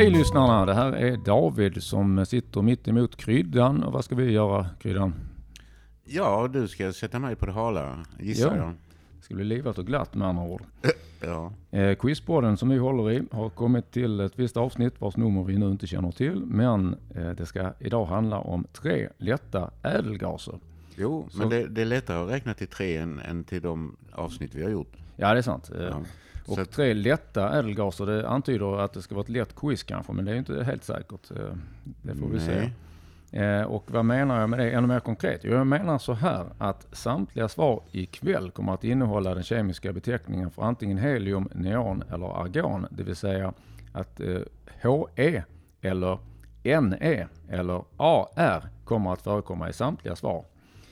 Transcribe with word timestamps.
Hej 0.00 0.10
lyssnarna, 0.10 0.66
det 0.66 0.74
här 0.74 0.92
är 0.92 1.16
David 1.16 1.82
som 1.82 2.26
sitter 2.26 2.62
mitt 2.62 2.88
emot 2.88 3.16
Kryddan. 3.16 3.82
Och 3.82 3.92
vad 3.92 4.04
ska 4.04 4.14
vi 4.14 4.30
göra 4.32 4.66
Kryddan? 4.80 5.14
Ja, 6.04 6.48
du 6.52 6.68
ska 6.68 6.92
sätta 6.92 7.18
mig 7.18 7.36
på 7.36 7.46
det 7.46 7.52
hala, 7.52 8.04
gissar 8.20 8.56
Ja. 8.56 8.62
jag. 8.62 8.68
Det 9.18 9.22
ska 9.24 9.34
bli 9.34 9.44
livat 9.44 9.78
och 9.78 9.86
glatt 9.86 10.14
med 10.14 10.28
andra 10.28 10.42
ord. 10.44 10.62
Ja. 11.20 11.52
Eh, 11.70 11.94
Quizborden 11.94 12.56
som 12.56 12.68
vi 12.68 12.78
håller 12.78 13.10
i 13.10 13.22
har 13.32 13.48
kommit 13.50 13.90
till 13.90 14.20
ett 14.20 14.38
visst 14.38 14.56
avsnitt 14.56 15.00
vars 15.00 15.16
nummer 15.16 15.44
vi 15.44 15.58
nu 15.58 15.70
inte 15.70 15.86
känner 15.86 16.10
till. 16.12 16.42
Men 16.46 16.96
eh, 17.14 17.30
det 17.30 17.46
ska 17.46 17.72
idag 17.78 18.06
handla 18.06 18.38
om 18.38 18.66
tre 18.72 19.08
lätta 19.18 19.70
ädelgaser. 19.82 20.54
Jo, 20.96 21.26
Så- 21.30 21.38
men 21.38 21.48
det, 21.48 21.66
det 21.66 21.80
är 21.80 21.86
lättare 21.86 22.22
att 22.24 22.30
räkna 22.30 22.54
till 22.54 22.68
tre 22.68 22.96
än, 22.96 23.18
än 23.18 23.44
till 23.44 23.62
de 23.62 23.96
avsnitt 24.12 24.54
vi 24.54 24.62
har 24.62 24.70
gjort. 24.70 24.92
Ja, 25.16 25.32
det 25.32 25.38
är 25.38 25.42
sant. 25.42 25.70
Eh, 25.78 25.82
Ja. 25.84 26.00
Och 26.50 26.56
Så 26.56 26.64
tre 26.64 26.94
lätta 26.94 27.58
ädelgaser, 27.58 28.06
det 28.06 28.28
antyder 28.28 28.78
att 28.80 28.92
det 28.92 29.02
ska 29.02 29.14
vara 29.14 29.22
ett 29.22 29.28
lätt 29.28 29.54
quiz 29.56 29.82
kanske, 29.82 30.12
men 30.12 30.24
det 30.24 30.32
är 30.32 30.36
inte 30.36 30.64
helt 30.64 30.84
säkert. 30.84 31.30
Eh, 31.30 31.36
Det 32.02 32.14
får 32.14 32.26
vi 32.28 32.40
se. 32.40 32.70
nej. 33.30 33.42
Eh, 33.44 33.62
Och 33.62 33.84
vad 33.90 34.04
menar 34.04 34.40
jag 34.40 34.50
med 34.50 34.58
det 34.58 34.70
ännu 34.70 34.86
mer 34.86 35.00
konkret? 35.00 35.44
Jag 35.44 35.66
menar 35.66 35.98
så 35.98 36.12
här 36.12 36.46
att 36.58 36.86
samtliga 36.92 37.48
svar 37.48 37.82
ikväll 37.92 38.50
kommer 38.50 38.74
att 38.74 38.84
innehålla 38.84 39.34
den 39.34 39.42
kemiska 39.42 39.92
beteckningen 39.92 40.50
för 40.50 40.62
antingen 40.62 40.98
helium, 40.98 41.48
neon 41.54 42.02
eller 42.12 42.26
argon. 42.42 42.86
Det 42.90 43.02
vill 43.02 43.16
säga 43.16 43.52
att 43.92 44.20
eh, 44.20 44.38
HE 45.16 45.44
eller 45.80 46.18
NE 46.62 47.26
eller 47.48 47.82
AR 47.96 48.68
kommer 48.84 49.12
att 49.12 49.22
förekomma 49.22 49.68
i 49.68 49.72
samtliga 49.72 50.16
svar. 50.16 50.44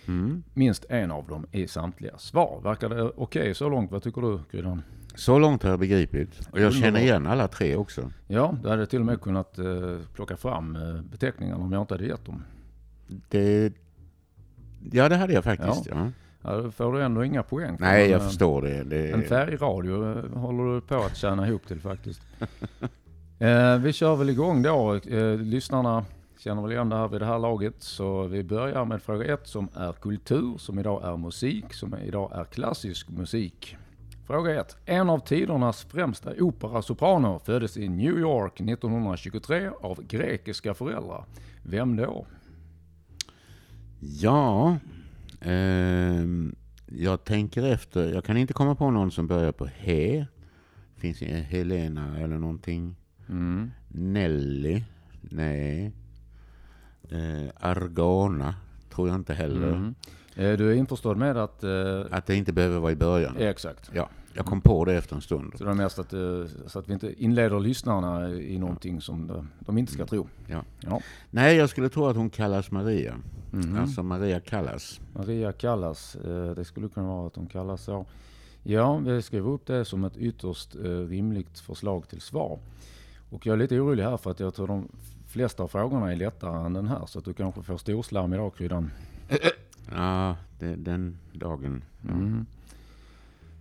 Mm. 0.09 0.42
Minst 0.55 0.84
en 0.89 1.11
av 1.11 1.27
dem 1.29 1.47
i 1.53 1.67
samtliga 1.69 2.19
svar. 2.19 2.61
Verkar 2.64 2.89
det 2.89 3.03
okej 3.17 3.55
så 3.55 3.69
långt? 3.69 3.91
Vad 3.92 4.03
tycker 4.03 4.20
du 4.20 4.39
Kryddan? 4.51 4.83
Så 5.19 5.38
långt 5.38 5.62
har 5.62 5.70
jag 5.70 5.78
begripit. 5.78 6.48
Och 6.50 6.61
jag 6.61 6.74
känner 6.74 7.00
igen 7.00 7.27
alla 7.27 7.48
tre 7.48 7.77
också. 7.77 8.11
Ja, 8.27 8.55
du 8.62 8.69
hade 8.69 8.86
till 8.86 9.00
och 9.00 9.06
med 9.06 9.20
kunnat 9.20 9.58
eh, 9.58 9.66
plocka 10.14 10.36
fram 10.36 10.77
eh, 10.77 11.02
beteckningarna 11.02 11.64
om 11.64 11.72
jag 11.72 11.83
inte 11.83 11.94
hade 11.94 12.06
gett 12.06 12.24
dem. 12.24 12.44
Det, 13.28 13.72
ja, 14.92 15.08
det 15.08 15.16
hade 15.16 15.33
jag 15.33 15.44
faktiskt. 15.44 15.86
Ja. 15.86 16.11
Ja, 16.42 16.56
då 16.56 16.70
får 16.70 16.92
du 16.92 17.02
ändå 17.02 17.24
inga 17.24 17.42
poäng. 17.42 17.77
Nej, 17.80 18.05
en, 18.05 18.11
jag 18.11 18.20
eh, 18.20 18.27
förstår 18.27 18.62
det. 18.62 18.84
det 18.84 19.11
En 19.11 19.22
färgradio 19.22 20.28
håller 20.39 20.74
du 20.74 20.80
på 20.80 20.94
att 20.94 21.16
tjäna 21.16 21.48
ihop 21.48 21.66
till 21.66 21.80
faktiskt. 21.80 22.20
eh, 23.39 23.78
vi 23.78 23.92
kör 23.92 24.16
väl 24.16 24.30
igång 24.30 24.62
då. 24.62 24.94
Eh, 24.94 25.36
lyssnarna 25.36 26.05
känner 26.39 26.62
väl 26.62 26.72
igen 26.72 26.89
det 26.89 26.96
här 26.96 27.08
vid 27.08 27.20
det 27.20 27.27
här 27.27 27.39
laget. 27.39 27.74
Så 27.78 28.22
vi 28.22 28.44
börjar 28.44 28.84
med 28.84 29.02
fråga 29.02 29.34
ett 29.34 29.46
som 29.46 29.69
är 29.74 29.92
kultur, 29.92 30.58
som 30.58 30.78
idag 30.78 31.05
är 31.05 31.16
musik, 31.16 31.74
som 31.74 31.94
idag 31.94 32.33
är 32.34 32.44
klassisk 32.44 33.08
musik. 33.08 33.77
Fråga 34.29 34.61
1. 34.61 34.77
En 34.84 35.11
av 35.11 35.19
tidernas 35.19 35.84
främsta 35.84 36.33
operasopraner 36.41 37.39
föddes 37.39 37.77
i 37.77 37.89
New 37.89 38.19
York 38.19 38.61
1923 38.61 39.70
av 39.81 40.03
grekiska 40.03 40.75
föräldrar. 40.75 41.25
Vem 41.62 41.97
då? 41.97 42.27
Ja, 44.01 44.77
ehm, 45.41 46.55
jag 46.87 47.25
tänker 47.25 47.62
efter. 47.62 48.12
Jag 48.15 48.25
kan 48.25 48.37
inte 48.37 48.53
komma 48.53 48.75
på 48.75 48.91
någon 48.91 49.11
som 49.11 49.27
börjar 49.27 49.53
på 49.53 49.67
he. 49.67 50.27
Finns 50.97 51.19
det 51.19 51.27
Helena 51.27 52.19
eller 52.20 52.39
någonting? 52.39 52.97
Mm. 53.29 53.70
Nelly? 53.89 54.83
Nej. 55.20 55.92
Eh, 57.11 57.51
Argana? 57.61 58.55
Tror 58.95 59.09
jag 59.09 59.15
inte 59.15 59.35
heller. 59.35 59.69
Mm. 59.73 59.95
Eh, 60.37 60.53
du 60.57 60.70
är 60.70 60.75
införstådd 60.75 61.17
med 61.17 61.37
att... 61.37 61.65
Eh, 61.65 62.05
Att 62.11 62.27
det 62.27 62.37
inte 62.37 62.53
behöver 62.53 62.79
vara 62.79 62.92
i 62.92 62.97
början. 62.97 63.37
exakt. 63.39 63.91
Ja, 63.95 64.08
jag 64.39 64.47
kom 64.47 64.61
på 64.61 64.85
det 64.85 64.95
efter 64.95 65.17
en 65.17 65.23
stund. 65.23 65.53
Så 65.57 65.65
det 65.65 65.71
är 65.71 65.75
mest 65.75 65.99
att, 65.99 66.13
eh, 66.13 66.45
så 66.67 66.79
att 66.79 66.89
vi 66.89 66.93
inte 66.93 67.23
inleder 67.23 67.61
lyssnarna 67.61 68.31
i 68.31 68.59
någonting 68.59 69.01
som 69.01 69.49
de, 69.61 69.79
inte 69.79 69.93
ska 69.93 70.07
tro. 70.07 70.29
Ja. 70.47 70.63
Ja. 70.81 71.01
Nej, 71.31 71.57
jag 71.57 71.71
skulle 71.71 71.89
tro 71.89 72.07
att 72.07 72.17
hon 72.17 72.31
kallas 72.31 72.71
Maria. 72.71 73.15
Mhm. 73.51 73.79
Alltså 73.79 74.03
Maria 74.03 74.41
Callas. 74.41 75.01
Maria 75.15 75.53
kallas, 75.53 76.17
eh, 76.17 76.51
det 76.51 76.65
skulle 76.65 76.89
kunna 76.89 77.07
vara 77.07 77.27
att 77.27 77.37
hon 77.37 77.47
kallas 77.47 77.85
så. 77.85 78.07
Ja, 78.63 78.97
vi 78.97 79.23
skriver 79.23 79.51
upp 79.51 79.67
det 79.67 79.85
som 79.85 80.05
ett 80.05 80.17
ytterst 80.17 80.75
eh, 80.75 80.81
rimligt 80.83 81.59
förslag 81.59 82.09
till 82.09 82.20
svar. 82.20 82.59
Och 83.31 83.47
jag 83.47 83.53
är 83.53 83.57
lite 83.57 83.81
orolig 83.81 84.03
här 84.03 84.17
för 84.17 84.31
att 84.31 84.41
jag 84.41 84.55
tror 84.55 84.67
de 84.67 84.89
flesta 85.27 85.63
av 85.63 85.69
frågorna 85.69 86.13
är 86.13 86.17
lättare 86.17 86.67
än 86.67 86.73
den 86.73 86.87
här. 86.87 87.07
Så 87.07 87.19
att 87.19 87.25
du 87.25 87.33
kanske 87.33 87.63
får 87.63 87.77
storslarm 87.77 88.33
idag 88.33 88.55
Kryddan. 88.55 88.91
Ja, 89.95 90.37
det, 90.59 90.77
den 90.77 91.19
dagen. 91.33 91.85
Mm. 92.09 92.47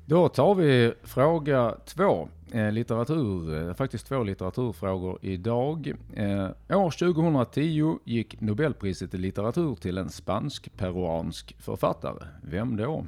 Då 0.09 0.29
tar 0.29 0.55
vi 0.55 0.93
fråga 1.03 1.75
två. 1.85 2.29
Eh, 2.51 2.71
litteratur, 2.71 3.67
eh, 3.67 3.73
faktiskt 3.73 4.07
två 4.07 4.23
litteraturfrågor 4.23 5.19
idag. 5.21 5.93
Eh, 6.13 6.49
år 6.69 6.91
2010 6.91 7.99
gick 8.03 8.41
Nobelpriset 8.41 9.13
i 9.13 9.17
litteratur 9.17 9.75
till 9.75 9.97
en 9.97 10.09
spansk-peruansk 10.09 11.55
författare. 11.59 12.27
Vem 12.41 12.77
då? 12.77 13.05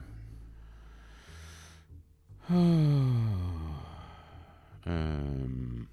Ehm. 4.83 5.87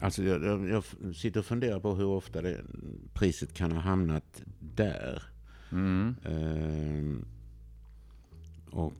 Alltså 0.00 0.22
jag, 0.22 0.44
jag, 0.44 0.68
jag 0.68 0.84
sitter 1.16 1.40
och 1.40 1.46
funderar 1.46 1.80
på 1.80 1.94
hur 1.94 2.06
ofta 2.06 2.42
det, 2.42 2.60
priset 3.14 3.54
kan 3.54 3.72
ha 3.72 3.80
hamnat 3.80 4.42
där. 4.58 5.33
Mm. 5.74 6.16
Ehm. 6.24 7.24
och 8.70 8.92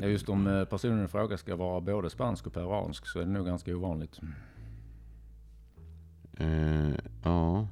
Ja, 0.00 0.06
just 0.06 0.28
om 0.28 0.46
eh, 0.46 0.64
personen 0.64 1.04
i 1.04 1.08
fråga 1.08 1.36
ska 1.38 1.56
vara 1.56 1.80
både 1.80 2.10
spansk 2.10 2.46
och 2.46 2.52
peruansk 2.52 3.06
så 3.06 3.18
är 3.20 3.24
det 3.24 3.30
nog 3.30 3.46
ganska 3.46 3.76
ovanligt. 3.76 4.20
eh, 6.38 6.94
ja, 7.24 7.66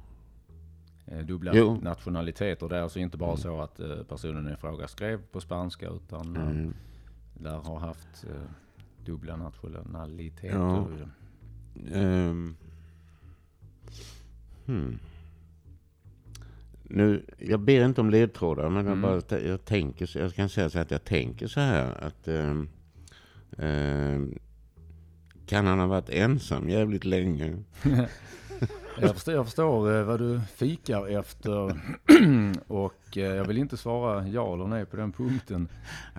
Eh, 1.05 1.25
dubbla 1.25 1.51
Jo. 1.55 1.79
nationaliteter. 1.81 2.69
Det 2.69 2.77
är 2.77 2.81
alltså 2.81 2.99
inte 2.99 3.17
bara 3.17 3.37
så 3.37 3.61
att 3.61 3.79
eh, 3.79 4.03
personen 4.03 4.53
i 4.53 4.55
fråga 4.55 4.87
skrev 4.87 5.21
på 5.31 5.41
spanska 5.41 5.89
utan 5.89 6.35
eh, 6.35 6.49
eh, 6.61 6.69
lär 7.43 7.57
ha 7.57 7.79
haft 7.79 8.25
eh, 8.29 8.51
dubbla 9.05 9.35
nationaliteter. 9.37 10.57
Ja. 10.57 10.87
ehm. 11.93 12.55
hmm. 14.65 14.99
Nu, 16.93 17.25
jag 17.37 17.59
ber 17.59 17.85
inte 17.85 18.01
om 18.01 18.09
ledtrådar, 18.09 18.69
men 18.69 18.85
jag, 18.85 18.91
Mm. 18.97 19.01
bara, 19.01 19.21
t- 19.21 19.47
jag 19.47 19.65
tänker, 19.65 20.17
jag 20.17 20.33
kan 20.33 20.49
säga 20.49 20.69
så 20.69 20.79
att 20.79 20.91
jag 20.91 21.03
tänker 21.03 21.47
så 21.47 21.59
här 21.59 22.03
att 22.03 22.27
ehm, 22.27 22.69
ehm, 23.57 24.39
kan 25.45 25.65
han 25.67 25.79
ha 25.79 25.87
varit 25.87 26.09
ensam 26.09 26.69
jävligt 26.69 27.05
länge? 27.05 27.57
Jag 29.01 29.13
förstår, 29.13 29.33
jag 29.33 29.45
förstår 29.45 29.95
eh, 29.97 30.03
vad 30.03 30.19
du 30.19 30.41
fikar 30.55 31.19
efter 31.19 31.81
och 32.67 33.17
eh, 33.17 33.23
jag 33.23 33.45
vill 33.45 33.57
inte 33.57 33.77
svara 33.77 34.27
ja 34.27 34.53
eller 34.53 34.67
nej 34.67 34.85
på 34.85 34.97
den 34.97 35.11
punkten. 35.11 35.67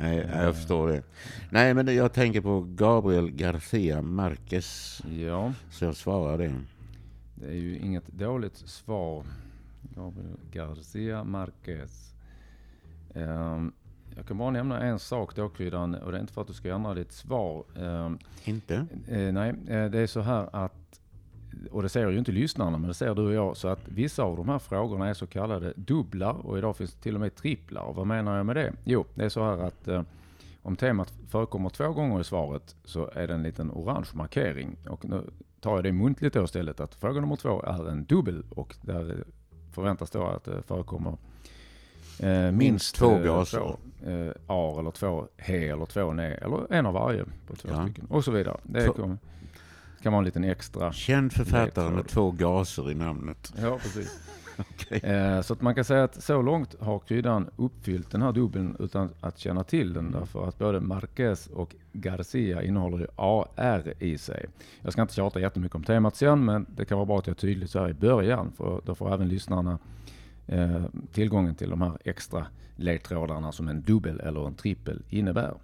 Nej, 0.01 0.29
jag 0.35 0.57
förstår 0.57 0.89
det. 0.89 1.03
Nej, 1.51 1.75
men 1.75 1.95
jag 1.95 2.13
tänker 2.13 2.41
på 2.41 2.61
Gabriel 2.61 3.31
Garcia 3.31 4.03
Marquez, 4.03 5.03
Ja, 5.19 5.53
så 5.71 5.85
jag 5.85 5.97
svarar 5.97 6.39
det. 6.39 6.55
det 7.35 7.47
är 7.47 7.53
ju 7.55 7.79
inget 7.79 8.07
dåligt 8.09 8.57
svar. 8.57 9.25
Gabriel 9.97 10.37
Garcia 10.51 11.25
Marquez. 11.25 12.15
Ehm, 13.15 13.73
jag 14.17 14.27
kan 14.27 14.39
bara 14.39 14.51
nämna 14.51 14.81
en 14.81 14.99
sak 14.99 15.37
då 15.37 15.49
Kryddan 15.49 15.95
och 15.95 16.13
det 16.13 16.19
är 16.19 16.21
inte 16.21 16.33
för 16.33 16.41
att 16.41 16.47
du 16.47 16.53
ska 16.53 16.75
ändra 16.75 16.95
ditt 16.95 17.13
svar. 17.13 17.65
Ehm, 17.77 18.19
Inte? 18.45 18.87
Eh, 19.09 19.33
nej, 19.33 19.51
eh, 19.69 19.91
det 19.91 19.99
är 19.99 20.07
så 20.07 20.21
här 20.21 20.49
att, 20.53 21.01
och 21.71 21.83
det 21.83 21.89
ser 21.89 22.11
ju 22.11 22.19
inte 22.19 22.33
lyssnarna, 22.33 22.79
men 22.79 22.89
det 22.89 22.95
ser 22.95 23.15
du 23.15 23.23
och 23.23 23.33
jag, 23.33 23.57
så 23.57 23.69
att 23.69 23.89
vissa 23.89 24.23
av 24.23 24.37
de 24.37 24.49
här 24.49 24.59
frågorna 24.59 25.09
är 25.09 25.15
så 25.15 25.27
kallade 25.27 25.73
dubblar 25.77 26.47
och 26.47 26.59
idag 26.59 26.77
finns 26.77 26.95
det 26.95 27.03
till 27.03 27.15
och 27.15 27.21
med 27.21 27.35
tripplar. 27.35 27.83
Och 27.83 27.95
vad 27.95 28.07
menar 28.07 28.37
jag 28.37 28.47
med 28.47 28.57
det? 28.57 28.73
Jo, 28.85 29.05
det 29.15 29.25
är 29.25 29.29
så 29.29 29.45
här 29.45 29.59
att 29.59 29.89
eh, 29.89 30.03
om 30.63 30.77
temat 30.77 31.13
förekommer 31.29 31.69
två 31.71 31.93
gånger 31.93 32.21
i 32.21 32.25
svaret 32.25 32.77
så 32.85 33.11
är 33.15 33.27
det 33.29 33.35
en 33.35 33.43
liten 33.43 33.71
orange 33.71 34.09
markering. 34.15 34.77
Och 34.89 35.05
nu 35.05 35.31
tar 35.61 35.75
jag 35.75 35.85
det 35.85 35.93
muntligt 35.93 36.35
då 36.35 36.45
istället 36.45 36.81
att 36.81 36.95
fråga 36.95 37.21
nummer 37.21 37.37
två 37.37 37.63
är 37.63 37.89
en 37.89 38.05
dubbel 38.05 38.45
och 38.51 38.77
där 38.83 39.25
förväntas 39.73 40.11
då 40.11 40.25
att 40.27 40.45
det 40.45 40.63
förekommer 40.63 41.17
eh, 42.19 42.51
minst, 42.53 42.95
två 42.95 43.11
eh, 43.13 43.23
gaser. 43.23 43.77
eh, 44.07 44.33
ar 44.47 44.79
eller 44.81 44.91
två 44.91 45.29
he 45.37 45.57
eller 45.73 45.87
två 45.87 46.13
ne 46.13 46.35
eller 46.35 46.73
en 46.73 46.87
av 46.87 46.95
varje 46.95 47.25
på 47.47 47.57
två 47.57 47.69
Ja. 47.73 47.85
stycken 47.85 48.07
och 48.11 48.25
så 48.25 48.31
vidare. 48.31 48.57
Det 48.63 48.85
Två- 48.87 48.93
kom, 48.93 49.19
kan 50.03 50.13
vara 50.13 50.19
en 50.21 50.25
liten 50.25 50.45
extra. 50.45 50.93
Känd 50.93 51.33
författare 51.33 51.91
med 51.91 52.09
två 52.09 52.31
gaser 52.31 52.91
i 52.91 52.95
namnet. 52.95 53.53
Ja, 53.63 53.79
precis. 53.83 54.19
Eh, 54.91 55.41
så 55.41 55.53
att 55.53 55.61
man 55.63 55.75
kan 55.75 55.85
säga 55.85 56.05
att 56.05 56.23
så 56.23 56.43
långt 56.43 56.81
har 56.81 56.99
kryddan 56.99 57.51
uppfyllt 57.57 58.11
den 58.11 58.23
här 58.23 58.33
dubbeln 58.33 58.77
utan 58.79 59.09
att 59.21 59.39
känna 59.39 59.65
till 59.65 59.93
den. 59.93 60.11
Därför 60.11 60.49
att 60.49 60.59
både 60.59 60.81
Marquez 60.81 61.47
och 61.47 61.75
Garcia 61.93 62.63
innehåller 62.63 62.99
ju 62.99 63.07
AR 63.17 63.95
i 63.99 64.19
sig. 64.19 64.47
Jag 64.81 64.93
ska 64.93 65.03
inte 65.03 65.15
tjata 65.15 65.41
jättemycket 65.41 65.77
om 65.77 65.85
temat 65.85 66.17
sen, 66.17 66.45
men 66.45 66.67
det 66.77 66.85
kan 66.85 66.99
vara 66.99 67.07
bra 67.07 67.19
att 67.19 67.27
jag 67.27 67.35
är 67.35 67.41
tydlig 67.41 67.69
så 67.69 67.79
här 67.79 67.89
i 67.89 67.95
början. 67.95 68.53
För 68.57 68.81
då 68.85 68.95
får 68.95 69.15
även 69.15 69.29
lyssnarna 69.29 69.79
eh, 70.47 70.85
tillgången 71.13 71.55
till 71.55 71.71
de 71.71 71.83
här 71.83 71.99
extra 72.05 72.47
ledtrådarna 72.77 73.53
som 73.53 73.69
en 73.69 73.83
dubbel 73.83 74.21
eller 74.21 74.47
en 74.47 74.55
trippel 74.55 75.03
innebär. 75.09 75.55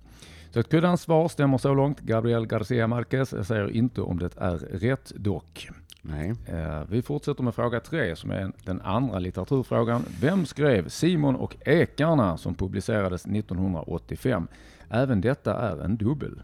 Så 0.51 0.61
att 0.61 0.69
kryddans 0.69 1.03
svar 1.03 1.29
stämmer 1.29 1.59
så 1.59 1.75
långt. 1.75 2.01
Gabriel 2.01 2.47
Garcia 2.47 2.87
Marquez. 2.87 3.47
Säger 3.47 3.71
inte 3.71 4.01
om 4.01 4.19
det 4.19 4.37
är 4.37 4.57
rätt 4.59 5.13
dock. 5.17 5.69
Nej. 6.03 6.35
Eh, 6.47 6.83
vi 6.89 7.03
fortsätter 7.03 7.43
med 7.43 7.55
fråga 7.55 7.81
tre 7.81 8.17
som 8.17 8.31
är 8.31 8.53
den 8.65 8.81
andra 8.81 9.19
litteraturfrågan. 9.19 10.05
Vem 10.21 10.47
skrev 10.47 10.89
Simon 10.89 11.37
och 11.37 11.57
ekarna 11.61 12.37
som 12.37 12.55
publicerades 12.55 13.27
1985? 13.27 14.49
Även 14.89 15.21
detta 15.21 15.55
är 15.55 15.85
en 15.85 15.97
dubbel. 15.97 16.43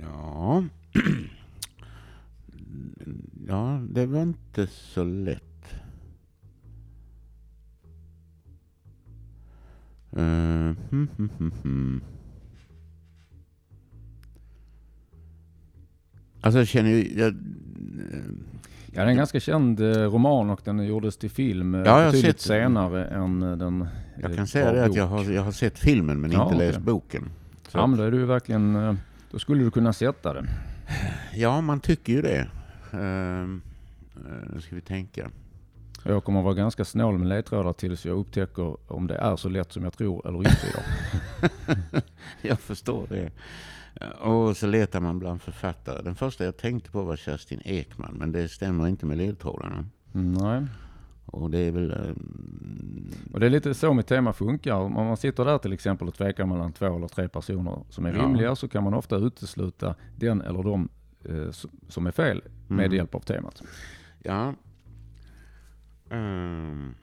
Ja. 0.00 0.64
ja, 3.48 3.80
det 3.90 4.06
var 4.06 4.22
inte 4.22 4.66
så 4.66 5.04
lätt. 5.04 5.42
Uh, 10.16 10.76
hmm, 10.90 11.08
hmm, 11.16 11.52
hmm, 11.62 12.00
Alltså 16.44 16.58
jag 16.58 16.68
känner 16.68 16.90
ju... 16.90 17.18
Jag, 17.20 17.34
Ja, 18.96 19.00
det 19.00 19.06
är 19.06 19.10
en 19.10 19.16
ganska 19.16 19.40
känd 19.40 19.80
eh, 19.80 19.86
roman 19.86 20.50
och 20.50 20.60
den 20.64 20.86
gjordes 20.86 21.16
till 21.16 21.30
film 21.30 21.74
eh, 21.74 21.80
Ja, 21.80 22.02
jag 22.02 22.12
betydligt 22.12 22.40
sett- 22.40 22.48
senare 22.48 23.04
än 23.04 23.42
eh, 23.42 23.56
den 23.56 23.88
jag 24.22 24.36
kan 24.36 24.46
säga 24.46 24.72
det 24.72 24.84
att 24.84 24.94
jag 24.94 25.06
har, 25.06 25.24
jag 25.24 25.42
har 25.42 25.52
sett 25.52 25.78
filmen 25.78 26.20
men 26.20 26.32
Ja, 26.32 26.44
inte 26.44 26.56
läst 26.56 26.78
boken. 26.78 27.30
Så, 27.68 27.78
Ja, 27.78 27.86
men 27.86 27.98
då 27.98 28.04
är 28.04 28.10
du 28.10 28.24
verkligen... 28.24 28.98
Då 29.30 29.38
skulle 29.38 29.64
du 29.64 29.70
kunna 29.70 29.92
sätta 29.92 30.32
det. 30.32 30.44
ja, 31.34 31.60
man 31.60 31.80
tycker 31.80 32.12
ju 32.12 32.22
det. 32.22 32.46
Uh, 32.94 33.58
nu 34.54 34.60
ska 34.60 34.74
vi 34.74 34.80
tänka. 34.80 35.30
Jag 36.04 36.24
kommer 36.24 36.42
vara 36.42 36.54
ganska 36.54 36.84
snål 36.84 37.18
med 37.18 37.28
ledtrådar 37.28 37.72
tills 37.72 38.06
jag 38.06 38.18
upptäcker 38.18 38.92
om 38.92 39.06
det 39.06 39.14
är 39.14 39.36
så 39.36 39.48
lätt 39.48 39.72
som 39.72 39.84
jag 39.84 39.92
tror 39.92 40.28
eller 40.28 40.38
inte. 40.38 40.82
Jag 42.42 42.60
förstår 42.60 43.06
det. 43.08 43.30
Och 44.20 44.56
så 44.56 44.66
letar 44.66 45.00
man 45.00 45.18
bland 45.18 45.42
författare. 45.42 46.02
Den 46.02 46.14
första 46.14 46.44
jag 46.44 46.56
tänkte 46.56 46.90
på 46.90 47.02
var 47.02 47.16
Kerstin 47.16 47.60
Ekman, 47.64 48.14
men 48.18 48.32
det 48.32 48.48
stämmer 48.48 48.86
inte 48.88 49.06
med 49.06 49.18
ledtrådarna. 49.18 49.84
Mm, 50.14 50.32
nej. 50.32 50.66
Och 51.26 51.50
det 51.50 51.58
är 51.58 51.70
väl... 51.72 51.90
ehm, 51.90 53.10
Och 53.32 53.40
det 53.40 53.46
är 53.46 53.50
lite 53.50 53.74
så 53.74 53.94
mitt 53.94 54.06
tema 54.06 54.32
funkar. 54.32 54.74
Om 54.74 54.92
man 54.92 55.16
sitter 55.16 55.44
där 55.44 55.58
till 55.58 55.72
exempel 55.72 56.08
och 56.08 56.14
tvekar 56.14 56.46
mellan 56.46 56.72
två 56.72 56.96
eller 56.96 57.08
tre 57.08 57.28
personer 57.28 57.82
som 57.88 58.06
är 58.06 58.12
Ja. 58.14 58.22
rimliga 58.22 58.56
så 58.56 58.68
kan 58.68 58.84
man 58.84 58.94
ofta 58.94 59.16
utesluta 59.16 59.94
den 60.16 60.40
eller 60.42 60.62
de 60.62 60.88
eh, 61.24 61.50
som 61.88 62.06
är 62.06 62.10
fel 62.10 62.42
med 62.68 62.84
Mm. 62.86 62.96
hjälp 62.96 63.14
av 63.14 63.20
temat. 63.20 63.62
Ja. 64.22 64.54
Um. 66.10 66.94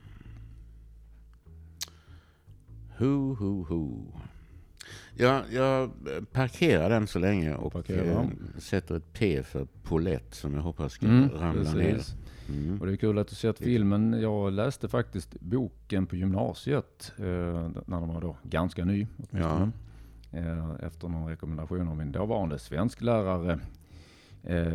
Hu, 2.97 3.35
hu, 3.35 3.63
hu. 3.69 3.97
Ja, 5.17 5.41
jag 5.51 5.91
parkerar 6.31 6.89
den 6.89 7.07
så 7.07 7.19
länge 7.19 7.55
och 7.55 7.73
Parkerar. 7.73 8.05
eh, 8.21 8.27
sätter 8.59 8.95
ett 8.95 9.13
P 9.13 9.43
för 9.43 9.67
Paulette 9.83 10.35
som 10.35 10.53
jag 10.53 10.61
hoppas 10.61 10.93
ska 10.93 11.05
Mm, 11.05 11.29
ramla 11.29 11.71
precis. 11.73 11.75
ner. 11.75 12.57
Mm. 12.57 12.81
Och 12.81 12.87
det 12.87 12.93
är 12.93 12.97
kul 12.97 13.17
att 13.17 13.27
du 13.27 13.35
sett 13.35 13.57
filmen. 13.59 14.21
Jag 14.21 14.53
läste 14.53 14.87
faktiskt 14.87 15.39
boken 15.39 16.05
på 16.05 16.15
gymnasiet 16.15 17.11
eh, 17.17 17.23
när 17.23 17.99
den 17.99 18.07
var 18.13 18.21
då 18.21 18.35
ganska 18.43 18.85
ny. 18.85 19.07
åtminstone. 19.17 19.71
Eh, 20.31 20.69
efter 20.87 21.07
någon 21.07 21.27
rekommendation 21.29 21.87
av 21.87 21.97
min 21.97 22.11
dåvarande 22.11 22.59
svensklärare. 22.59 23.59
Eh, 24.43 24.73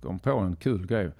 kom 0.00 0.18
på 0.18 0.30
en 0.38 0.56
kul 0.56 0.86
grej 0.86 1.10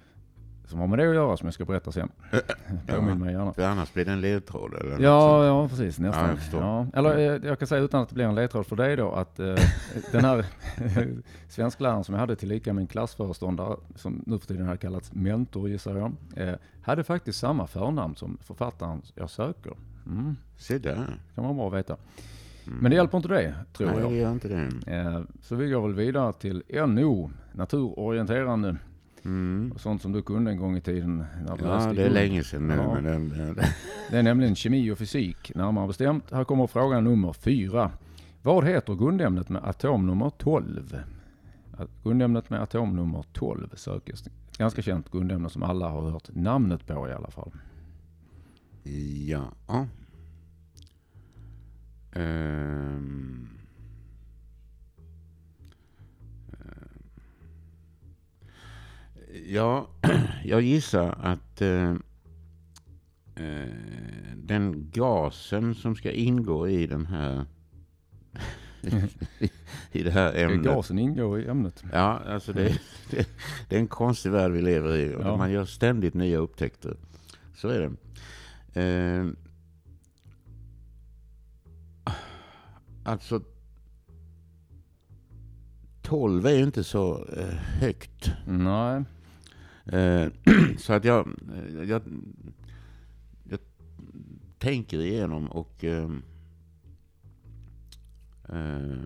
som 0.65 0.79
har 0.79 0.87
med 0.87 0.99
det 0.99 1.09
att 1.09 1.15
göra 1.15 1.37
som 1.37 1.47
jag 1.47 1.53
ska 1.53 1.65
berätta 1.65 1.91
sen. 1.91 2.09
Påminn 2.87 3.19
mig 3.19 3.33
gärna. 3.33 3.53
För 3.53 3.63
annars 3.63 3.93
blir 3.93 4.05
det 4.05 4.11
en 4.11 4.21
ledtråd 4.21 4.73
eller 4.73 4.99
Ja, 4.99 5.45
ja 5.45 5.67
precis. 5.67 5.99
Nästan. 5.99 6.23
Ja, 6.23 6.27
Ja, 6.27 6.29
jag 6.29 6.39
förstår. 6.39 6.87
Eller 6.93 7.17
eh, 7.17 7.47
jag 7.49 7.59
kan 7.59 7.67
säga 7.67 7.81
utan 7.81 8.01
att 8.01 8.09
det 8.09 8.15
blir 8.15 8.25
en 8.25 8.35
ledtråd 8.35 8.65
för 8.65 8.75
dig 8.75 8.95
då 8.95 9.11
att 9.11 9.39
eh, 9.39 9.55
den 10.11 10.25
här 10.25 10.45
svenskläraren 11.49 12.03
som 12.03 12.13
jag 12.13 12.19
hade 12.19 12.35
tillika 12.35 12.73
min 12.73 12.87
klassföreståndare, 12.87 13.77
som 13.95 14.23
nu 14.25 14.39
för 14.39 14.47
tiden 14.47 14.67
har 14.67 14.75
kallats 14.75 15.13
mentor 15.13 15.69
gissar 15.69 15.95
jag, 15.97 16.11
eh, 16.47 16.55
hade 16.81 17.03
faktiskt 17.03 17.39
samma 17.39 17.67
förnamn 17.67 18.15
som 18.15 18.37
författaren 18.41 19.01
jag 19.15 19.29
söker. 19.29 19.73
Mm, 20.05 20.35
Se 20.57 20.77
där. 20.77 21.17
kan 21.35 21.43
vara 21.43 21.53
bra 21.53 21.67
att 21.67 21.73
veta. 21.73 21.97
Mm. 22.67 22.79
Men 22.79 22.91
det 22.91 22.95
hjälper 22.95 23.17
inte 23.17 23.29
dig, 23.29 23.53
tror 23.73 23.87
Nej, 23.87 23.99
jag. 23.99 24.11
det 24.11 24.15
gör 24.17 24.31
inte 24.31 24.47
det. 24.47 24.91
Eh, 24.97 25.21
Så 25.41 25.55
vi 25.55 25.69
går 25.69 25.81
väl 25.81 25.93
vidare 25.93 26.33
till 26.33 26.63
NO, 26.87 27.31
naturorienterande. 27.51 28.75
Mm. 29.25 29.71
Och 29.71 29.81
sånt 29.81 30.01
som 30.01 30.11
du 30.11 30.21
kunde 30.21 30.51
en 30.51 30.57
gång 30.57 30.77
i 30.77 30.81
tiden. 30.81 31.17
När 31.17 31.57
du 31.57 31.65
Ja, 31.65 31.93
det 31.93 32.03
är 32.03 32.09
länge 32.09 32.43
sedan 32.43 32.67
nu. 32.67 32.75
Ja. 32.75 32.93
Men 32.93 33.03
den, 33.03 33.29
den, 33.29 33.55
Det 34.11 34.17
är 34.17 34.23
nämligen 34.23 34.55
kemi 34.55 34.91
och 34.91 34.97
fysik, 34.97 35.55
närmare 35.55 35.87
bestämt. 35.87 36.31
Här 36.31 36.43
kommer 36.43 36.67
fråga 36.67 37.01
nummer 37.01 37.33
fyra. 37.33 37.91
Vad 38.41 38.65
heter 38.65 38.95
grundämnet 38.95 39.49
med 39.49 39.63
atomnummer 39.63 40.29
12? 40.37 41.03
Att 41.77 41.89
Grundämnet 42.03 42.49
med 42.49 42.61
atomnummer 42.61 43.23
12 43.33 43.69
sökes. 43.75 44.23
Ganska 44.57 44.81
känt 44.81 45.11
grundämne 45.11 45.49
som 45.49 45.63
alla 45.63 45.89
har 45.89 46.11
hört 46.11 46.35
namnet 46.35 46.87
på 46.87 47.09
i 47.09 47.11
alla 47.11 47.31
fall. 47.31 47.51
Ja. 49.27 49.87
Ehm. 52.13 53.49
Ja, 59.33 59.87
jag 60.43 60.61
gissar 60.61 61.17
att 61.21 61.61
eh, 61.61 61.89
eh, 63.35 63.73
den 64.35 64.91
gasen 64.91 65.75
som 65.75 65.95
ska 65.95 66.11
ingå 66.11 66.67
i 66.67 66.87
den 66.87 67.05
här 67.05 67.45
i 69.91 70.03
det 70.03 70.11
här 70.11 70.33
ämnet. 70.35 70.63
Gasen 70.63 70.99
ingår 70.99 71.39
i 71.39 71.47
ämnet. 71.47 71.83
Ja, 71.91 72.21
alltså 72.27 72.53
det, 72.53 72.79
det, 73.09 73.29
det 73.69 73.75
är 73.75 73.79
en 73.79 73.87
konstig 73.87 74.31
värld 74.31 74.51
vi 74.51 74.61
lever 74.61 74.95
i. 74.97 75.15
Och 75.15 75.21
Ja. 75.21 75.37
Man 75.37 75.51
gör 75.51 75.65
ständigt 75.65 76.13
nya 76.13 76.37
upptäckter. 76.37 76.97
Så 77.55 77.67
är 77.67 77.79
det. 77.79 78.81
Eh, 78.81 79.25
alltså, 83.03 83.41
12 86.01 86.45
är 86.45 86.51
ju 86.51 86.63
inte 86.63 86.83
så 86.83 87.25
eh, 87.37 87.55
högt. 87.55 88.31
Nej, 88.47 89.03
så 90.77 90.93
att 90.93 91.05
jag, 91.05 91.27
jag, 91.87 92.01
jag 93.43 93.59
tänker 94.57 94.99
igenom 94.99 95.47
och 95.47 95.83
eh, 95.83 96.09
eh, 98.49 99.03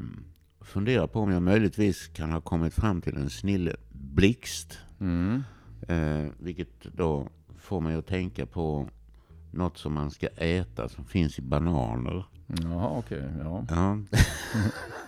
funderar 0.62 1.07
på 1.07 1.19
om 1.19 1.31
jag 1.31 1.41
möjligtvis 1.41 2.07
kan 2.07 2.31
ha 2.31 2.41
kommit 2.41 2.74
fram 2.74 3.01
till 3.01 3.17
en 3.17 3.29
snille 3.29 3.75
blixt. 3.89 4.79
mm. 5.00 5.43
Eh, 5.88 6.31
vilket 6.39 6.84
då 6.84 7.29
får 7.57 7.81
mig 7.81 7.96
att 7.96 8.07
tänka 8.07 8.46
på 8.46 8.89
något 9.51 9.77
som 9.77 9.93
man 9.93 10.12
ska 10.12 10.27
äta 10.27 10.89
som 10.89 11.05
finns 11.05 11.39
i 11.39 11.41
bananer. 11.41 12.25
Jaha, 12.48 12.89
okej. 12.98 13.24
ja. 13.44 13.66
Ja. 13.70 13.98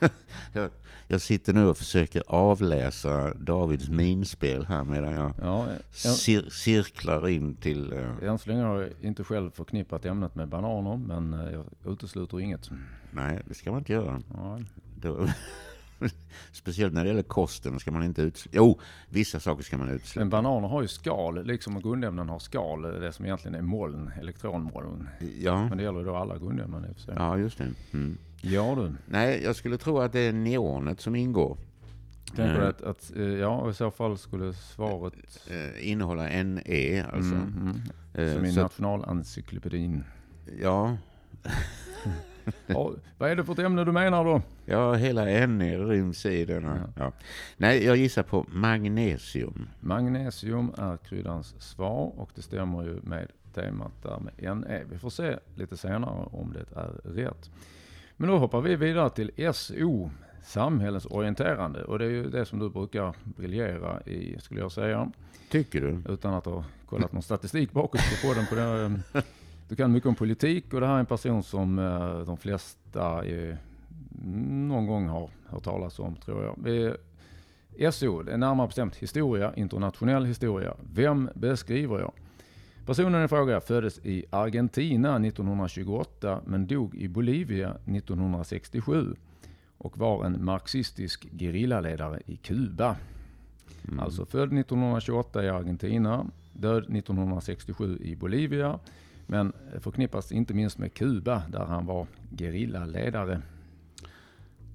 jag, 0.54 0.70
jag 1.08 1.22
sitter 1.22 1.54
nu 1.54 1.66
och 1.66 1.78
försöker 1.78 2.24
avläsa 2.28 3.34
Davids 3.34 3.90
minspel 3.90 4.66
här 4.66 4.84
medan 4.84 5.14
jag 5.14 5.34
ja 5.42 5.66
än, 5.70 5.80
cir- 5.92 6.50
cirklar 6.50 7.28
in 7.28 7.56
till... 7.56 7.94
eh, 7.94 8.30
än 8.30 8.40
så 8.40 8.50
länge 8.50 8.62
har 8.64 8.82
jag 8.82 8.90
inte 9.02 9.24
själv 9.24 9.52
förknippat 9.52 10.06
ämnet 10.06 10.36
med 10.36 10.48
bananer, 10.48 10.98
men 10.98 11.34
eh, 11.34 11.52
jag 11.54 11.66
utesluter 11.94 12.40
inget. 12.40 12.70
nej, 13.12 13.40
det 13.48 13.54
ska 13.54 13.72
man 13.72 13.80
inte 13.80 13.94
göra. 13.94 14.22
Ja, 14.34 14.60
Då, 15.02 15.28
speciellt 16.52 16.94
när 16.94 17.04
det 17.04 17.08
gäller 17.10 17.24
kosten 17.24 17.80
ska 17.80 17.92
man 17.92 18.04
inte 18.04 18.22
utesluta. 18.22 18.58
Jo, 18.58 18.80
vissa 19.10 19.40
saker 19.40 19.64
ska 19.64 19.78
man 19.78 19.90
utesluta. 19.90 20.20
Men 20.20 20.30
bananer 20.30 20.68
har 20.68 20.82
ju 20.82 20.88
skal, 20.88 21.46
liksom 21.46 21.80
grundämnen 21.82 22.30
har 22.30 22.40
skal, 22.40 22.82
det 22.82 23.12
som 23.12 23.26
egentligen 23.26 23.56
är 23.56 23.62
moln, 23.62 24.12
elektronmoln. 24.22 25.10
Ja, 25.40 25.68
Men 25.68 25.78
det 25.78 25.84
gäller 25.84 26.04
då 26.06 26.16
alla 26.16 26.38
grundämnen 26.38 26.86
i 26.86 26.92
och 26.92 26.96
för 26.96 27.02
sig. 27.02 27.14
ja 27.18 27.38
just 27.38 27.58
det. 27.58 27.68
Mm. 27.94 28.18
Ja 28.42 28.76
du, 28.76 28.92
Nej, 29.06 29.42
jag 29.44 29.56
skulle 29.56 29.78
tro 29.78 30.00
att 30.00 30.12
det 30.14 30.20
är 30.20 30.34
neonet 30.34 31.02
som 31.02 31.16
ingår. 31.16 31.58
tänker 32.36 32.54
Eh. 32.56 32.60
du 32.60 32.66
att, 32.68 32.82
att, 32.82 33.12
eh, 33.16 33.24
ja 33.24 33.70
i 33.70 33.74
så 33.74 33.92
fall 33.92 34.18
skulle 34.18 34.54
svaret... 34.54 35.14
Eh, 35.50 35.90
innehålla 35.92 36.24
NE 36.44 37.04
alltså. 37.14 37.36
Mm, 37.36 37.54
mm. 37.62 37.82
Eh, 38.30 38.34
Som 38.36 38.46
i 38.46 38.56
nationalencyklopedin. 38.56 40.04
Ja, 40.62 40.98
Ja, 42.68 42.92
vad 43.18 43.32
är 43.32 43.36
det 43.36 43.44
för 43.44 43.54
ett 43.54 43.60
ämne 43.60 43.86
du 43.86 43.92
menar 43.92 44.26
då? 44.26 44.42
ja, 44.66 44.94
hela 44.94 45.26
NE 45.48 45.78
ryms 45.78 46.26
i 46.26 46.46
denna. 46.46 46.94
Ja. 46.98 47.12
Nej, 47.58 47.86
jag 47.86 47.98
gissar 47.98 48.24
på 48.24 48.46
magnesium. 48.50 49.70
Magnesium 49.80 50.74
är 50.78 50.98
kryddans 50.98 51.62
svar 51.62 52.14
och 52.18 52.30
det 52.36 52.42
stämmer 52.42 52.84
ju 52.84 53.00
med 53.04 53.28
temat 53.54 53.92
där 54.04 54.20
med 54.20 54.58
NE. 54.58 54.84
Vi 54.92 54.98
får 54.98 55.10
se 55.10 55.38
lite 55.56 55.78
senare 55.78 56.28
om 56.32 56.54
det 56.54 56.80
är 56.80 56.92
rätt. 57.04 57.50
Men 58.18 58.30
då 58.30 58.38
hoppar 58.38 58.62
vi 58.62 58.76
vidare 58.76 59.10
till 59.10 59.54
SO, 59.54 60.12
samhällsorienterande. 60.44 61.84
Och 61.84 62.00
det 62.00 62.06
är 62.06 62.10
ju 62.10 62.30
det 62.30 62.46
som 62.46 62.60
du 62.60 62.70
brukar 62.70 63.16
briljera 63.24 64.02
i, 64.02 64.38
skulle 64.40 64.60
jag 64.60 64.72
säga. 64.72 65.12
Tycker 65.50 65.82
du? 65.82 66.14
Utan 66.14 66.34
att 66.34 66.46
ha 66.46 66.64
kollat 66.86 67.14
någon 67.14 67.24
statistik 67.24 67.72
bakåt 67.72 68.02
på 68.02 68.28
podden 68.28 68.46
på 68.46 68.56
det. 68.56 69.24
Du 69.70 69.76
kan 69.76 69.92
mycket 69.92 70.10
om 70.10 70.16
politik 70.16 70.74
och 70.74 70.80
det 70.80 70.88
här 70.88 70.96
är 70.96 71.00
en 71.00 71.06
person 71.06 71.44
som 71.44 71.80
eh, 71.80 72.20
de 72.20 72.38
flesta 72.38 73.26
är, 73.26 73.58
någon 74.48 74.88
gång 74.88 75.08
har 75.08 75.30
hört 75.46 75.64
talas 75.64 76.00
om, 76.00 76.16
tror 76.16 76.44
jag. 76.44 77.94
SO, 77.94 78.24
det 78.24 78.32
är 78.32 78.38
närmare 78.38 78.68
bestämt 78.68 78.96
historia, 78.96 79.54
internationell 79.56 80.26
historia. 80.26 80.74
Vem 80.94 81.30
beskriver 81.34 82.00
jag? 82.00 82.12
Personen 82.86 83.26
i 83.26 83.28
fråga 83.28 83.62
föddes 83.62 84.00
i 84.06 84.26
Argentina 84.30 85.16
1928 85.16 86.42
men 86.46 86.68
dog 86.68 86.96
i 86.96 87.08
Bolivia 87.08 87.70
1967 87.70 89.16
och 89.78 89.98
var 89.98 90.26
en 90.26 90.46
marxistisk 90.46 91.28
gerillaledare 91.40 92.22
i 92.26 92.36
Kuba. 92.36 92.96
Mm. 93.88 94.00
Alltså 94.00 94.26
född 94.26 94.54
1928 94.54 95.44
i 95.44 95.50
Argentina, 95.50 96.26
död 96.54 96.84
1967 96.84 97.98
i 98.02 98.16
Bolivia, 98.16 98.80
men 99.30 99.54
förknippas 99.80 100.32
inte 100.32 100.54
minst 100.54 100.78
med 100.78 100.94
Kuba 100.94 101.42
där 101.50 101.66
han 101.66 101.86
var 101.86 102.08
gerillaledare. 102.38 103.42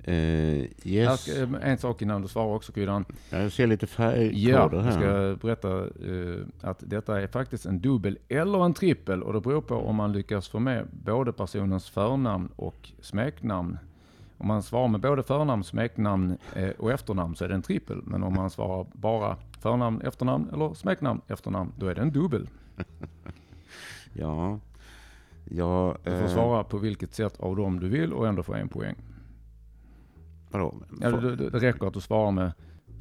Uh, 0.09 0.67
yes. 0.85 1.21
Ska, 1.21 1.47
en 1.63 1.79
sak 1.79 2.03
innan 2.03 2.23
du 2.23 2.29
svarar 2.29 2.55
också 2.55 2.73
Kryddan. 2.73 3.05
Jag 3.31 3.53
ser 3.53 3.67
lite 3.67 3.87
färgkoder 3.87 4.77
ja, 4.77 4.81
här. 4.81 4.85
Jag 4.85 4.95
ska 4.95 5.47
berätta 5.47 5.69
uh, 6.09 6.47
att 6.61 6.83
detta 6.87 7.21
är 7.21 7.27
faktiskt 7.27 7.67
en 7.67 7.81
dubbel 7.81 8.19
eller 8.29 8.65
en 8.65 8.75
trippel 8.75 9.23
och 9.23 9.33
det 9.33 9.41
beror 9.41 9.61
på 9.61 9.75
om 9.75 9.97
man 9.97 10.13
lyckas 10.13 10.49
få 10.49 10.59
med 10.59 10.87
både 10.91 11.33
personens 11.33 11.91
förnamn 11.91 12.49
och 12.57 12.91
smeknamn. 13.01 13.79
Om 14.39 14.47
man 14.49 14.63
svarar 14.63 14.89
med 14.89 15.01
både 15.01 15.23
förnamn, 15.23 15.65
smeknamn 15.65 16.37
uh, 16.57 16.71
och 16.71 16.93
efternamn 16.93 17.37
så 17.37 17.45
är 17.45 17.49
det 17.49 17.55
en 17.55 17.63
trippel. 17.63 18.01
Men 18.05 18.23
om 18.23 18.35
man 18.35 18.51
svarar 18.51 18.87
bara 18.93 19.37
förnamn, 19.61 20.01
efternamn 20.01 20.51
eller 20.53 20.75
smeknamn, 20.75 21.21
efternamn, 21.29 21.73
då 21.79 21.87
är 21.87 21.95
det 21.95 22.03
en 22.03 22.13
dubbel. 22.13 22.49
ja. 24.15 24.61
ja 25.45 25.97
du 26.05 26.11
får 26.11 26.29
svara 26.29 26.65
på 26.65 26.79
vilket 26.79 27.15
sätt 27.15 27.41
av 27.41 27.57
dem 27.57 27.81
du 27.81 27.89
vill 27.89 28.13
och 28.13 28.29
ändå 28.29 28.43
få 28.43 28.55
en 28.55 28.69
poäng. 28.69 28.97
Vadå? 30.51 30.75
Ja, 31.01 31.11
det, 31.11 31.37
det, 31.37 31.59
räcker 31.59 31.87
att 31.87 31.95
du 31.95 32.01
svarar 32.01 32.31
med 32.31 32.53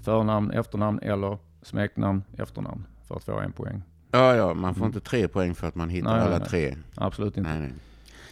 förnamn, 0.02 0.52
efternamn 0.52 1.00
eller 1.00 1.38
smeknamn, 1.62 2.24
efternamn 2.38 2.86
för 3.08 3.16
att 3.16 3.24
få 3.24 3.40
en 3.40 3.52
poäng. 3.52 3.82
Ja, 4.12 4.36
ja, 4.36 4.54
man 4.54 4.76
får 4.76 4.86
mm. 4.86 4.96
inte 4.96 5.10
tre 5.10 5.28
poäng 5.28 5.56
för 5.56 5.68
att 5.68 5.76
man 5.76 5.90
hittar 5.90 6.18
nej, 6.18 6.22
alla 6.22 6.38
nej. 6.38 6.48
tre. 6.48 6.76
Absolut 6.96 7.38
inte. 7.38 7.50
Nej, 7.50 7.60
nej. 7.60 7.74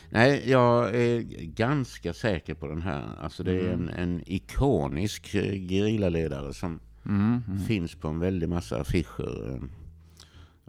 nej, 0.09 0.49
jag 0.49 0.95
är 0.95 1.21
ganska 1.45 2.13
säker 2.13 2.53
på 2.53 2.67
den 2.67 2.81
här. 2.81 3.03
Alltså 3.21 3.43
det 3.43 3.51
är 3.51 3.73
mm. 3.73 3.89
en, 3.89 3.89
en 3.89 4.23
ikonisk 4.25 5.31
gerillaledare 5.69 6.53
som 6.53 6.79
mm, 7.05 7.43
mm. 7.47 7.59
finns 7.59 7.95
på 7.95 8.07
en 8.07 8.19
väldig 8.19 8.49
massa 8.49 8.81
affischer. 8.81 9.61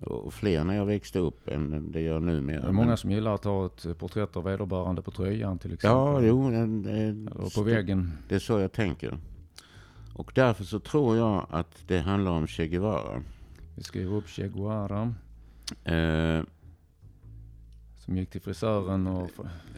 Och 0.02 0.34
fler 0.34 0.64
när 0.64 0.76
jag 0.76 0.86
växte 0.86 1.18
upp 1.18 1.48
än 1.48 1.92
det 1.92 2.00
gör 2.00 2.20
numera. 2.20 2.60
Det 2.60 2.68
är 2.68 2.72
många 2.72 2.96
som 2.96 3.10
gillar 3.10 3.34
att 3.34 3.44
ha 3.44 3.66
ett 3.66 3.98
porträtt 3.98 4.36
av 4.36 4.44
vederbörande 4.44 5.02
på 5.02 5.10
tröjan 5.10 5.58
till 5.58 5.72
exempel. 5.72 5.98
Ja, 5.98 6.20
jo. 6.22 6.50
Det, 6.50 7.50
på 7.54 7.62
väggen. 7.62 8.12
Det 8.28 8.34
är 8.34 8.38
så 8.38 8.58
jag 8.58 8.72
tänker. 8.72 9.18
Och 10.14 10.32
därför 10.34 10.64
så 10.64 10.80
tror 10.80 11.16
jag 11.16 11.46
att 11.50 11.84
det 11.86 11.98
handlar 11.98 12.32
om 12.32 12.46
Che 12.46 12.68
Guevara. 12.68 13.22
Vi 13.76 13.82
skriver 13.82 14.16
upp 14.16 14.28
Che 14.28 14.48
Guevara. 14.48 15.14
Eh, 15.84 16.42
som 18.04 18.16
gick 18.16 18.30
till 18.30 18.40
frisören 18.40 19.06
och 19.06 19.30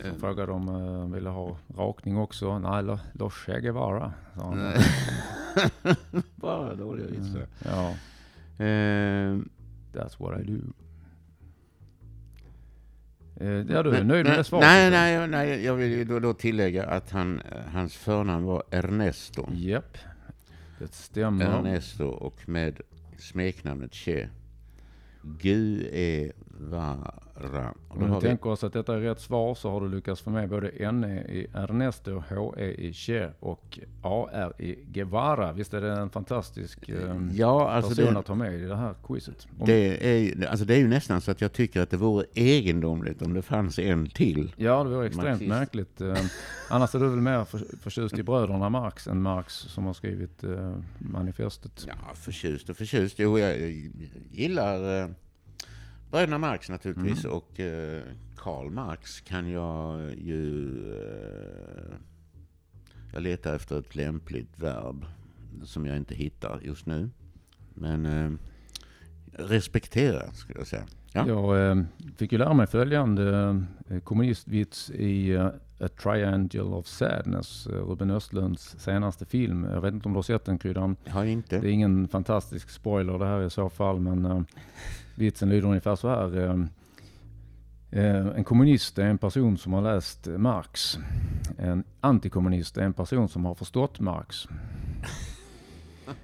eh, 0.05 0.15
frågade 0.21 0.53
om 0.53 0.69
han 0.69 0.83
uh, 0.83 1.15
ville 1.15 1.29
ha 1.29 1.57
rakning 1.77 2.19
också. 2.19 2.59
Nej, 2.59 2.99
Los 3.13 3.35
Che 3.35 3.61
Guevara. 3.61 4.13
Bara 6.37 6.75
dåliga 6.75 7.07
vitsar. 7.07 7.47
Ja. 7.65 7.95
Eh, 8.65 9.39
That's 9.95 10.21
what 10.21 10.41
I 10.41 10.45
do. 10.45 10.61
Eh, 13.37 13.49
ja, 13.49 13.83
du 13.83 13.91
är 13.97 14.05
nöjd 14.05 14.27
med 14.27 14.39
det 14.39 14.45
svaret? 14.45 14.67
Nej, 14.67 14.91
nej, 14.91 15.29
nej, 15.29 15.65
jag 15.65 15.75
vill 15.75 16.09
då, 16.09 16.19
då 16.21 16.35
tillägga 16.35 16.87
att 16.87 17.11
han, 17.11 17.43
hans 17.73 17.97
förnamn 17.97 18.45
var 18.45 18.63
Ernesto. 18.71 19.49
Japp, 19.53 19.99
det 20.79 20.95
stämmer. 20.95 21.59
Ernesto 21.59 22.07
och 22.07 22.49
med 22.49 22.81
smeknamnet 23.19 23.95
Che. 23.95 24.29
Guevara. 26.59 27.75
Om 27.89 28.11
du 28.15 28.21
tänker 28.21 28.51
oss 28.51 28.65
att 28.65 28.73
detta 28.73 28.95
är 28.95 29.01
rätt 29.01 29.21
svar 29.21 29.55
så 29.55 29.71
har 29.71 29.81
du 29.81 29.89
lyckats 29.89 30.21
få 30.21 30.31
med 30.31 30.49
både 30.49 30.93
NE 30.93 31.23
i 31.23 31.47
Ernesto, 31.55 32.23
HE 32.29 32.65
i 32.65 32.93
Che 32.93 33.31
och 33.41 33.79
AR 34.03 34.63
i 34.63 34.79
Guevara. 34.85 35.53
Visst 35.53 35.75
är 35.75 35.81
det 35.81 35.93
en 35.93 36.11
fantastisk 36.11 36.89
um, 36.89 37.31
ja, 37.35 37.71
alltså 37.71 37.91
person 37.91 38.15
det, 38.15 38.21
att 38.21 38.29
ha 38.29 38.35
med 38.35 38.55
i 38.55 38.65
det 38.65 38.77
här 38.77 38.95
quizet? 39.07 39.47
Om, 39.59 39.67
det, 39.67 40.07
är, 40.07 40.47
alltså 40.47 40.67
det 40.67 40.75
är 40.75 40.79
ju 40.79 40.89
nästan 40.89 41.21
så 41.21 41.31
att 41.31 41.41
jag 41.41 41.53
tycker 41.53 41.81
att 41.81 41.91
det 41.91 41.97
vore 41.97 42.27
egendomligt 42.35 43.23
om 43.23 43.35
det 43.35 43.43
fanns 43.43 43.79
en 43.79 44.07
till. 44.07 44.55
Ja, 44.57 44.85
det 44.85 44.91
vore 44.91 45.07
extremt 45.07 45.29
Marxist. 45.29 45.49
märkligt. 45.49 46.01
Uh, 46.01 46.17
annars 46.69 46.95
är 46.95 46.99
du 46.99 47.09
väl 47.09 47.21
mer 47.21 47.45
för, 47.45 47.61
förtjust 47.81 48.19
i 48.19 48.23
bröderna 48.23 48.69
Marx 48.69 49.07
än 49.07 49.23
Marx 49.23 49.55
som 49.55 49.85
har 49.85 49.93
skrivit 49.93 50.45
uh, 50.45 50.77
manifestet? 50.99 51.85
Ja, 51.89 52.15
förtjust 52.15 52.71
och 52.71 52.77
förtjust. 52.77 53.19
Jo, 53.19 53.39
jag 53.39 53.73
gillar 54.31 55.05
uh, 55.05 55.11
Bröderna 56.15 56.39
Marx 56.39 56.71
naturligtvis 56.71 57.25
mm. 57.25 57.37
och 57.37 57.61
eh, 57.61 58.03
Karl 58.37 58.71
Marx 58.71 59.21
kan 59.21 59.51
jag 59.51 60.15
ju... 60.15 60.69
Eh, 60.93 61.95
jag 63.13 63.23
letar 63.23 63.55
efter 63.55 63.79
ett 63.79 63.95
lämpligt 63.95 64.59
verb 64.59 65.07
som 65.65 65.87
jag 65.87 65.97
inte 65.97 66.15
hittar 66.15 66.61
just 66.63 66.87
nu. 66.87 67.11
Men 67.75 68.07
eh, 68.07 68.31
respektera, 69.33 70.33
skulle 70.33 70.59
jag 70.59 70.67
säga. 70.67 70.85
Ja. 71.13 71.29
Jag 71.29 71.71
eh, 71.71 71.85
fick 72.17 72.33
ju 72.33 72.39
lära 72.39 72.55
mig 72.55 72.67
följande 72.67 73.63
kommunistvits 74.05 74.91
i 74.91 75.37
uh, 75.37 75.47
A 75.81 75.89
Triangle 76.03 76.63
of 76.63 76.87
Sadness, 76.87 77.67
Ruben 77.67 78.11
Östlunds 78.11 78.77
senaste 78.79 79.27
film. 79.27 79.65
Jag 79.65 79.81
vet 79.81 79.95
inte 79.95 80.09
om 80.09 80.13
du 80.13 80.19
har 80.19 80.23
sett 80.23 80.45
den 80.45 80.59
Kryddan? 80.59 80.97
Jag 81.05 81.13
har 81.13 81.25
inte. 81.25 81.61
Det 81.61 81.69
är 81.69 81.73
ingen 81.73 82.09
fantastisk 82.09 82.71
spoiler 82.71 83.19
det 83.19 83.27
här 83.27 83.43
i 83.43 83.51
så 83.51 83.71
fall, 83.71 84.01
men 84.01 84.47
vitsen 85.15 85.49
lyder 85.49 85.69
ungefär 85.69 85.97
så 85.97 86.09
här. 86.09 86.39
Ehm, 86.39 86.69
eh, 87.91 88.27
en 88.27 88.45
kommunist 88.45 88.99
är 88.99 89.05
en 89.05 89.19
person 89.19 89.59
som 89.59 89.73
har 89.73 89.83
läst 89.83 90.27
Marx. 90.27 90.99
En 91.59 91.85
antikommunist 92.01 92.77
är 92.77 92.83
en 92.83 92.93
person 92.93 93.29
som 93.29 93.45
har 93.45 93.55
förstått 93.55 94.01
Marx. 94.01 94.49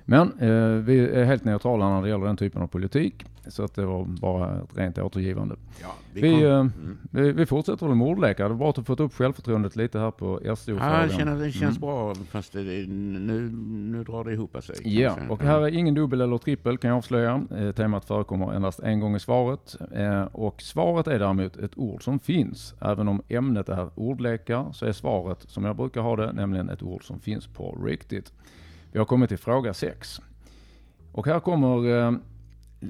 Men 0.04 0.38
eh, 0.38 0.84
vi 0.84 1.10
är 1.10 1.24
helt 1.24 1.44
neutrala 1.44 1.88
när 1.88 2.02
det 2.02 2.08
gäller 2.08 2.26
den 2.26 2.36
typen 2.36 2.62
av 2.62 2.66
politik. 2.66 3.24
Så 3.46 3.64
att 3.64 3.74
det 3.74 3.86
var 3.86 4.04
bara 4.04 4.62
ett 4.62 4.76
rent 4.76 4.98
återgivande. 4.98 5.56
Ja, 5.82 5.94
vi, 6.12 6.20
vi, 6.20 6.42
eh, 6.42 6.54
mm. 6.54 6.98
vi, 7.10 7.32
vi, 7.32 7.46
fortsätter 7.46 7.86
med 7.86 8.06
ordlekar. 8.06 8.48
Det 8.48 8.54
är 8.54 8.56
bra 8.56 8.70
att 8.70 8.76
du 8.76 8.84
fått 8.84 9.00
upp 9.00 9.14
självförtroendet 9.14 9.76
lite 9.76 9.98
här 9.98 10.10
på 10.10 10.40
SO-frågan. 10.56 11.00
Ja, 11.00 11.06
det 11.06 11.12
känns, 11.12 11.40
det 11.40 11.52
känns 11.52 11.78
mm. 11.78 11.80
bra 11.80 12.14
fast 12.14 12.52
det, 12.52 12.60
nu, 12.88 13.50
nu 13.90 14.04
drar 14.04 14.24
det 14.24 14.32
ihop 14.32 14.56
sig. 14.64 15.00
Ja, 15.00 15.16
och 15.28 15.42
här 15.42 15.60
är 15.60 15.68
ingen 15.68 15.94
dubbel 15.94 16.20
eller 16.20 16.38
trippel 16.38 16.78
kan 16.78 16.88
jag 16.88 16.96
avslöja. 16.96 17.42
Eh, 17.56 17.72
temat 17.72 18.04
förekommer 18.04 18.52
endast 18.52 18.80
en 18.80 19.00
gång 19.00 19.16
i 19.16 19.20
svaret. 19.20 19.76
Eh, 19.92 20.22
och 20.22 20.62
svaret 20.62 21.06
är 21.06 21.18
däremot 21.18 21.56
ett 21.56 21.78
ord 21.78 22.04
som 22.04 22.18
finns. 22.18 22.74
Även 22.80 23.08
om 23.08 23.22
ämnet 23.28 23.68
är 23.68 23.90
ordlekar 23.94 24.72
så 24.72 24.86
är 24.86 24.92
svaret 24.92 25.42
som 25.48 25.64
jag 25.64 25.76
brukar 25.76 26.00
ha 26.00 26.16
det, 26.16 26.32
nämligen 26.32 26.68
ett 26.68 26.82
ord 26.82 27.04
som 27.04 27.20
finns 27.20 27.46
på 27.46 27.78
riktigt. 27.84 28.32
Vi 28.92 28.98
har 28.98 29.06
kommit 29.06 29.28
till 29.28 29.38
fråga 29.38 29.74
6. 29.74 30.20
Och 31.12 31.26
här 31.26 31.40
kommer 31.40 31.98
eh, 31.98 32.12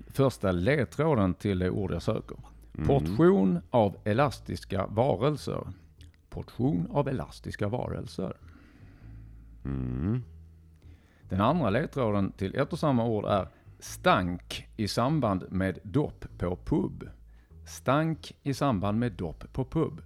första 0.07 0.53
ledtråden 0.53 1.35
till 1.35 1.59
det 1.59 1.71
ord 1.71 1.93
jag 1.93 2.03
söker. 2.03 2.37
Mm. 2.75 2.87
Portion 2.87 3.61
av 3.71 3.97
elastiska 4.05 4.87
varelser. 4.87 5.73
Portion 6.31 6.89
av 6.91 7.09
elastiska 7.09 7.69
varelser. 7.69 8.37
Mm. 9.65 10.23
Den 11.29 11.41
andra 11.41 11.71
ledtråden 11.71 12.33
till 12.33 12.55
ett 12.55 12.73
och 12.73 12.79
samma 12.79 13.05
ord 13.05 13.25
är 13.25 13.49
stank 13.79 14.69
i 14.77 14.89
samband 14.89 15.45
med 15.51 15.79
dopp 15.83 16.25
på 16.39 16.57
pub. 16.57 17.09
Stank 17.67 18.33
i 18.43 18.55
samband 18.55 18.99
med 18.99 19.13
dopp 19.13 19.53
på 19.53 19.65
pub. 19.65 20.03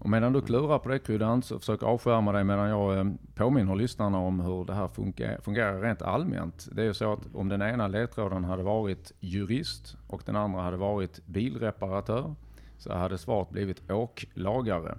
Och 0.00 0.10
medan 0.10 0.32
du 0.32 0.40
klurar 0.40 0.78
på 0.78 0.88
det 0.88 0.98
kryddan 0.98 1.42
så 1.42 1.58
försök 1.58 1.82
avskärma 1.82 2.32
dig 2.32 2.44
medan 2.44 2.68
jag 2.68 2.98
eh, 2.98 3.04
påminner 3.34 3.74
lyssnarna 3.76 4.18
om 4.18 4.40
hur 4.40 4.64
det 4.64 4.74
här 4.74 4.88
fungerar, 4.88 5.40
fungerar 5.40 5.80
rent 5.80 6.02
allmänt. 6.02 6.68
Det 6.72 6.82
är 6.82 6.86
ju 6.86 6.94
så 6.94 7.12
att 7.12 7.34
om 7.34 7.48
den 7.48 7.62
ena 7.62 7.88
ledtråden 7.88 8.44
hade 8.44 8.62
varit 8.62 9.12
jurist 9.20 9.96
och 10.06 10.22
den 10.26 10.36
andra 10.36 10.60
hade 10.60 10.76
varit 10.76 11.26
bilreparatör 11.26 12.34
så 12.78 12.94
hade 12.94 13.18
svaret 13.18 13.50
blivit 13.50 13.90
åklagare. 13.90 14.98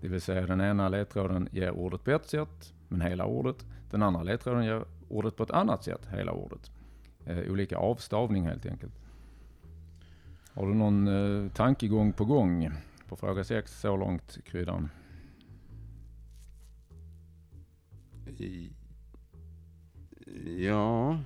Det 0.00 0.08
vill 0.08 0.20
säga 0.20 0.46
den 0.46 0.60
ena 0.60 0.88
ledtråden 0.88 1.48
ger 1.52 1.70
ordet 1.70 2.04
på 2.04 2.10
ett 2.10 2.28
sätt, 2.28 2.74
men 2.88 3.00
hela 3.00 3.24
ordet. 3.24 3.56
Den 3.90 4.02
andra 4.02 4.22
ledtråden 4.22 4.64
ger 4.64 4.84
ordet 5.08 5.36
på 5.36 5.42
ett 5.42 5.50
annat 5.50 5.84
sätt, 5.84 6.08
hela 6.10 6.32
ordet. 6.32 6.70
Eh, 7.26 7.38
olika 7.50 7.76
avstavning 7.76 8.46
helt 8.46 8.66
enkelt. 8.66 8.92
Har 10.54 10.66
du 10.66 10.74
någon 10.74 11.08
eh, 11.08 11.50
tankegång 11.52 12.12
på 12.12 12.24
gång? 12.24 12.70
På 13.12 13.16
fråga 13.16 13.44
6 13.44 13.80
så 13.80 13.96
långt, 13.96 14.38
kryddan? 14.44 14.88
Ja. 20.58 21.18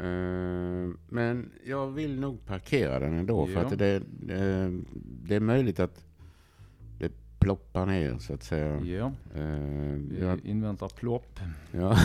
Uh. 0.00 0.94
Men 1.08 1.50
jag 1.64 1.86
vill 1.90 2.20
nog 2.20 2.46
parkera 2.46 2.98
den 2.98 3.14
ändå. 3.18 3.46
För 3.46 3.52
Ja. 3.52 3.60
att 3.66 3.78
det, 3.78 3.94
eh, 4.28 4.70
det 5.24 5.34
är 5.36 5.40
möjligt 5.40 5.80
att 5.80 6.04
det 6.98 7.12
ploppar 7.38 7.86
ner 7.86 8.18
så 8.18 8.34
att 8.34 8.42
säga. 8.42 8.80
Ja, 8.80 9.12
Eh, 9.34 9.98
vi 10.08 10.18
jag, 10.20 10.40
inväntar 10.44 10.88
plopp. 10.88 11.40
ja, 11.72 11.96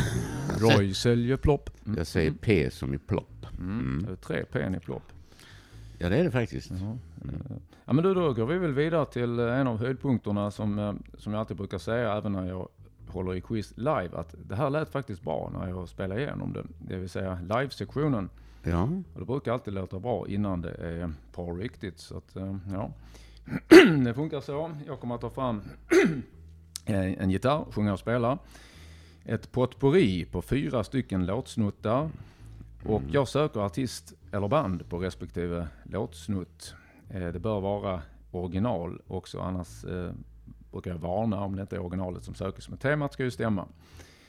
Roy 0.60 0.94
säljer 0.94 1.38
plopp. 1.38 1.70
Mm. 1.86 1.98
jag 1.98 2.08
säger 2.08 2.32
P 2.32 2.72
som 2.72 2.94
i 2.94 2.98
plopp. 2.98 3.46
Mm. 3.60 3.80
Mm. 3.80 4.06
Det 4.06 4.16
tre 4.16 4.46
P 4.52 4.60
i 4.60 4.80
plopp. 4.80 5.04
Ja, 6.02 6.10
det 6.10 6.18
är 6.18 6.24
det 6.24 6.32
faktiskt. 6.32 6.72
Eh, 6.72 6.96
Ja 7.86 7.94
men 7.94 8.04
då, 8.04 8.14
då 8.14 8.34
går 8.34 8.46
vi 8.46 8.58
väl 8.58 8.74
vidare 8.74 9.06
till 9.06 9.40
eh, 9.40 9.60
en 9.60 9.68
av 9.68 9.78
höjdpunkterna 9.80 10.52
som, 10.52 10.80
eh, 10.80 10.94
som 11.18 11.34
jag 11.34 11.40
alltid 11.40 11.58
brukar 11.58 11.78
säga 11.78 12.14
även 12.18 12.32
när 12.32 12.48
jag 12.48 12.68
håller 13.08 13.36
i 13.36 13.42
quiz 13.42 13.74
live. 13.78 14.10
Att 14.14 14.36
det 14.48 14.56
här 14.56 14.70
lät 14.70 14.90
faktiskt 14.90 15.22
bra 15.22 15.52
när 15.54 15.68
jag 15.70 15.90
spelade 15.90 16.22
igenom 16.22 16.54
det. 16.54 16.64
Det 16.80 16.98
vill 16.98 17.10
säga 17.10 17.40
live-sektionen. 17.42 18.30
Ja, 18.64 18.84
Och 19.14 19.20
det 19.20 19.26
brukar 19.26 19.54
alltid 19.54 19.74
låta 19.74 20.00
bra 20.00 20.28
innan 20.28 20.62
det 20.62 20.72
är 20.72 21.14
på 21.32 21.54
riktigt. 21.54 22.00
Så 22.00 22.18
att, 22.18 22.36
eh, 22.36 22.58
ja. 22.72 22.92
det 24.06 24.14
funkar 24.14 24.42
så. 24.42 24.72
Jag 24.88 25.00
kommer 25.00 25.16
att 25.16 25.22
ta 25.22 25.30
fram 25.30 25.62
en 26.86 27.30
gitarr, 27.32 27.66
sjunga 27.72 27.94
och 27.94 28.00
spela. 28.00 28.38
Ett 29.26 29.52
potpourri 29.52 30.26
på 30.26 30.42
fyra 30.42 30.84
stycken 30.84 31.26
låtsnuttar. 31.26 32.10
Och 32.86 33.02
jag 33.12 33.28
söker 33.28 33.60
artist 33.60 34.14
eller 34.32 34.48
band 34.48 34.90
på 34.90 34.98
respektive 35.00 35.68
låtsnutt. 35.84 36.76
Eh, 37.10 37.28
Det 37.28 37.40
bör 37.40 37.60
vara 37.62 38.02
original 38.32 39.02
också, 39.08 39.40
annars 39.40 39.86
eh, 39.86 40.12
brukar 40.72 40.92
jag 40.92 40.98
varna 40.98 41.40
om 41.44 41.56
det 41.56 41.62
inte 41.62 41.76
är 41.76 41.80
originalet 41.80 42.24
som 42.24 42.36
sökes. 42.36 42.70
Men 42.70 42.78
temat 42.78 43.14
ska 43.14 43.24
ju 43.24 43.32
stämma. 43.32 43.68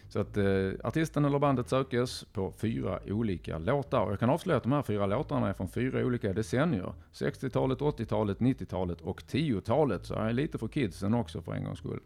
Så 0.08 0.20
att 0.20 0.36
eh, 0.36 0.70
artisten 0.84 1.24
eller 1.24 1.38
bandet 1.38 1.68
sökes 1.68 2.24
på 2.32 2.52
fyra 2.56 3.00
olika 3.06 3.58
låtar. 3.58 4.00
Och 4.00 4.12
jag 4.12 4.20
kan 4.20 4.30
avslöja 4.30 4.56
att 4.56 4.62
de 4.62 4.72
här 4.72 4.82
fyra 4.82 5.06
låtarna 5.06 5.48
är 5.48 5.52
från 5.52 5.68
fyra 5.68 6.04
olika 6.06 6.32
decennier. 6.32 6.92
60-talet, 7.12 7.78
80-talet, 7.78 8.38
90-talet 8.38 9.00
och 9.00 9.22
10-talet. 9.22 10.06
Så 10.06 10.14
jag 10.14 10.28
är 10.28 10.32
lite 10.32 10.58
för 10.58 10.68
kidsen 10.68 11.14
också 11.14 11.42
för 11.42 11.52
en 11.52 11.64
gångs 11.64 11.78
skull. 11.78 12.00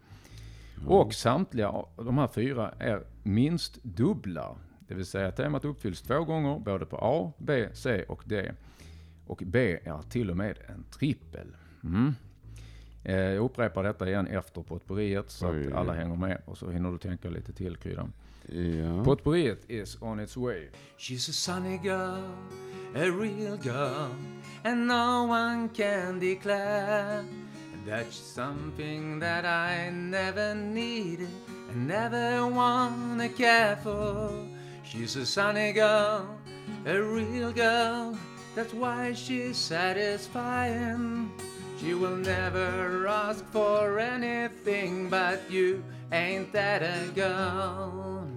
Och 0.86 1.14
samtliga 1.14 1.74
de 1.96 2.18
här 2.18 2.28
fyra 2.28 2.70
är 2.78 3.04
minst 3.22 3.84
dubbla. 3.84 4.56
Det 4.88 4.94
vill 4.94 5.06
säga 5.06 5.30
temat 5.32 5.64
uppfylls 5.64 6.02
två 6.02 6.24
gånger, 6.24 6.58
både 6.58 6.86
på 6.86 6.96
A, 7.02 7.32
B, 7.38 7.68
C 7.74 8.02
och 8.08 8.22
D. 8.26 8.52
Och 9.26 9.42
B 9.46 9.78
är 9.84 10.02
till 10.10 10.30
och 10.30 10.36
med 10.36 10.58
en 10.68 10.84
trippel. 10.90 11.56
Mm. 11.84 12.14
Eh, 13.04 13.16
Jag 13.16 13.44
upprepar 13.44 13.82
detta 13.82 14.08
igen 14.08 14.26
efter 14.26 14.62
potpourriet 14.62 15.30
så 15.30 15.50
Oj, 15.50 15.66
att 15.66 15.72
alla 15.72 15.92
hänger 15.94 16.16
med 16.16 16.42
och 16.44 16.58
så 16.58 16.70
hinner 16.70 16.92
du 16.92 16.98
tänka 16.98 17.30
lite 17.30 17.52
till 17.52 17.76
kryddan. 17.76 18.12
ja. 18.48 19.04
Potpourriet 19.04 19.70
is 19.70 20.02
on 20.02 20.20
its 20.20 20.36
way. 20.36 20.68
She's 20.98 21.30
a 21.30 21.32
sunny 21.32 21.78
girl, 21.78 22.24
a 22.94 23.04
real 23.20 23.56
girl, 23.62 24.10
and 24.64 24.86
no 24.86 25.26
one 25.30 25.68
can 25.68 26.20
declare 26.20 27.24
that 27.86 28.06
she's 28.06 28.34
something 28.34 29.20
that 29.20 29.44
I 29.44 29.90
never 29.90 30.54
needed 30.54 31.28
and 31.72 31.86
never 31.88 32.40
wanna 32.50 33.28
care 33.28 33.76
for. 33.82 34.55
She's 34.88 35.16
a 35.16 35.26
sunny 35.26 35.72
girl, 35.72 36.38
a 36.86 37.02
real 37.02 37.52
girl, 37.52 38.16
that's 38.54 38.72
why 38.72 39.12
she's 39.14 39.56
satisfying. 39.56 41.30
She 41.80 41.92
will 41.94 42.16
never 42.16 43.08
ask 43.08 43.44
for 43.46 43.98
anything, 43.98 45.10
but 45.10 45.50
you 45.50 45.82
ain't 46.12 46.52
that 46.52 46.82
a 46.82 47.10
girl. 47.14 48.28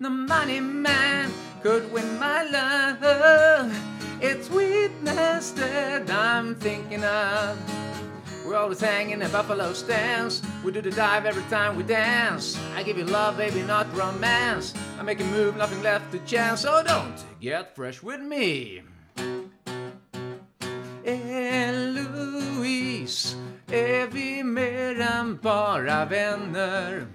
The 0.00 0.10
money 0.10 0.60
man 0.60 1.30
could 1.62 1.92
win 1.92 2.18
my 2.18 2.42
love. 2.42 3.70
It's 4.22 4.48
weakness 4.48 5.50
that 5.52 6.10
I'm 6.10 6.54
thinking 6.54 7.04
of. 7.04 7.58
We're 8.50 8.56
always 8.56 8.80
hanging 8.80 9.22
at 9.22 9.30
buffalo 9.30 9.72
stands. 9.72 10.42
We 10.64 10.72
do 10.72 10.82
the 10.82 10.90
dive 10.90 11.24
every 11.24 11.44
time 11.44 11.76
we 11.76 11.84
dance. 11.84 12.58
I 12.74 12.82
give 12.82 12.98
you 12.98 13.04
love, 13.04 13.36
baby, 13.36 13.62
not 13.62 13.86
romance. 13.96 14.74
I 14.98 15.04
make 15.04 15.20
a 15.20 15.24
move, 15.24 15.56
nothing 15.56 15.80
left 15.84 16.10
to 16.10 16.18
chance. 16.26 16.62
So 16.62 16.82
don't 16.82 17.14
get 17.40 17.76
fresh 17.76 18.02
with 18.02 18.20
me. 18.20 18.82
Eloise, 21.04 22.16
är 23.68 24.06
vi 24.06 24.42
mer 24.42 25.00
än 25.00 25.38
bara 25.42 26.04
vänner? 26.04 27.06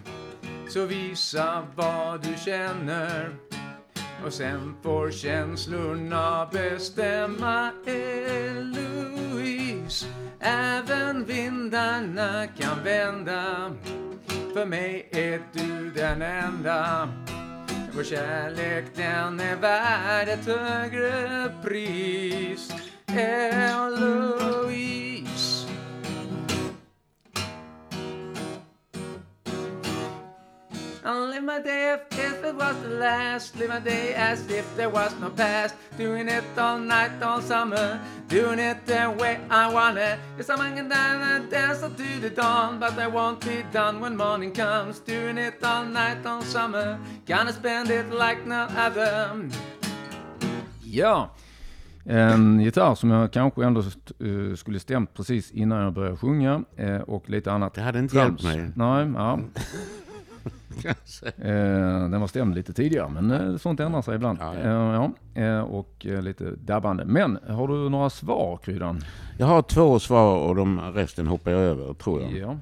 Så 0.69 0.86
visa 0.86 1.67
vad 1.76 2.24
du 2.24 2.36
känner 2.45 3.36
och 4.26 4.34
sen 4.34 4.76
får 4.84 5.12
känslorna 5.12 6.50
bestämma 6.52 7.71
Eloise 7.86 9.14
Även 10.39 11.26
vindarna 11.26 12.48
kan 12.48 12.84
vända. 12.84 13.71
För 14.54 14.65
mig 14.65 15.10
är 15.12 15.41
du 15.54 15.91
den 15.91 16.21
enda. 16.21 17.10
Vår 17.95 18.04
kärlek 18.04 18.86
den 18.95 19.39
är 19.39 19.56
värd 19.56 20.28
ett 20.28 20.45
högre 20.45 21.52
pris. 21.63 22.71
Eloise 23.08 25.14
I'll 31.08 31.28
live 31.28 31.44
my 31.44 31.62
day 31.62 31.94
if, 31.94 32.20
if 32.20 32.44
it 32.44 32.56
was 32.56 32.76
the 32.82 32.89
last. 32.89 33.56
Live 33.58 33.70
my 33.70 33.80
day 33.80 34.15
as 34.15 34.50
if 34.50 34.65
there 34.76 34.89
was 34.89 35.13
no 35.22 35.30
past. 35.30 35.76
Doing 36.00 36.28
it 36.28 36.44
all 36.58 36.80
night, 36.80 37.22
all 37.22 37.41
summer. 37.41 38.00
Doing 38.28 38.58
it 38.58 38.78
the 38.88 39.15
way 39.20 39.39
I 39.52 39.72
want 39.72 40.00
it. 40.00 40.18
Yes, 40.36 40.50
I'm 40.50 40.58
hanging 40.58 40.89
down 40.89 41.22
and 41.22 41.52
dancing 41.52 41.94
to 41.94 42.20
the 42.22 42.32
dawn. 42.32 42.80
But 42.80 42.98
I 42.98 43.08
won't 43.08 43.39
be 43.41 43.63
done 43.72 44.02
when 44.02 44.18
morning 44.18 44.52
comes. 44.52 45.00
Doing 45.00 45.38
it 45.38 45.63
all 45.63 45.86
night, 45.86 46.26
all 46.26 46.41
summer. 46.41 46.98
Gonna 47.28 47.54
spend 47.54 47.91
it 47.91 48.10
like 48.10 48.44
no 48.48 48.68
other. 48.76 49.52
Ja, 50.84 51.30
en 52.04 52.60
gitarr 52.60 52.96
som 52.96 53.10
jag 53.10 53.32
kanske 53.32 53.65
ändå 53.65 53.80
eh, 53.80 54.56
skulle 54.56 54.80
stämt 54.80 55.13
precis 55.13 55.52
innan 55.52 55.82
jag 55.84 55.94
började 55.94 56.18
sjunga 56.18 56.63
eh, 56.76 56.98
och 56.98 57.30
lite 57.30 57.52
annat. 57.52 57.74
Det 57.74 57.82
hade 57.82 58.00
inte 58.00 58.15
trams. 58.15 58.44
hjälpt 58.44 58.58
mig. 58.58 58.72
Nej, 58.76 59.13
ja. 59.15 59.39
Kanske. 60.81 61.27
Eh, 61.27 62.09
den 62.09 62.21
var 62.21 62.27
stämd 62.27 62.55
lite 62.55 62.73
tidigare, 62.73 63.09
men 63.09 63.31
eh, 63.31 63.57
sånt 63.57 63.79
ändrar 63.79 64.01
sig 64.01 64.15
ibland. 64.15 64.39
Ja, 64.41 64.55
ja. 64.55 65.11
Eh, 65.33 65.43
ja. 65.43 65.63
Och 65.63 66.05
lite 66.05 66.51
dabbande. 66.51 67.05
Men 67.05 67.39
har 67.47 67.67
du 67.67 67.89
några 67.89 68.09
svar, 68.09 68.57
Kryddan? 68.57 69.01
Jag 69.38 69.47
har 69.47 69.61
två 69.61 69.99
svar 69.99 70.39
och 70.39 70.55
de 70.55 70.79
resten 70.79 71.27
hoppar 71.27 71.51
jag 71.51 71.61
över, 71.61 71.93
tror 71.93 72.21
jag. 72.21 72.31
Ja. 72.31 72.57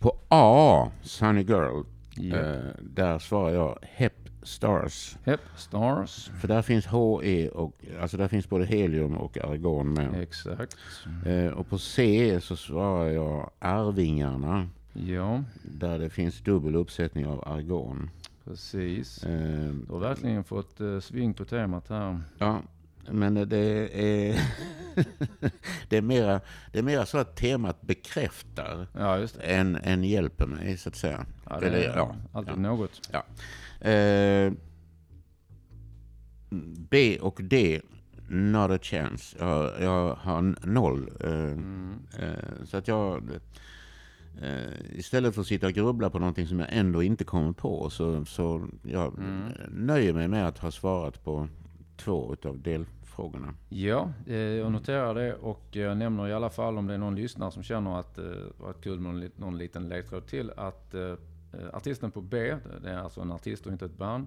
På 0.00 0.16
A, 0.28 0.88
Sunny 1.02 1.42
Girl, 1.42 1.82
där 2.80 3.18
svarar 3.18 3.50
jag 3.50 3.78
Hep 3.82 4.12
Stars. 4.42 5.16
Hep 5.24 5.40
Stars. 5.56 6.30
För 6.40 6.48
där 6.48 6.62
finns 6.62 6.86
HE 6.86 7.48
och, 7.48 7.84
alltså 8.00 8.16
där 8.16 8.28
finns 8.28 8.48
både 8.48 8.66
helium 8.66 9.16
och 9.16 9.38
argon 9.38 9.92
med. 9.92 10.22
Exakt. 10.22 10.76
Och 11.54 11.68
på 11.68 11.78
C 11.78 12.38
så 12.42 12.56
svarar 12.56 13.08
jag 13.10 13.50
Arvingarna. 13.58 14.68
Ja, 15.06 15.44
Där 15.62 15.98
det 15.98 16.10
finns 16.10 16.40
dubbel 16.40 16.74
uppsättning 16.76 17.26
av 17.26 17.48
argon. 17.48 18.10
precis. 18.44 19.24
Eh, 19.24 19.72
Du 19.86 19.92
har 19.92 19.98
verkligen 19.98 20.44
fått 20.44 20.80
eh, 20.80 21.00
sving 21.00 21.34
på 21.34 21.44
temat 21.44 21.88
här. 21.88 22.20
ja, 22.38 22.62
men 23.10 23.34
det 23.34 23.56
är, 23.58 24.40
det 25.88 25.96
är, 25.96 26.02
mera, 26.02 26.40
det 26.72 26.78
är 26.78 26.82
mera 26.82 27.06
så 27.06 27.18
att 27.18 27.36
temat 27.36 27.80
bekräftar 27.82 28.86
Ja, 28.92 29.26
än, 29.40 29.76
än 29.76 30.04
hjälper 30.04 30.46
mig 30.46 30.76
så 30.76 30.88
att 30.88 30.96
säga. 30.96 31.26
Ja, 31.50 31.60
det 31.60 31.66
Eller, 31.66 31.78
är 31.78 31.96
ja, 31.96 32.16
alltid 32.32 32.52
ja. 32.54 32.56
något. 32.60 33.10
Eh, 33.80 34.52
B 36.90 37.18
och 37.20 37.40
D, 37.42 37.80
not 38.28 38.70
a 38.70 38.78
chance. 38.82 39.36
Jag, 39.40 39.72
jag 39.80 40.14
har 40.14 40.66
noll. 40.66 41.10
Eh, 41.20 41.32
Mm. 41.32 41.98
eh, 42.18 42.64
så 42.64 42.76
att 42.76 42.88
jag... 42.88 43.30
Eh, 44.42 44.98
istället 44.98 45.34
för 45.34 45.40
att 45.40 45.46
sitta 45.46 45.66
och 45.66 45.72
grubbla 45.72 46.10
på 46.10 46.18
någonting 46.18 46.46
som 46.46 46.60
jag 46.60 46.68
ändå 46.72 47.02
inte 47.02 47.24
kommer 47.24 47.52
på 47.52 47.90
så, 47.90 48.24
så 48.24 48.68
jag 48.82 49.18
Mm. 49.18 49.52
nöjer 49.70 50.12
mig 50.12 50.28
med 50.28 50.48
att 50.48 50.58
ha 50.58 50.70
svarat 50.70 51.24
på 51.24 51.48
två 51.96 52.32
utav 52.32 52.60
delfrågorna. 52.62 53.54
Ja, 53.68 54.12
eh, 54.26 54.36
jag 54.36 54.72
noterar 54.72 55.14
det 55.14 55.34
och 55.34 55.62
jag 55.70 55.96
nämner 55.96 56.28
i 56.28 56.32
alla 56.32 56.50
fall 56.50 56.78
om 56.78 56.86
det 56.86 56.94
är 56.94 56.98
någon 56.98 57.14
lyssnare 57.14 57.50
som 57.50 57.62
känner 57.62 57.98
att 58.00 58.14
det 58.14 58.36
var 58.58 58.72
kul 58.72 59.00
med 59.00 59.12
någon, 59.12 59.20
lit- 59.20 59.38
någon 59.38 59.58
liten 59.58 59.88
ledtråd 59.88 60.26
till 60.26 60.50
att 60.56 60.94
eh, 60.94 61.02
eh, 61.02 61.16
artisten 61.72 62.10
på 62.10 62.20
B, 62.20 62.56
det 62.82 62.90
är 62.90 62.98
alltså 62.98 63.20
en 63.20 63.32
artist 63.32 63.66
och 63.66 63.72
inte 63.72 63.84
ett 63.84 63.98
band. 63.98 64.26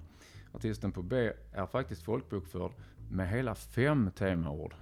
Artisten 0.53 0.91
på 0.91 1.01
B 1.01 1.31
är 1.53 1.65
faktiskt 1.65 2.01
folkbokförd 2.03 2.71
med 3.09 3.29
hela 3.29 3.55
fem 3.55 4.11
temaord. 4.15 4.73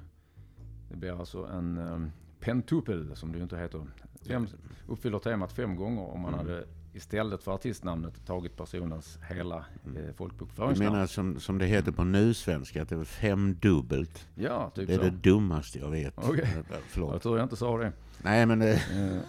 Det 0.92 0.98
blir 0.98 1.20
alltså 1.20 1.46
en 1.46 2.12
pentupel 2.40 3.16
som 3.16 3.32
det 3.32 3.38
ju 3.38 3.44
inte 3.44 3.58
heter 3.58 3.86
fem, 4.28 4.48
uppfyller 4.88 5.20
temat 5.20 5.52
fem 5.52 5.76
gånger 5.76 6.02
om 6.14 6.20
man 6.22 6.34
hade 6.34 6.64
istället 6.94 7.44
för 7.44 7.52
artistnamnet 7.52 8.26
tagit 8.26 8.58
personens 8.58 9.20
hela 9.30 9.58
eh, 9.58 9.64
Du 9.84 10.14
folkbokföringsnamn. 10.18 10.94
menar 10.94 11.08
som, 11.08 11.40
som 11.40 11.58
det 11.58 11.66
heter 11.66 11.92
på 11.92 12.04
nusvenska, 12.04 12.82
att 12.82 12.90
det 12.90 12.96
är 12.96 13.04
femdubbelt? 13.04 14.28
Ja, 14.36 14.70
typ 14.76 14.88
Det 14.88 14.94
är 14.94 14.98
så. 14.98 15.04
det 15.04 15.10
dummaste 15.10 15.80
jag 15.80 15.90
vet. 15.92 16.14
Okej. 16.18 16.44
Eh, 16.58 16.64
Jag 16.70 16.78
Förlåt. 16.88 17.22
tror 17.22 17.38
jag 17.38 17.46
inte 17.46 17.56
sa 17.56 17.78
det. 17.78 17.92
Nej, 18.24 18.46
men 18.46 18.60
det, 18.60 18.74
Eh, 18.74 19.20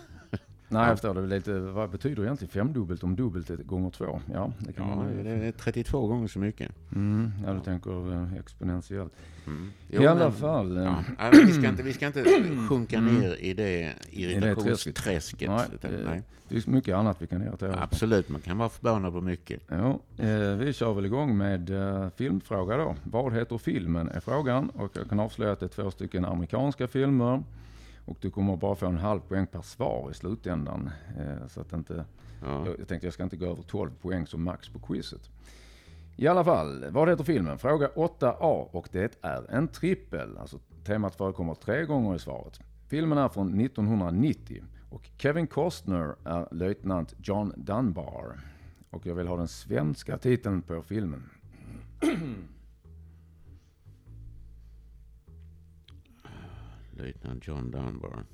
Nej, 0.73 0.83
jag 0.89 0.91
förstår 0.91 1.15
det. 1.15 1.27
Lite, 1.27 1.61
vad 1.61 1.91
betyder 1.91 2.23
egentligen 2.23 2.51
femdubbelt 2.53 3.03
om 3.03 3.17
dubbelt 3.17 3.51
är 3.51 3.57
gånger 3.57 3.91
två? 3.91 4.21
Ja, 4.33 4.53
det 4.59 4.73
kan 4.73 4.89
ja, 4.89 4.95
man 4.97 5.25
det 5.25 5.31
är 5.31 5.53
32 5.53 6.07
gånger 6.07 6.29
så 6.29 6.39
mycket. 6.39 6.71
Mm, 6.95 7.33
ja, 7.47 7.53
du 7.53 7.61
tänker 7.61 8.13
eh, 8.13 8.35
exponentiellt. 8.35 9.13
Mm. 9.47 9.71
I 9.89 10.07
alla 10.07 10.15
men- 10.25 10.33
fall. 10.33 10.77
eh, 10.77 10.83
Ja, 10.85 11.05
men 11.19 11.47
vi, 11.47 11.53
ska 11.53 11.69
inte, 11.69 11.83
vi 11.83 11.93
ska 11.93 12.07
inte 12.07 12.25
sjunka 12.69 13.01
ner 13.01 13.37
i 13.41 13.55
det 13.55 13.93
irritationsträsket. 14.11 15.49
Nej, 15.51 15.67
det- 15.81 15.89
nej. 16.07 16.23
Det 16.49 16.57
är 16.67 16.71
mycket 16.71 16.95
annat 16.97 17.17
vi 17.23 17.27
kan 17.27 17.43
irritera 17.43 17.71
oss. 17.71 17.77
Absolut, 17.81 18.29
man 18.29 18.41
kan 18.41 18.59
vara 18.59 18.69
förbannad 18.69 19.13
på 19.13 19.21
mycket. 19.21 19.63
Ja, 19.69 20.01
eh, 20.19 20.57
vi 20.57 20.73
kör 20.73 20.95
väl 20.95 21.05
igång 21.07 21.37
med 21.37 21.71
eh, 21.71 22.09
filmfråga 22.17 22.77
då. 22.77 22.97
Vad 23.05 23.33
heter 23.33 23.59
filmen 23.59 24.09
är 24.09 24.21
frågan 24.21 24.71
och 24.71 24.91
jag 24.97 25.09
kan 25.09 25.21
avslöja 25.21 25.53
att 25.53 25.61
det 25.61 25.67
är 25.67 25.83
två 25.83 25.91
stycken 25.91 26.25
amerikanska 26.25 26.89
filmer. 26.89 27.43
Och 28.05 28.17
du 28.21 28.31
kommer 28.31 28.57
bara 28.57 28.75
få 28.75 28.87
en 28.87 28.97
halv 28.99 29.21
poäng 29.21 29.47
per 29.47 29.63
svar 29.63 30.11
i 30.11 30.15
slutändan. 30.15 30.91
Eh, 31.19 31.47
så 31.49 31.61
att 31.61 31.73
inte, 31.73 32.05
Ja. 32.43 32.67
jag, 32.67 32.81
jag 32.81 32.89
tänkte 32.89 33.07
jag 33.07 33.15
ska 33.15 33.23
inte 33.23 33.37
gå 33.37 33.47
över 33.47 33.63
12 33.63 33.91
poäng 34.03 34.27
som 34.27 34.43
max 34.45 34.69
på 34.69 34.79
quizet. 34.79 35.31
I 36.17 36.27
alla 36.27 36.45
fall, 36.45 36.85
vad 36.91 37.09
heter 37.09 37.25
filmen? 37.25 37.59
Fråga 37.59 37.89
8A 37.89 38.69
och 38.73 38.89
det 38.93 39.19
är 39.23 39.51
en 39.51 39.69
trippel. 39.69 40.39
Alltså 40.39 40.59
temat 40.85 41.15
förekommer 41.15 41.55
tre 41.55 41.85
gånger 41.85 42.15
i 42.15 42.19
svaret. 42.19 42.61
Filmen 42.89 43.19
är 43.19 43.29
från 43.29 43.61
1990 43.61 44.63
och 44.91 45.11
Kevin 45.17 45.47
Costner 45.47 46.15
är 46.25 46.49
löjtnant 46.55 47.15
John 47.23 47.53
Dunbar. 47.57 48.41
Och 48.91 49.07
jag 49.07 49.15
vill 49.15 49.29
ha 49.29 49.37
den 49.37 49.49
svenska 49.49 50.19
titeln 50.19 50.63
på 50.63 50.83
filmen. 50.83 51.31
Löjtnant 57.01 57.47
John 57.47 57.71
Dunbar. 57.71 58.25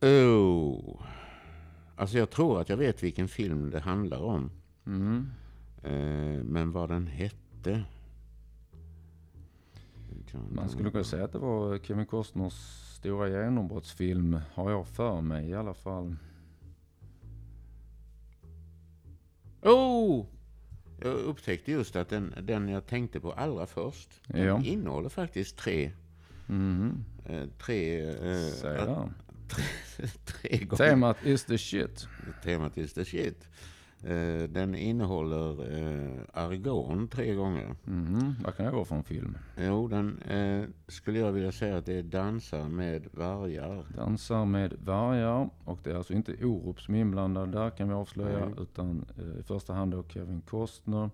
Oh. 0.00 1.02
Alltså 1.96 2.18
jag 2.18 2.30
tror 2.30 2.60
att 2.60 2.68
jag 2.68 2.76
vet 2.76 3.02
vilken 3.02 3.28
film 3.28 3.70
det 3.70 3.80
handlar 3.80 4.18
om. 4.22 4.50
Mm. 4.86 5.30
Eh, 5.82 6.44
men 6.44 6.72
vad 6.72 6.88
den 6.88 7.06
hette? 7.06 7.84
John 10.32 10.54
Man 10.54 10.68
skulle 10.68 10.90
kunna 10.90 11.04
säga 11.04 11.24
att 11.24 11.32
det 11.32 11.38
var 11.38 11.78
Kevin 11.78 12.06
Costners 12.06 12.54
stora 12.98 13.28
genombrottsfilm, 13.28 14.40
har 14.54 14.70
jag 14.70 14.86
för 14.86 15.20
mig 15.20 15.48
i 15.48 15.54
alla 15.54 15.74
fall. 15.74 16.16
Oh! 19.62 20.26
Jag 21.02 21.12
upptäckte 21.14 21.72
just 21.72 21.96
att 21.96 22.08
den, 22.08 22.34
den 22.42 22.68
jag 22.68 22.86
tänkte 22.86 23.20
på 23.20 23.32
allra 23.32 23.66
först, 23.66 24.08
den 24.26 24.46
Ja. 24.46 24.62
innehåller 24.64 25.08
faktiskt 25.08 25.56
tre, 25.56 25.90
Mhm. 26.46 27.04
eh, 27.26 27.44
tre, 27.58 28.00
eh, 28.10 28.46
att- 28.46 28.62
där. 28.62 29.12
tre 30.24 30.58
gånger. 30.58 30.76
Temat 30.90 31.16
is 31.26 31.44
the 31.44 31.58
shit. 31.58 32.06
Temat 32.44 32.78
is 32.78 32.92
the 32.92 33.04
shit. 33.04 33.48
Eh, 34.04 34.48
den 34.48 34.74
innehåller 34.74 35.50
eh, 35.50 36.20
argon 36.32 37.08
tre 37.08 37.34
gånger. 37.34 37.74
Mhm. 37.84 38.34
Vad 38.44 38.56
kan 38.56 38.66
det 38.66 38.72
vara 38.72 38.84
för 38.84 38.96
en 38.96 39.04
film? 39.04 39.38
Jo, 39.56 39.88
den 39.88 40.22
eh, 40.22 40.64
skulle 40.88 41.18
jag 41.18 41.32
vilja 41.32 41.52
säga 41.52 41.76
att 41.76 41.86
det 41.86 41.94
är 41.98 42.02
dansar 42.02 42.68
med 42.68 43.06
vargar. 43.12 43.84
Dansar 43.96 44.44
med 44.44 44.72
vargar 44.84 45.50
och 45.64 45.78
det 45.82 45.90
är 45.90 45.94
alltså 45.94 46.12
inte 46.12 46.44
Orup 46.44 46.80
som 46.80 46.94
är 46.94 46.98
inblandad 47.00 47.52
där 47.52 47.70
kan 47.70 47.88
vi 47.88 47.94
avslöja 47.94 48.44
Nej. 48.44 48.54
utan 48.58 49.04
i 49.40 49.42
första 49.42 49.72
hand 49.72 49.92
då 49.92 50.02
Kevin 50.08 50.40
Costner. 50.40 51.10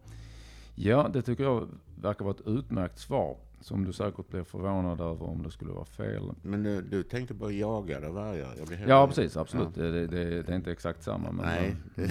Ja, 0.74 1.10
det 1.12 1.22
tycker 1.22 1.44
jag 1.44 1.68
verkar 2.00 2.24
vara 2.24 2.34
ett 2.34 2.46
utmärkt 2.46 2.98
svar 2.98 3.36
som 3.60 3.84
du 3.84 3.92
säkert 3.92 4.28
blir 4.28 4.42
förvånad 4.42 5.00
över 5.00 5.22
om 5.22 5.42
det 5.42 5.50
skulle 5.50 5.72
vara 5.72 5.84
fel. 5.84 6.32
Men 6.42 6.62
du, 6.62 6.82
du 6.82 7.02
tänkte 7.02 7.34
på 7.34 7.52
jagade 7.52 8.08
vargar? 8.08 8.54
Jag 8.58 8.88
Ja, 8.88 9.06
precis, 9.06 9.36
absolut. 9.36 9.74
Det, 9.74 9.92
det, 9.92 10.06
det, 10.06 10.42
det 10.42 10.52
är 10.52 10.56
inte 10.56 10.72
exakt 10.72 11.02
samma. 11.02 11.32
Men, 11.32 11.46
Nej, 11.46 11.76
det, 11.94 12.10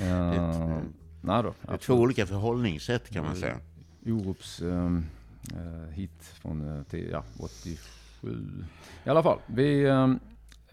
Uh, 0.00 0.78
nej 1.20 1.42
då, 1.42 1.54
det 1.62 1.72
är 1.72 1.76
två 1.76 1.94
olika 1.94 2.26
förhållningssätt 2.26 3.10
kan 3.10 3.24
man 3.24 3.36
säga. 3.36 3.58
Orups 4.06 4.62
ehm, 4.62 5.04
eh, 5.52 5.94
hit 5.94 6.22
från 6.22 6.78
eh, 6.78 6.82
till, 6.82 7.08
ja, 7.10 7.24
87. 7.38 8.44
I 9.04 9.08
alla 9.08 9.22
fall, 9.22 9.38
vi 9.46 9.86
ehm, 9.86 10.20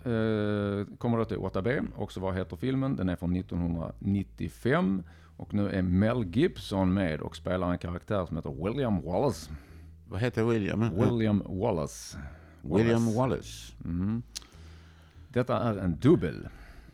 eh, 0.03 0.97
kommer 0.97 1.17
då 1.17 1.25
till 1.25 1.37
8B. 1.37 1.87
Också 1.95 2.19
vad 2.19 2.35
heter 2.35 2.55
filmen? 2.55 2.95
Den 2.95 3.09
är 3.09 3.15
från 3.15 3.35
1995. 3.35 5.03
Och 5.39 5.53
nu 5.53 5.69
är 5.69 5.81
Mel 5.81 6.23
Gibson 6.35 6.93
med 6.93 7.21
och 7.21 7.35
spelar 7.35 7.71
en 7.71 7.77
karaktär 7.77 8.25
som 8.25 8.35
heter 8.35 8.65
William 8.65 9.01
Wallace. 9.01 9.51
Vad 10.07 10.19
heter 10.19 10.43
William? 10.43 10.95
William 10.95 11.43
Wallace. 11.45 12.17
William 12.61 13.13
Wallace. 13.15 13.73
Mm. 13.85 14.21
Detta 15.29 15.59
är 15.59 15.77
en 15.77 15.99
dubbel. 15.99 16.47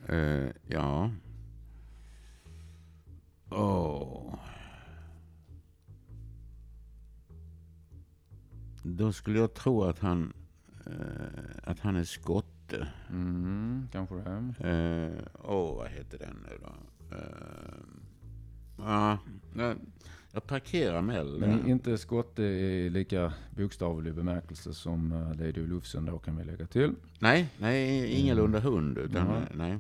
Eh, 0.08 0.50
ja. 0.68 1.12
Åh. 3.50 4.36
Då 8.84 9.12
skulle 9.12 9.40
jag 9.40 9.54
tro 9.54 9.84
att 9.84 10.00
han, 10.00 10.34
eh, 10.86 11.64
att 11.64 11.80
han 11.80 11.96
är 11.96 12.04
skotte. 12.04 12.88
Mm, 13.10 13.88
kanske 13.92 14.16
det. 14.16 14.70
Eh, 14.70 15.42
Åh, 15.44 15.76
vad 15.78 15.90
heter 15.90 16.18
den 16.18 16.46
nu 16.50 16.58
då? 16.62 16.74
Eh, 18.80 18.86
ja, 18.86 19.18
jag- 20.34 20.48
parkerar 20.48 21.02
Mel. 21.02 21.40
där. 21.40 21.48
Men 21.48 21.70
inte 21.70 21.98
skotte 21.98 22.44
i 22.44 22.90
lika 22.90 23.34
bokstavlig 23.50 24.14
bemärkelse 24.14 24.74
som 24.74 25.12
eh, 25.12 25.30
Lady 25.30 25.68
Lufsen 25.68 26.06
då 26.06 26.20
kan 26.20 26.38
vi 26.38 26.44
lägga 26.44 26.66
till. 26.68 26.92
Nej, 27.20 27.48
nej, 27.58 28.12
ingalunda 28.12 28.60
hund. 28.60 28.98
Utan, 28.98 29.28
Jaha. 29.28 29.42
nej. 29.54 29.78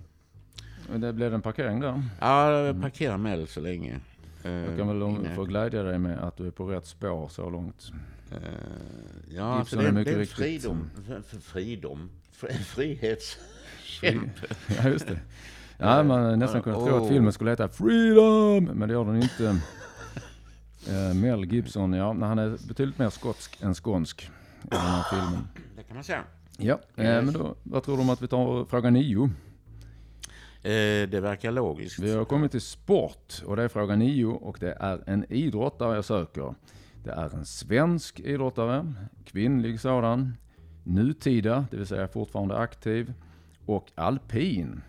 Men 0.89 1.01
det 1.01 1.13
blev 1.13 1.33
en 1.33 1.41
parkering 1.41 1.79
där. 1.79 2.03
Ja, 2.19 2.51
jag 2.61 2.81
parkerar 2.81 3.17
Mel 3.17 3.47
så 3.47 3.59
länge. 3.61 3.99
Eh, 4.43 4.51
Jag 4.51 4.77
kan 4.77 4.87
väl 4.87 5.01
inne. 5.09 5.35
få 5.35 5.43
glädja 5.43 5.83
dig 5.83 5.99
med 5.99 6.19
att 6.19 6.37
du 6.37 6.47
är 6.47 6.51
på 6.51 6.65
rätt 6.71 6.85
spår 6.85 7.27
så 7.29 7.49
långt. 7.49 7.91
Eh, 8.31 8.37
ja, 9.35 9.43
alltså 9.43 9.75
det, 9.77 9.87
är 9.87 9.91
mycket 9.91 10.13
det 10.15 10.21
är 10.21 10.25
fridom. 10.25 10.89
Fridom. 11.41 12.09
Fri, 12.31 12.53
frihetskämpe. 12.53 14.47
Ja, 14.83 14.89
just 14.89 15.07
det. 15.07 15.19
Ja, 15.77 16.03
man 16.03 16.39
nästan 16.39 16.61
kunde 16.61 16.85
tro 16.85 17.03
att 17.03 17.07
filmen 17.07 17.33
skulle 17.33 17.51
heta 17.51 17.69
Freedom, 17.69 18.63
men 18.63 18.87
det 18.89 18.93
gör 18.93 19.05
den 19.05 19.15
inte. 19.15 19.61
Eh, 20.89 21.15
Mel 21.15 21.45
Gibson, 21.45 21.93
ja, 21.93 22.13
men 22.13 22.29
han 22.29 22.39
är 22.39 22.67
betydligt 22.67 22.99
mer 22.99 23.09
skotsk 23.09 23.61
än 23.61 23.73
skånsk 23.73 24.23
i 24.63 24.67
den 24.69 24.79
här 24.79 25.03
filmen. 25.09 25.47
Det 25.75 25.83
kan 25.83 25.95
man 25.95 26.03
säga. 26.03 26.23
Ja, 26.57 26.73
eh, 26.95 27.03
men 27.03 27.33
då, 27.33 27.55
vad 27.63 27.83
tror 27.83 27.95
du 27.97 28.01
om 28.03 28.09
att 28.09 28.21
vi 28.21 28.27
tar 28.27 28.65
fråga 28.65 28.89
nio? 28.89 29.23
Eh, 30.63 31.09
det 31.09 31.19
verkar 31.21 31.51
logiskt. 31.51 31.99
Vi 31.99 32.15
har 32.15 32.25
kommit 32.25 32.51
till 32.51 32.61
sport 32.61 33.41
och 33.45 33.55
det 33.55 33.63
är 33.63 33.67
fråga 33.67 33.95
nio 33.95 34.25
och 34.25 34.57
det 34.59 34.77
är 34.79 35.03
en 35.05 35.25
idrottare 35.29 35.95
jag 35.95 36.05
söker. 36.05 36.55
Det 37.03 37.11
är 37.11 37.35
en 37.35 37.45
svensk 37.45 38.19
idrottare, 38.19 38.93
kvinnlig 39.25 39.79
sådan, 39.79 40.37
nutida, 40.83 41.65
det 41.71 41.77
vill 41.77 41.87
säga 41.87 42.07
fortfarande 42.07 42.57
aktiv, 42.57 43.13
och 43.65 43.91
alpin. 43.95 44.81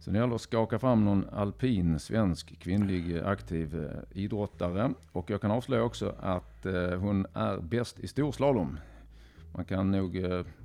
Så 0.00 0.10
det 0.10 0.18
gäller 0.18 0.34
att 0.34 0.40
skaka 0.40 0.78
fram 0.78 1.04
någon 1.04 1.28
alpin 1.32 1.98
svensk 1.98 2.58
kvinnlig 2.58 3.16
eh, 3.16 3.26
aktiv 3.26 3.84
eh, 3.84 4.18
idrottare. 4.22 4.90
Och 5.12 5.30
jag 5.30 5.40
kan 5.40 5.50
avslöja 5.50 5.82
också 5.82 6.14
att 6.20 6.66
eh, 6.66 6.90
hon 6.90 7.26
är 7.34 7.58
bäst 7.58 8.00
i 8.00 8.08
storslalom. 8.08 8.78
Man 9.54 9.64
kan 9.64 9.90
nog 9.90 10.16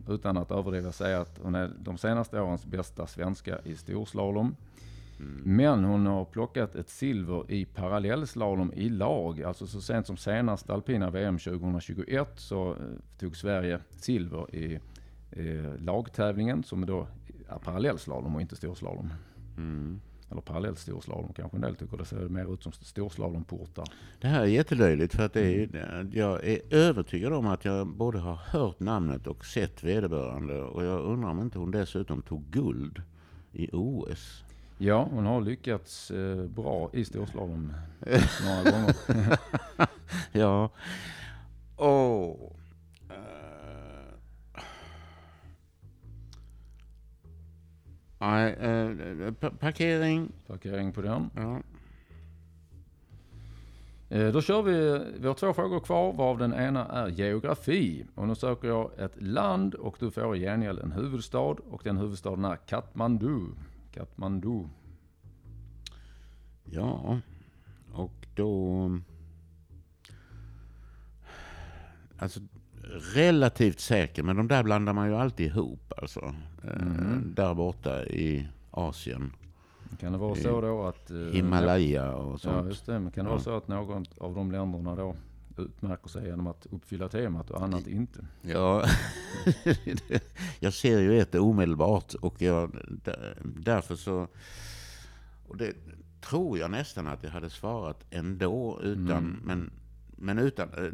utan 0.10 0.38
att 0.38 0.52
överdriva 0.52 0.92
säga 0.92 1.22
att 1.22 1.40
hon 1.44 1.56
är 1.56 1.72
de 1.80 1.98
senaste 1.98 2.42
årens 2.42 2.66
bästa 2.66 3.08
svenska 3.08 3.60
i 3.64 3.76
storslalom. 3.76 4.56
Men 5.44 5.84
hon 5.84 6.06
har 6.06 6.26
plockat 6.26 6.76
ett 6.76 6.90
silver 6.90 7.52
i 7.52 7.66
parallellslalom 7.66 8.74
i 8.74 8.90
lag. 8.90 9.44
Alltså 9.44 9.68
så 9.68 9.82
sent 9.82 10.08
som 10.08 10.18
senast 10.18 10.70
alpina 10.70 11.10
VM 11.10 11.38
2021 11.38 12.30
så 12.36 12.76
tog 13.20 13.38
Sverige 13.38 13.80
silver 13.98 14.56
i 14.56 14.80
eh, 15.32 15.80
lagtävlingen 15.80 16.64
som 16.64 16.86
då 16.86 17.08
är 17.48 17.58
parallellslalom 17.58 18.36
och 18.36 18.42
inte 18.42 18.56
storslalom. 18.56 19.14
Mm. 19.58 20.02
Eller 20.32 20.42
parallellstorslalom 20.42 21.34
kanske 21.34 21.58
en 21.58 21.62
del 21.62 21.76
tycker. 21.76 21.98
Det 21.98 22.06
ser 22.06 22.30
mer 22.30 22.54
ut 22.54 22.64
som 22.64 22.72
storsladomportar. 22.72 23.86
Det 24.22 24.28
här 24.28 24.42
är 24.42 24.46
jättelöjligt 24.46 25.16
för 25.16 25.24
att 25.24 25.34
det 25.34 25.64
är, 25.64 26.10
jag 26.14 26.46
är 26.46 26.60
övertygad 26.70 27.34
om 27.34 27.48
att 27.48 27.66
jag 27.66 27.88
både 27.88 28.20
har 28.20 28.36
hört 28.36 28.80
namnet 28.80 29.28
och 29.28 29.46
sett 29.46 29.84
vederbörande. 29.84 30.62
Och 30.62 30.84
jag 30.84 31.02
undrar 31.02 31.30
om 31.30 31.42
inte 31.42 31.60
hon 31.60 31.72
dessutom 31.72 32.22
tog 32.22 32.44
guld 32.44 33.02
i 33.52 33.70
OS. 33.72 34.44
Ja, 34.78 35.08
hon 35.12 35.26
har 35.26 35.42
lyckats 35.42 36.12
eh, 36.12 36.46
bra 36.46 36.90
i 36.94 37.06
storslalom 37.06 37.74
några 38.46 38.72
gånger. 38.72 38.96
Ja. 40.32 40.70
Åh. 41.78 42.32
Eh, 42.32 42.55
Nej, 48.20 48.54
eh, 48.54 49.32
pa- 49.34 49.50
parkering. 49.60 50.32
Parkering 50.48 50.92
på 50.92 51.02
den. 51.02 51.30
Ja. 51.36 51.62
Eh, 54.10 54.32
Då 54.32 54.42
kör 54.42 54.62
vi, 54.62 55.06
vi 55.20 55.28
har 55.28 55.34
två 55.34 55.54
frågor 55.54 55.80
kvar 55.80 56.14
varav 56.14 56.38
den 56.38 56.54
ena 56.54 56.86
är 56.86 57.08
geografi. 57.08 58.06
Och 58.16 58.28
nu 58.28 58.36
söker 58.36 58.68
jag 58.68 58.92
ett 59.00 59.22
land 59.22 59.74
och 59.76 59.96
du 60.00 60.12
får 60.12 60.36
i 60.36 60.40
gengäld 60.40 60.80
en 60.80 60.92
huvudstad 60.92 61.40
och 61.70 61.82
den 61.84 61.98
huvudstaden 61.98 62.46
är 62.46 62.56
Kathmandu. 62.56 63.40
Kathmandu. 63.94 64.64
ja, 66.66 67.20
och 67.94 68.28
då... 68.36 68.90
Alltså 72.18 72.40
relativt 73.14 73.80
säker, 73.80 74.24
men 74.24 74.36
de 74.36 74.48
där 74.48 74.64
blandar 74.64 74.94
man 74.94 75.08
ju 75.10 75.16
alltid 75.16 75.48
ihop 75.48 75.94
alltså. 75.98 76.36
Mm. 76.64 77.34
Där 77.36 77.54
borta 77.54 78.06
i 78.06 78.48
Asien. 78.72 79.32
Kan 80.00 80.12
det 80.12 80.18
vara 80.18 80.38
I 80.38 80.42
så 80.42 80.62
då 80.62 80.84
att... 80.88 81.12
eh, 81.12 81.18
Himalaya 81.18 82.14
och 82.16 82.34
Ja 82.34 82.38
sånt. 82.38 82.68
just 82.68 82.86
det, 82.86 83.00
men 83.00 83.12
kan 83.12 83.26
det 83.26 83.30
Ja. 83.30 83.34
vara 83.34 83.44
så 83.44 83.58
att 83.58 83.68
någon 83.68 84.06
av 84.18 84.36
de 84.36 84.52
länderna 84.52 84.96
då 84.96 85.16
utmärker 85.58 86.10
sig 86.10 86.26
genom 86.28 86.48
att 86.48 86.66
uppfylla 86.72 87.10
temat 87.10 87.50
och 87.52 87.64
annat 87.64 87.88
inte? 87.88 88.26
Ja, 88.42 88.86
jag 90.60 90.74
ser 90.74 91.00
ju 91.00 91.20
ett 91.22 91.36
omedelbart 91.36 92.14
och 92.14 92.42
jag, 92.42 92.78
där- 93.04 93.38
därför 93.44 93.96
så... 93.96 94.28
Och 95.48 95.58
det 95.58 95.74
tror 96.22 96.60
jag 96.60 96.72
nästan 96.72 97.08
att 97.08 97.24
jag 97.24 97.32
hade 97.32 97.50
svarat 97.50 98.06
ändå 98.10 98.80
utan, 98.84 99.10
Mm. 99.18 99.40
men, 99.44 99.72
men 100.16 100.40
utan, 100.40 100.70
eh, 100.70 100.92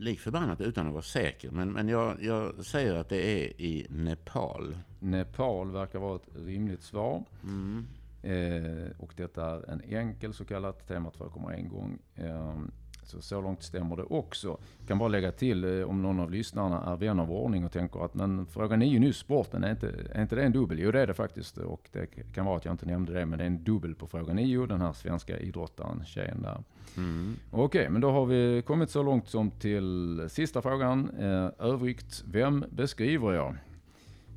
lik 0.00 0.20
förbannat 0.20 0.60
utan 0.60 0.86
att 0.86 0.92
vara 0.92 1.02
säker. 1.02 1.50
Men, 1.50 1.72
men 1.72 1.88
jag, 1.88 2.22
jag 2.22 2.64
säger 2.64 2.94
att 2.94 3.08
det 3.08 3.44
är 3.44 3.60
i 3.60 3.86
Nepal. 3.90 4.78
Nepal 5.00 5.70
verkar 5.70 5.98
vara 5.98 6.16
ett 6.16 6.28
rimligt 6.34 6.82
svar. 6.82 7.24
Mm. 7.42 7.86
Eh, 8.22 8.90
och 8.98 9.12
detta 9.16 9.44
är 9.44 9.70
en 9.70 9.80
enkel 9.80 10.34
så 10.34 10.44
kallat. 10.44 10.88
Temat 10.88 11.16
förekommer 11.16 11.50
en 11.50 11.68
gång. 11.68 11.98
Eh, 12.14 12.60
så, 13.06 13.20
så 13.20 13.40
långt 13.40 13.62
stämmer 13.62 13.96
det 13.96 14.02
också. 14.02 14.58
Kan 14.86 14.98
bara 14.98 15.08
lägga 15.08 15.32
till 15.32 15.64
eh, 15.64 15.88
om 15.88 16.02
någon 16.02 16.20
av 16.20 16.30
lyssnarna 16.30 16.92
är 16.92 16.96
vän 16.96 17.20
av 17.20 17.32
ordning 17.32 17.64
och 17.64 17.72
tänker 17.72 18.04
att 18.04 18.14
men 18.14 18.46
fråga 18.46 18.76
nio 18.76 19.00
nyss, 19.00 19.16
sporten, 19.16 19.64
är 19.64 19.70
inte, 19.70 19.92
är 20.12 20.22
inte 20.22 20.36
det 20.36 20.42
en 20.42 20.52
dubbel? 20.52 20.78
Jo 20.78 20.90
det 20.90 21.00
är 21.00 21.06
det 21.06 21.14
faktiskt. 21.14 21.58
Och 21.58 21.88
det 21.92 22.06
kan 22.34 22.46
vara 22.46 22.56
att 22.56 22.64
jag 22.64 22.74
inte 22.74 22.86
nämnde 22.86 23.12
det, 23.12 23.26
men 23.26 23.38
det 23.38 23.44
är 23.44 23.46
en 23.46 23.64
dubbel 23.64 23.94
på 23.94 24.06
fråga 24.06 24.32
nio. 24.32 24.66
Den 24.66 24.80
här 24.80 24.92
svenska 24.92 25.38
idrottaren, 25.38 26.04
tjejen 26.04 26.42
där. 26.42 26.64
Mm. 26.96 27.36
Okej, 27.50 27.90
men 27.90 28.00
då 28.00 28.10
har 28.10 28.26
vi 28.26 28.62
kommit 28.66 28.90
så 28.90 29.02
långt 29.02 29.28
som 29.28 29.50
till 29.50 30.20
sista 30.28 30.62
frågan. 30.62 31.10
Eh, 31.18 31.50
övrigt, 31.58 32.24
vem 32.26 32.64
beskriver 32.70 33.32
jag? 33.32 33.56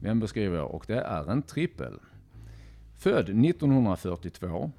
Vem 0.02 0.20
beskriver 0.20 0.58
jag? 0.58 0.72
Och 0.72 0.84
det 0.88 1.02
är 1.02 1.32
en 1.32 1.42
trippel. 1.42 2.00
Född 2.98 3.30
1942, 3.30 4.72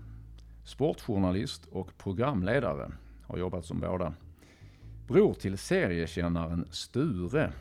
sportjournalist 0.64 1.66
och 1.70 1.98
programledare. 1.98 2.90
Har 3.30 3.38
jobbat 3.38 3.64
som 3.64 3.80
båda. 3.80 4.14
Bror 5.06 5.34
till 5.34 5.58
seriekännaren 5.58 6.68
Sture. 6.70 7.52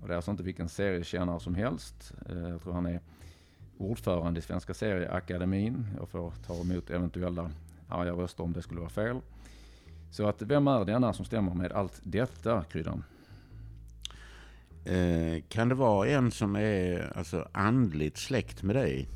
Och 0.00 0.08
det 0.08 0.14
är 0.14 0.16
alltså 0.16 0.30
inte 0.30 0.42
vilken 0.42 0.68
seriekännare 0.68 1.40
som 1.40 1.54
helst. 1.54 2.12
Eh, 2.28 2.48
jag 2.48 2.62
tror 2.62 2.72
han 2.72 2.86
är 2.86 3.00
ordförande 3.78 4.38
i 4.38 4.42
Svenska 4.42 4.74
Serieakademin. 4.74 5.86
Jag 5.98 6.08
får 6.08 6.32
ta 6.46 6.54
emot 6.54 6.90
eventuella 6.90 7.50
arga 7.88 8.12
röster 8.12 8.44
om 8.44 8.52
det 8.52 8.62
skulle 8.62 8.80
vara 8.80 8.90
fel. 8.90 9.20
Så 10.10 10.28
att 10.28 10.42
vem 10.42 10.68
är 10.68 10.84
denna 10.84 11.12
som 11.12 11.24
stämmer 11.24 11.54
med 11.54 11.72
allt 11.72 12.00
detta, 12.02 12.64
Kryddan? 12.64 13.04
Eh, 14.84 15.42
kan 15.48 15.68
det 15.68 15.74
vara 15.74 16.08
en 16.08 16.30
som 16.30 16.56
är 16.56 17.12
alltså, 17.16 17.48
andligt 17.52 18.16
släkt 18.16 18.62
med 18.62 18.76
dig? 18.76 19.08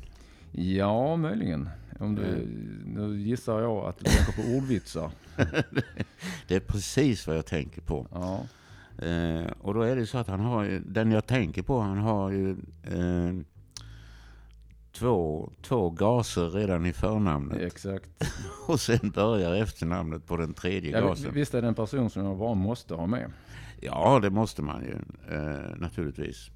Ja, 0.51 1.15
möjligen. 1.15 1.69
Om 1.99 2.15
du, 2.15 2.23
Mm. 2.23 2.81
nu 2.85 3.19
gissar 3.21 3.61
jag 3.61 3.85
att 3.85 3.97
du 3.97 4.03
tänker 4.03 4.31
på 4.43 4.57
ordvitsar. 4.57 5.11
Det 6.47 6.55
är 6.55 6.59
precis 6.59 7.27
vad 7.27 7.37
jag 7.37 7.45
tänker 7.45 7.81
på. 7.81 8.07
Ja, 8.11 8.43
Eh, 8.97 9.45
och 9.61 9.73
då 9.73 9.81
är 9.81 9.95
det 9.95 10.05
så 10.05 10.17
att 10.17 10.27
han 10.27 10.39
har 10.39 10.81
den 10.85 11.11
jag 11.11 11.25
tänker 11.27 11.61
på, 11.63 11.79
han 11.79 11.97
har 11.97 12.31
ju 12.31 12.49
eh, 12.83 13.33
två, 14.91 15.51
två 15.61 15.89
gaser 15.89 16.49
redan 16.49 16.85
i 16.85 16.93
förnamnet. 16.93 17.61
exakt. 17.61 18.09
Och 18.67 18.79
sen 18.79 19.11
börjar 19.15 19.53
efternamnet 19.55 20.25
på 20.27 20.37
den 20.37 20.53
tredje 20.53 20.91
Ja, 20.91 21.01
gasen. 21.07 21.33
visst 21.33 21.53
är 21.53 21.61
det 21.61 21.67
en 21.67 21.75
person 21.75 22.09
som 22.09 22.25
jag 22.25 22.37
bara 22.37 22.53
måste 22.53 22.93
ha 22.95 23.07
med. 23.07 23.31
Ja, 23.81 24.19
det 24.21 24.29
måste 24.29 24.61
man 24.61 24.81
ju 24.83 24.95
eh, 25.35 25.75
naturligtvis. 25.77 26.49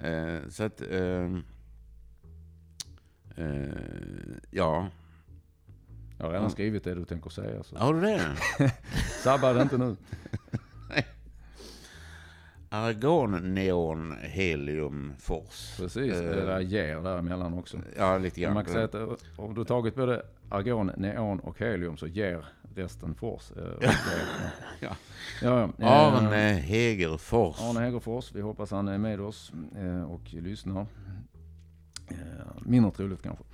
Eh, 0.00 0.48
så 0.50 0.62
att, 0.64 0.80
eh, 3.36 3.46
eh, 3.46 3.68
ja. 4.50 4.88
Jag 6.18 6.24
har 6.26 6.30
redan 6.32 6.44
Ja. 6.44 6.50
skrivit 6.50 6.84
det 6.84 6.94
du 6.94 7.04
tänker 7.04 7.30
säga. 7.30 7.62
Så. 7.62 7.78
Har 7.78 7.94
du 7.94 8.00
det? 8.00 8.36
Sabba 9.22 9.52
det 9.52 9.62
inte 9.62 9.78
nu. 9.78 9.96
Argon, 12.68 13.54
neon, 13.54 14.16
helium, 14.22 15.12
fors. 15.18 15.76
Precis, 15.76 16.12
Eh, 16.14 16.20
det 16.22 16.46
där 16.46 16.60
ger 16.60 17.00
däremellan 17.00 17.54
också. 17.54 17.78
Ja, 17.96 18.18
lite 18.18 18.40
grann. 18.40 18.54
Man 18.54 18.64
kan 18.64 18.72
säga 18.72 18.84
att 18.84 18.94
eh, 18.94 19.08
om 19.36 19.54
du 19.54 19.64
tagit 19.64 19.94
både 19.94 20.22
argon, 20.48 20.90
neon 20.96 21.40
och 21.40 21.58
helium 21.58 21.96
så 21.96 22.06
ger 22.06 22.44
resten 22.74 23.14
fors. 23.14 23.52
Eh, 23.56 23.62
eh, 23.88 23.94
Ja. 24.80 24.96
ja, 25.42 25.70
ja. 25.78 25.84
Eh, 25.86 25.92
Arne 25.92 26.52
Hegerfors. 26.52 27.60
Arne 27.60 27.80
Hegerfors, 27.80 28.32
vi 28.34 28.40
hoppas 28.40 28.70
han 28.70 28.88
är 28.88 28.98
med 28.98 29.20
oss 29.20 29.52
eh, 29.78 30.02
och 30.02 30.20
lyssnar. 30.34 30.86
Eh, 32.08 32.16
Mindre 32.62 32.90
troligt 32.90 33.22
kanske. 33.22 33.44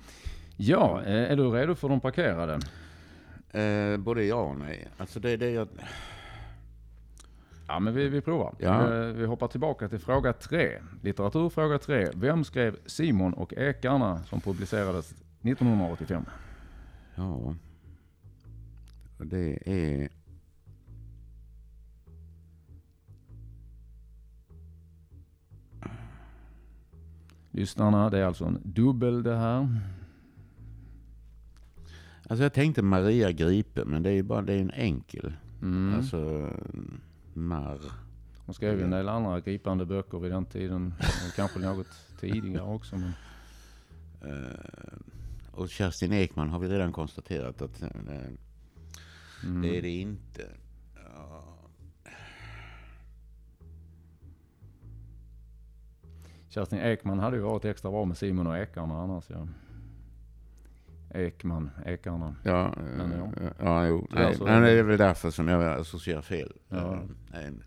Ja, 0.57 1.01
eh, 1.05 1.31
är 1.31 1.35
du 1.35 1.49
redo 1.49 1.75
för 1.75 1.89
de 1.89 1.99
parkerade? 1.99 2.59
Eh, 3.49 3.97
både 3.97 4.23
ja 4.23 4.35
och 4.41 4.57
nej. 4.57 4.87
Alltså 4.97 5.19
det 5.19 5.31
är 5.31 5.37
det 5.37 5.49
jag... 5.51 5.67
Ja, 7.67 7.79
men 7.79 7.93
vi, 7.93 8.09
vi 8.09 8.21
provar. 8.21 8.55
Ja. 8.59 8.93
Eh, 8.93 9.05
Vi 9.13 9.25
hoppar 9.25 9.47
tillbaka 9.47 9.89
till 9.89 9.99
fråga 9.99 10.33
tre. 10.33 10.79
Litteratur 11.01 11.49
fråga 11.49 11.77
tre. 11.77 12.07
Vem 12.15 12.43
skrev 12.43 12.77
Simon 12.85 13.33
och 13.33 13.53
Ekarna 13.53 14.23
som 14.23 14.41
publicerades 14.41 15.11
1985? 15.41 16.25
Ja. 17.15 17.55
Det 19.17 19.69
är... 19.71 20.09
Lyssnarna, 27.53 28.09
det 28.09 28.19
är 28.19 28.25
alltså 28.25 28.45
en 28.45 28.59
dubbel 28.63 29.23
det 29.23 29.35
här. 29.35 29.79
Alltså 32.29 32.43
jag 32.43 32.53
tänkte 32.53 32.81
Maria 32.81 33.31
Gripe, 33.31 33.85
men 33.85 34.03
det 34.03 34.09
är 34.09 34.13
ju 34.13 34.23
bara 34.23 34.41
det 34.41 34.53
är 34.53 34.59
en 34.61 34.71
enkel. 34.71 35.33
Mm. 35.61 35.95
Alltså... 35.95 36.49
Marr. 37.33 37.79
Hon 38.45 38.55
skrev 38.55 38.77
ju 38.77 38.83
en 38.83 38.89
del 38.89 39.09
andra 39.09 39.39
gripande 39.39 39.85
böcker 39.85 40.19
vid 40.19 40.31
den 40.31 40.45
tiden. 40.45 40.93
Kanske 41.35 41.59
något 41.59 41.87
tidigare 42.19 42.63
också. 42.63 42.95
Men... 42.95 43.11
Eh, 44.21 44.97
och 45.51 45.69
Kerstin 45.69 46.13
Ekman 46.13 46.49
har 46.49 46.59
vi 46.59 46.67
redan 46.67 46.91
konstaterat 46.91 47.61
att 47.61 47.81
eh, 47.81 47.89
Mm. 49.43 49.61
det 49.61 49.77
är 49.77 49.81
det 49.81 49.89
inte. 49.89 50.49
Kerstin 56.53 56.79
Ekman 56.79 57.19
hade 57.19 57.37
ju 57.37 57.41
varit 57.43 57.65
extra 57.65 57.91
bra 57.91 58.05
med 58.05 58.17
Simon 58.17 58.47
och 58.47 58.57
Ekarna 58.57 59.01
annars. 59.01 59.25
Ja. 59.29 59.47
Ekman, 61.19 61.69
Ekarna. 61.85 62.35
Ja, 62.43 62.73
Men 62.97 63.11
ja. 63.11 63.31
ja, 63.59 63.87
jo. 63.87 64.07
Det 64.09 64.15
Nej, 64.15 64.25
alltså- 64.25 64.43
men 64.43 64.61
det 64.61 64.69
är 64.71 64.83
väl 64.83 64.97
därför 64.97 65.31
som 65.31 65.47
jag 65.47 65.79
associerar 65.79 66.21
fel. 66.21 66.53
Ja. 66.69 66.93
Eh, 67.33 67.45
En 67.45 67.63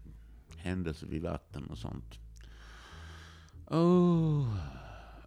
händelse 0.57 1.07
vid 1.07 1.23
vatten 1.23 1.67
och 1.67 1.79
sånt. 1.79 2.19
Oh. 3.71 4.57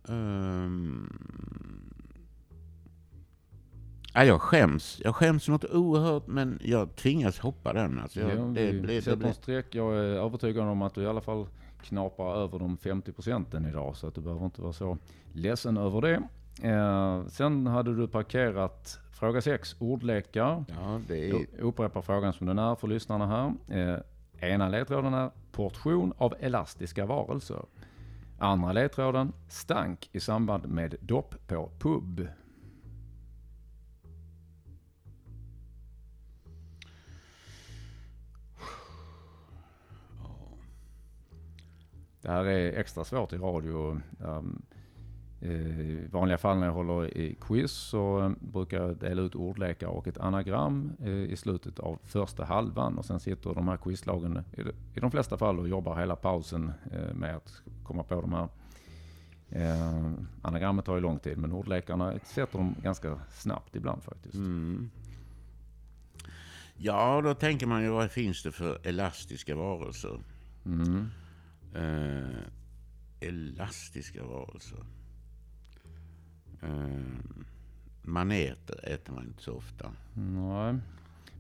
Um. 0.08 1.10
Ja, 4.14 4.24
jag 4.24 4.42
skäms. 4.42 5.02
Jag 5.04 5.16
skäms 5.16 5.48
något 5.48 5.66
oerhört, 5.66 6.28
men 6.28 6.60
jag 6.64 6.96
tvingas 6.96 7.40
hoppa 7.40 7.74
den. 7.74 8.00
Alltså 8.00 8.20
jag, 8.20 8.32
Ja, 8.32 8.36
det, 8.36 8.72
det, 8.72 8.82
blir- 8.82 9.26
en 9.26 9.34
streck. 9.34 9.76
Jag 9.76 9.94
är 9.96 10.00
övertygad 10.04 10.68
om 10.68 10.82
att 10.82 10.96
du 10.96 11.02
i 11.02 11.08
alla 11.08 11.22
fall 11.22 11.48
knaprar 11.82 12.36
över 12.36 12.60
de 12.60 12.78
50 12.78 13.12
procenten 13.12 13.66
idag. 13.66 13.96
Så 13.96 14.08
att 14.08 14.16
du 14.16 14.22
behöver 14.22 14.46
inte 14.46 14.62
vara 14.62 14.74
så 14.74 14.98
ledsen 15.34 15.78
över 15.78 16.02
det. 16.02 16.22
Eh, 16.68 17.26
sen 17.28 17.68
hade 17.68 17.96
du 17.96 18.08
parkerat 18.08 19.00
fråga 19.12 19.42
6, 19.42 19.76
ordlekar. 19.80 20.66
Ja, 20.68 21.02
det 21.08 21.30
är... 21.30 21.34
Jag 21.34 21.46
upprepar 21.60 22.02
frågan 22.02 22.34
som 22.34 22.48
den 22.48 22.60
är 22.60 22.76
för 22.76 22.88
lyssnarna 22.88 23.28
här. 23.28 23.54
Eh, 23.80 24.00
ena 24.50 24.70
ledtråden 24.70 25.14
är 25.14 25.30
portion 25.52 26.14
av 26.18 26.34
elastiska 26.40 27.06
varelser. 27.06 27.66
Andra 28.40 28.74
ledtråden 28.74 29.34
stank 29.50 30.10
i 30.12 30.20
samband 30.20 30.68
med 30.68 30.96
dopp 31.02 31.48
på 31.48 31.70
pub. 31.80 32.28
Det 42.22 42.30
här 42.32 42.46
är 42.46 42.80
extra 42.80 43.04
svårt 43.04 43.34
i 43.34 43.38
radio. 43.38 44.02
Um, 44.20 44.62
I 45.42 45.98
vanliga 46.12 46.38
fall 46.38 46.58
när 46.60 46.66
jag 46.68 46.74
håller 46.74 47.18
i 47.18 47.36
quiz 47.42 47.72
så 47.72 48.34
brukar 48.40 48.82
jag 48.82 48.98
dela 48.98 49.22
ut 49.22 49.36
ordlekar 49.36 49.88
och 49.88 50.08
ett 50.08 50.18
anagram 50.18 50.92
eh, 51.00 51.10
i 51.10 51.36
slutet 51.36 51.80
av 51.80 52.00
första 52.04 52.46
halvan. 52.46 52.98
Och 52.98 53.06
sen 53.06 53.20
sitter 53.20 53.54
de 53.54 53.68
här 53.68 53.78
quizlagen 53.78 54.44
i 54.94 55.00
de- 55.00 55.12
flesta 55.12 55.38
fall 55.38 55.60
och 55.60 55.68
jobbar 55.68 55.96
hela 56.00 56.16
pausen 56.16 56.72
eh, 56.92 57.14
med 57.14 57.36
att 57.36 57.62
komma 57.84 58.04
på 58.04 58.22
de 58.22 58.34
här. 58.34 58.48
Eh, 59.50 60.12
Anagrammet 60.42 60.86
tar 60.86 60.96
ju 60.96 61.02
lång 61.02 61.20
tid 61.20 61.38
men 61.38 61.52
ordlekarna 61.52 62.14
sätter 62.24 62.58
de 62.58 62.76
ganska 62.84 63.20
snabbt 63.30 63.76
ibland 63.76 64.04
faktiskt. 64.04 64.36
Mm. 64.36 64.90
Ja, 66.78 67.22
då 67.24 67.34
tänker 67.34 67.68
man 67.68 67.84
ju 67.84 67.90
vad 67.90 68.12
finns 68.12 68.44
det 68.44 68.52
för 68.52 68.88
elastiska 68.88 69.56
varelser? 69.56 70.20
Mm. 70.66 71.08
Eh, 71.76 72.42
elastiska 73.20 74.24
varelser. 74.24 74.86
Eh, 76.62 77.00
maneter 78.02 78.80
äter 78.94 79.14
man 79.14 79.24
inte 79.28 79.44
så 79.44 79.54
ofta. 79.54 79.92
Nej, 80.14 80.76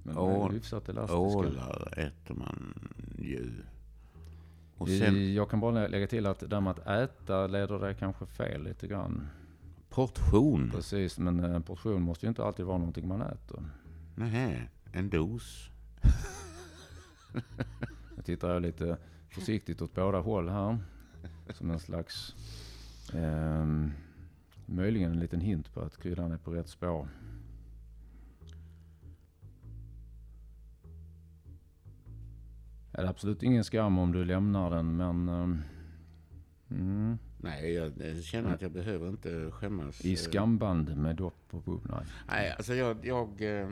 men 0.03 0.17
Ål- 0.17 0.49
är 0.51 0.53
hyfsat 0.55 0.89
elastiska. 0.89 1.17
Ålar 1.19 1.99
äter 1.99 2.35
man 2.35 2.73
ju. 3.17 3.51
Och 4.77 4.87
sen 4.89 5.33
Jag 5.33 5.49
kan 5.49 5.59
bara 5.59 5.87
lägga 5.87 6.07
till 6.07 6.25
att 6.25 6.39
det 6.39 6.47
där 6.47 6.61
med 6.61 6.71
att 6.71 6.87
äta 6.87 7.47
leder 7.47 7.79
det 7.79 7.93
kanske 7.93 8.25
fel 8.25 8.63
lite 8.63 8.87
grann. 8.87 9.27
portion. 9.89 10.69
Precis, 10.73 11.19
men 11.19 11.39
en 11.43 11.63
portion 11.63 12.01
måste 12.01 12.25
ju 12.25 12.29
inte 12.29 12.43
alltid 12.43 12.65
vara 12.65 12.77
någonting 12.77 13.07
man 13.07 13.21
äter. 13.21 13.63
Nej, 14.15 14.69
en 14.93 15.09
dos. 15.09 15.69
Tittar 18.29 18.53
jag 18.53 18.61
lite 18.61 18.97
försiktigt 19.29 19.81
åt 19.81 19.93
båda 19.93 20.19
håll 20.19 20.49
här. 20.49 20.77
Som 21.53 21.71
en 21.71 21.79
slags, 21.79 22.35
ehm, 23.13 23.91
möjligen 24.65 25.11
en 25.11 25.19
liten 25.19 25.41
hint 25.41 25.73
på 25.73 25.81
att 25.81 25.97
kryddan 25.97 26.31
är 26.31 26.37
på 26.37 26.51
rätt 26.51 26.67
spår. 26.67 27.07
Det 32.91 32.97
är 33.01 33.05
absolut 33.05 33.43
ingen 33.43 33.63
skam 33.63 33.97
om 33.97 34.11
du 34.11 34.25
lämnar 34.25 34.69
den, 34.69 34.97
men 34.97 35.29
ehm, 35.29 35.61
mm, 36.69 37.17
Nej, 37.37 37.73
jag 37.73 38.23
känner 38.23 38.53
att 38.53 38.61
jag 38.61 38.71
behöver 38.71 39.09
inte 39.09 39.51
skämmas. 39.51 40.05
i 40.05 40.11
Eh, 40.11 40.17
skamband 40.17 40.97
med 40.97 41.15
dopp 41.15 41.47
och 41.51 41.61
bubb. 41.61 41.87
Nej. 41.89 42.05
Nej, 42.27 42.51
alltså 42.51 42.73
jag... 42.73 43.05
jag 43.05 43.41
eh, 43.41 43.69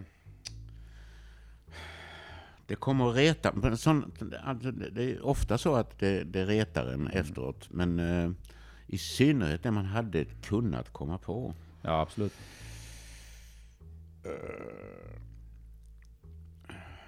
det 2.67 2.75
kommer 2.75 3.09
att 3.09 3.15
reta. 3.15 3.51
Men 3.55 3.77
sån, 3.77 4.11
alltså 4.43 4.71
det 4.71 5.03
är 5.03 5.25
ofta 5.25 5.57
så 5.57 5.75
att 5.75 5.99
det, 5.99 6.23
det 6.23 6.45
retar 6.45 6.85
en 6.85 7.07
efteråt. 7.07 7.67
Men 7.71 7.99
eh, 7.99 8.31
i 8.87 8.97
synnerhet 8.97 9.63
det 9.63 9.71
man 9.71 9.85
hade 9.85 10.25
kunnat 10.25 10.93
komma 10.93 11.17
på. 11.17 11.53
Ja, 11.81 12.01
absolut. 12.01 12.33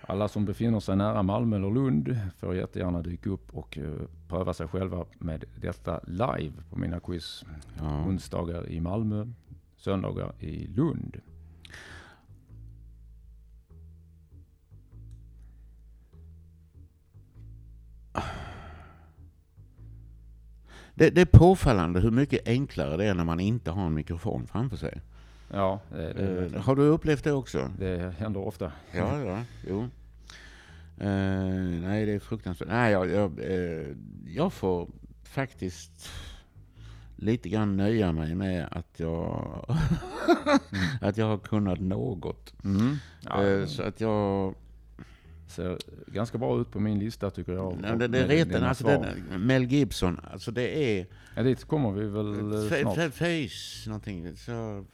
Alla 0.01 0.27
som 0.27 0.45
befinner 0.45 0.79
sig 0.79 0.95
nära 0.95 1.23
Malmö 1.23 1.55
eller 1.55 1.71
Lund 1.71 2.17
får 2.37 2.55
jättegärna 2.55 3.01
dyka 3.01 3.29
upp 3.29 3.55
och 3.55 3.77
eh, 3.77 4.01
pröva 4.27 4.53
sig 4.53 4.67
själva 4.67 5.05
med 5.19 5.45
detta 5.61 5.99
live 6.07 6.53
på 6.69 6.79
mina 6.79 6.99
quiz. 6.99 7.45
Ja. 7.77 8.05
Onsdagar 8.05 8.69
i 8.69 8.79
Malmö, 8.79 9.27
söndagar 9.77 10.33
i 10.39 10.67
Lund. 10.67 11.21
Det, 20.99 21.09
det 21.09 21.21
är 21.21 21.25
påfallande 21.25 21.99
hur 21.99 22.11
mycket 22.11 22.47
enklare 22.47 22.97
det 22.97 23.05
är 23.05 23.13
när 23.13 23.23
man 23.23 23.39
inte 23.39 23.71
har 23.71 23.85
en 23.85 23.93
mikrofon 23.93 24.47
framför 24.47 24.77
sig. 24.77 25.01
Ja, 25.51 25.79
det, 25.91 26.13
det, 26.13 26.55
Eh, 26.55 26.61
har 26.61 26.75
du 26.75 26.81
upplevt 26.81 27.23
det 27.23 27.31
också? 27.31 27.71
det 27.79 28.13
händer 28.17 28.47
ofta. 28.47 28.71
Ja, 28.91 29.21
ja, 29.21 29.41
jo. 29.67 29.81
Eh, 30.97 31.09
nej, 31.81 32.05
det 32.05 32.11
är 32.11 32.19
fruktansvärt. 32.19 32.67
Nej, 32.69 32.91
jag, 32.91 33.09
jag, 33.09 33.39
eh, 33.39 33.87
jag 34.27 34.53
får 34.53 34.87
faktiskt 35.23 36.09
lite 37.15 37.49
grann 37.49 37.77
nöja 37.77 38.11
mig 38.11 38.35
med 38.35 38.67
att 38.71 38.99
jag, 38.99 39.65
att 41.01 41.17
jag 41.17 41.25
har 41.25 41.37
kunnat 41.37 41.79
något. 41.79 42.53
Mm. 42.63 42.95
Ja, 43.21 43.67
så 43.67 43.83
att 43.83 44.01
jag... 44.01 44.55
ser 45.51 45.77
ganska 46.07 46.37
bra 46.37 46.61
ut 46.61 46.71
på 46.71 46.79
min 46.79 46.99
lista 46.99 47.29
tycker 47.29 47.53
jag. 47.53 47.77
Nej, 47.81 47.97
det, 47.97 48.07
det 48.07 48.27
reten, 48.27 48.63
alltså 48.63 48.83
den, 48.83 49.05
Mel 49.45 49.63
Gibson, 49.63 50.19
alltså 50.31 50.51
det 50.51 50.99
är... 50.99 51.05
Ja, 51.35 51.43
dit 51.43 51.65
kommer 51.65 51.91
vi 51.91 52.05
väl 52.07 52.27
eh, 52.33 52.57
Fa- 52.57 52.81
snart. 52.81 52.97
fa- 52.97 53.11
Face, 53.11 53.89
någonting. 53.89 54.35
Så, 54.37 54.85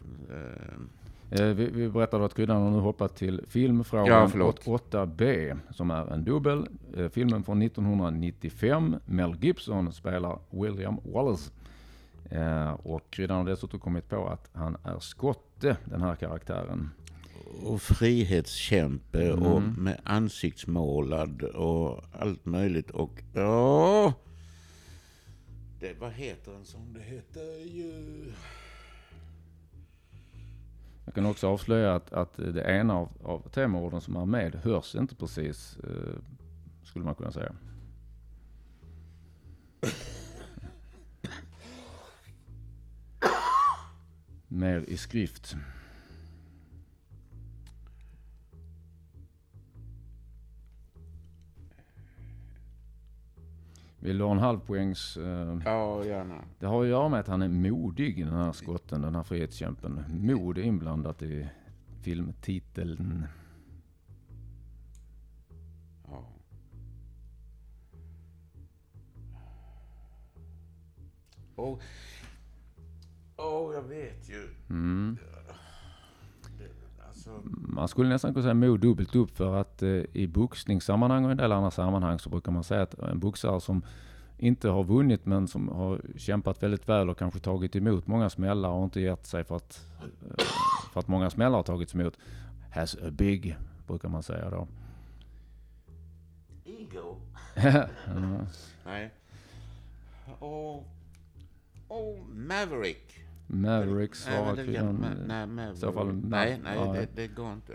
Eh, 1.31 1.45
Vi, 1.45 1.65
vi 1.69 1.89
berättade 1.89 2.25
att 2.25 2.33
kryddan 2.33 2.61
har 2.61 2.71
nu 2.71 2.77
hoppat 2.79 3.15
till 3.15 3.35
Ja, 3.43 3.49
filmfrågan 3.49 4.29
förlåt. 4.31 4.65
8B 4.65 5.57
som 5.71 5.91
är 5.91 6.13
en 6.13 6.23
dubbel. 6.23 6.67
Eh, 6.97 7.09
Filmen 7.09 7.43
från 7.43 7.61
1995. 7.61 8.95
Mel 9.05 9.35
Gibson 9.41 9.93
spelar 9.93 10.39
William 10.49 10.97
Wallace. 11.13 11.51
Eh, 12.29 12.71
Och 12.71 13.01
kryddan 13.09 13.37
har 13.37 13.45
dessutom 13.45 13.79
kommit 13.79 14.09
på 14.09 14.27
att 14.27 14.49
han 14.53 14.77
är 14.83 14.99
skotte, 14.99 15.77
den 15.85 16.01
här 16.01 16.15
karaktären. 16.15 16.89
Och 17.63 17.81
frihetskämpe 17.81 19.31
Mm. 19.31 19.43
och 19.43 19.61
med 19.61 20.01
ansiktsmålad 20.03 21.43
och 21.43 22.03
allt 22.11 22.45
möjligt. 22.45 22.91
Och 22.91 23.23
ja, 23.33 24.13
det, 25.79 25.93
vad 25.99 26.11
heter 26.11 26.55
en 26.55 26.65
sån? 26.65 26.93
Det 26.93 26.99
heter 27.01 27.65
ju... 27.75 27.93
Jag 31.05 31.13
kan 31.15 31.25
också 31.25 31.47
avslöja 31.47 31.95
att, 31.95 32.13
att 32.13 32.33
det 32.37 32.61
ena 32.61 32.93
av, 32.93 33.09
av 33.23 33.49
temaorden 33.49 34.01
som 34.01 34.15
är 34.15 34.25
med 34.25 34.55
hörs 34.55 34.95
inte 34.95 35.15
precis, 35.15 35.77
eh, 35.83 36.19
skulle 36.83 37.05
man 37.05 37.15
kunna 37.15 37.31
säga. 37.31 37.55
Mer 44.47 44.85
i 44.87 44.97
skrift. 44.97 45.55
Vill 54.05 54.17
du 54.17 54.23
ha 54.23 54.31
en 54.31 54.39
halvpoängs... 54.39 55.17
Eh, 55.17 55.57
Ja, 55.65 56.05
gärna. 56.05 56.43
det 56.59 56.65
har 56.65 56.81
att 56.83 56.89
göra 56.89 57.09
med 57.09 57.19
att 57.19 57.27
han 57.27 57.41
är 57.41 57.47
modig, 57.49 58.25
den 58.25 58.33
här 58.35 58.51
skotten, 58.51 59.01
den 59.01 59.15
här 59.15 59.23
frihetskämpen. 59.23 60.03
Mod 60.09 60.57
är 60.57 60.61
inblandat 60.61 61.21
i 61.21 61.47
filmtiteln. 62.01 63.25
Ja. 66.07 66.27
Och, 71.55 71.81
oh, 73.37 73.73
jag 73.73 73.83
vet 73.83 74.29
ju. 74.29 74.49
Mm. 74.69 75.17
Man 77.51 77.87
skulle 77.87 78.09
nästan 78.09 78.33
kunna 78.33 78.43
säga 78.43 78.53
mod 78.53 78.79
dubbelt 78.79 79.15
upp 79.15 79.37
för 79.37 79.55
att 79.55 79.83
eh, 79.83 79.89
i 80.13 80.27
boxningssammanhang 80.27 81.25
och 81.25 81.31
en 81.31 81.37
del 81.37 81.51
andra 81.51 81.71
sammanhang 81.71 82.19
så 82.19 82.29
brukar 82.29 82.51
man 82.51 82.63
säga 82.63 82.81
att 82.81 82.99
en 82.99 83.19
boxare 83.19 83.61
som 83.61 83.81
inte 84.37 84.69
har 84.69 84.83
vunnit 84.83 85.25
men 85.25 85.47
som 85.47 85.69
har 85.69 86.01
kämpat 86.17 86.63
väldigt 86.63 86.89
väl 86.89 87.09
och 87.09 87.17
kanske 87.17 87.39
tagit 87.39 87.75
emot 87.75 88.07
många 88.07 88.29
smällar 88.29 88.69
och 88.69 88.83
inte 88.83 89.01
gett 89.01 89.25
sig 89.25 89.43
för 89.43 89.55
att, 89.55 89.87
eh, 90.01 90.45
för 90.93 90.99
att 90.99 91.07
många 91.07 91.29
smällar 91.29 91.57
har 91.57 91.63
tagits 91.63 91.95
emot. 91.95 92.17
Has 92.73 92.95
a 92.95 93.11
big, 93.11 93.57
brukar 93.87 94.09
man 94.09 94.23
säga 94.23 94.49
då. 94.49 94.67
ego. 96.65 97.15
Ja. 97.65 97.87
Nej. 98.85 99.11
Och, 100.39 100.75
och 101.87 102.19
Maverick. 102.33 103.24
Maverick 103.47 104.11
Nej, 104.27 104.35
men 104.35 104.45
svarar 104.45 104.55
det- 104.55 104.63
kvinnan. 104.65 104.97
ma- 104.97 105.27
nej, 105.27 105.47
Maverick. 105.47 105.77
så 105.79 105.91
fall 105.91 106.13
nej, 106.13 106.59
nej 106.63 106.75
ja. 106.77 106.93
det, 106.93 107.07
det 107.15 107.27
går 107.27 107.53
inte. 107.53 107.73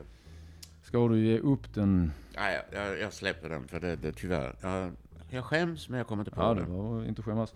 Ska 0.82 1.08
du 1.08 1.18
ge 1.26 1.38
upp 1.38 1.74
den? 1.74 2.12
Nej, 2.36 2.60
jag, 2.72 3.00
jag, 3.00 3.12
släpper 3.12 3.48
den 3.48 3.68
för 3.68 3.80
det, 3.80 3.96
det 3.96 4.12
tyvärr. 4.12 4.54
Jag, 4.60 4.92
jag 5.30 5.44
skäms 5.44 5.88
men 5.88 5.98
jag 5.98 6.06
kommer 6.06 6.20
inte 6.20 6.30
på 6.30 6.40
Ja, 6.42 6.54
det. 6.54 6.60
det 6.60 6.66
var 6.70 7.04
inte 7.04 7.22
skämmas. 7.22 7.54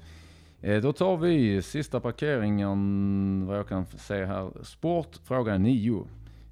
Eh, 0.60 0.82
då 0.82 0.92
tar 0.92 1.16
vi 1.16 1.62
sista 1.62 2.00
parkeringen, 2.00 3.46
vad 3.46 3.58
jag 3.58 3.68
kan 3.68 3.86
se 3.86 4.24
här. 4.24 4.50
Sport, 4.62 5.16
fråga 5.24 5.58
9. 5.58 6.06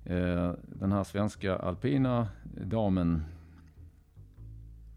Eh, 0.05 0.53
den 0.67 0.93
här 0.93 1.05
svenska 1.05 1.57
alpina 1.57 2.29
damen, 2.65 3.23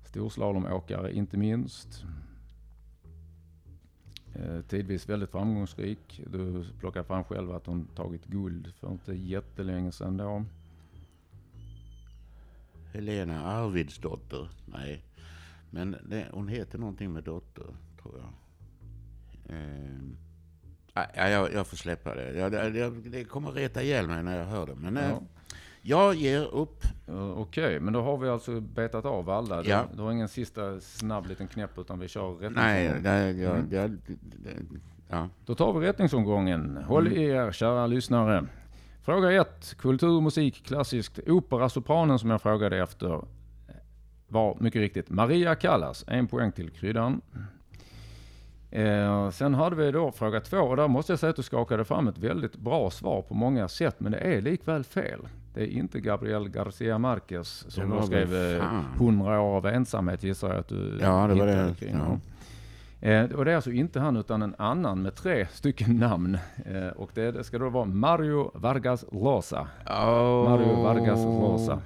storslalomåkare 0.04 1.14
inte 1.14 1.38
minst. 1.38 2.04
Eh, 4.36 4.62
tidvis 4.62 5.10
väldigt 5.10 5.30
framgångsrik. 5.30 6.22
Du 6.28 6.66
plockar 6.80 7.04
fram 7.04 7.24
själv 7.24 7.52
att 7.52 7.66
hon 7.66 7.88
tagit 7.96 8.26
guld 8.26 8.74
för 8.80 8.92
inte 8.92 9.14
jättelänge 9.14 9.92
sedan 9.92 10.18
då. 10.18 10.46
Helena 12.94 13.46
Arvidsdotter. 13.46 14.50
Nej. 14.66 15.04
Men 15.70 15.96
det, 16.10 16.26
hon 16.32 16.48
heter 16.48 16.78
någonting 16.80 17.14
med 17.14 17.24
dotter, 17.24 17.66
tror 18.02 18.16
jag. 18.20 18.30
Ehm, 19.58 20.18
Ja, 20.94 21.30
jag, 21.30 21.54
jag 21.54 21.68
får 21.68 21.78
släppa 21.78 22.16
det. 22.16 22.34
Jag, 22.38 22.52
det, 22.52 22.90
det. 22.90 23.24
kommer 23.24 23.52
reta 23.52 23.84
ihjäl 23.84 24.08
mig 24.08 24.24
när 24.24 24.38
jag 24.38 24.46
hör 24.46 24.66
det. 24.66 24.76
Men 24.76 24.98
eh, 24.98 25.10
Ja. 25.10 25.22
Jag 25.88 26.16
ger 26.16 26.56
upp. 26.56 26.84
Uh, 27.10 27.38
Okej, 27.40 27.80
men 27.80 27.94
då 27.94 28.02
har 28.02 28.18
vi 28.18 28.30
alltså 28.30 28.60
betat 28.62 29.06
av 29.06 29.30
alla. 29.30 29.62
Du, 29.62 29.70
Ja. 29.70 29.84
du 29.96 30.02
har 30.02 30.12
ingen 30.12 30.28
sista 30.28 30.80
snabb 30.80 31.28
liten 31.28 31.48
knäpp 31.48 31.78
utan 31.80 32.00
vi 32.00 32.08
kör 32.08 32.32
rätt. 32.36 32.52
Nej, 32.56 32.94
det, 33.04 33.32
jag, 33.32 33.56
Mm. 33.56 33.68
jag, 33.72 33.90
det, 34.22 34.50
ja. 35.10 35.30
Då 35.46 35.56
tar 35.56 35.74
vi 35.80 35.88
rättningsomgången. 35.88 36.78
Håll 36.88 37.08
Mm. 37.08 37.20
i 37.20 37.26
er 37.26 37.52
kära 37.52 37.88
lyssnare. 37.88 38.46
Fråga 39.04 39.32
1. 39.42 39.76
Kultur, 39.78 40.22
musik, 40.22 40.64
klassiskt. 40.66 41.20
Opera, 41.28 41.70
sopranen 41.70 42.20
som 42.20 42.30
jag 42.30 42.42
frågade 42.42 42.78
efter 42.84 43.22
var 44.28 44.58
mycket 44.60 44.80
riktigt 44.80 45.10
Maria 45.10 45.56
Callas. 45.56 46.06
En 46.08 46.28
poäng 46.28 46.52
till 46.52 46.70
kryddan. 46.70 47.22
Eh, 48.72 49.30
sen 49.30 49.54
hade 49.54 49.76
vi 49.76 49.92
då 49.92 50.12
fråga 50.12 50.40
två 50.40 50.58
och 50.58 50.76
där 50.78 50.88
måste 50.88 51.12
jag 51.12 51.20
säga 51.20 51.30
att 51.30 51.36
du 51.36 51.44
skakade 51.44 51.86
fram 51.86 52.08
ett 52.08 52.18
väldigt 52.18 52.56
bra 52.56 52.90
svar 52.92 53.22
på 53.22 53.34
många 53.34 53.68
sätt 53.68 53.96
men 54.00 54.12
det 54.12 54.18
är 54.18 54.42
likväl 54.42 54.84
fel. 54.84 55.20
Det 55.56 55.62
är 55.64 55.68
inte 55.68 56.00
Gabriel 56.00 56.50
Garcia 56.50 56.98
Marquez 56.98 57.66
som 57.68 57.90
då 57.90 58.02
skrev 58.02 58.28
väl 58.30 58.56
eh, 58.56 58.60
fan. 58.62 58.86
100 58.96 59.42
år 59.42 59.58
av 59.58 59.66
ensamhet 59.66 60.24
gissar 60.24 60.48
jag 60.50 60.58
att 60.58 60.68
du 60.68 61.00
Ja, 61.02 61.28
det 61.28 61.34
var 61.36 61.46
det. 61.46 61.76
kring. 61.80 61.96
Ja. 61.96 62.20
Eh, 63.08 63.24
och 63.32 63.46
det 63.46 63.52
är 63.52 63.56
alltså 63.56 63.72
inte 63.72 64.00
han 64.00 64.18
utan 64.18 64.42
en 64.42 64.56
annan 64.58 65.02
med 65.02 65.16
tre 65.16 65.48
stycken 65.54 65.98
namn. 65.98 66.38
Eh, 66.66 66.88
och 66.88 67.12
det, 67.14 67.32
det 67.32 67.44
ska 67.44 67.58
då 67.58 67.70
vara 67.70 67.86
Mario 67.86 68.52
Vargas 68.54 69.06
Llosa. 69.12 69.68
Mario 70.50 70.84
Vargas 70.84 71.20
Llosa. 71.20 71.82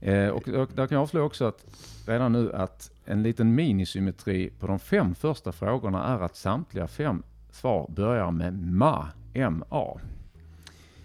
Eh, 0.00 0.28
och, 0.28 0.48
och 0.48 0.68
där 0.74 0.86
kan 0.86 0.96
jag 0.96 1.02
avslöja 1.02 1.24
också 1.26 1.44
att 1.44 1.64
redan 2.06 2.32
nu 2.32 2.52
att 2.52 2.90
en 3.04 3.22
liten 3.22 3.54
minisymmetri 3.54 4.50
på 4.58 4.66
de 4.66 4.78
fem 4.78 5.14
första 5.14 5.52
frågorna 5.52 6.04
är 6.04 6.20
att 6.24 6.36
samtliga 6.36 6.86
fem 6.88 7.22
svar 7.50 7.86
börjar 7.88 8.30
med 8.30 8.54
MA. 8.72 9.08
M-A. 9.34 9.98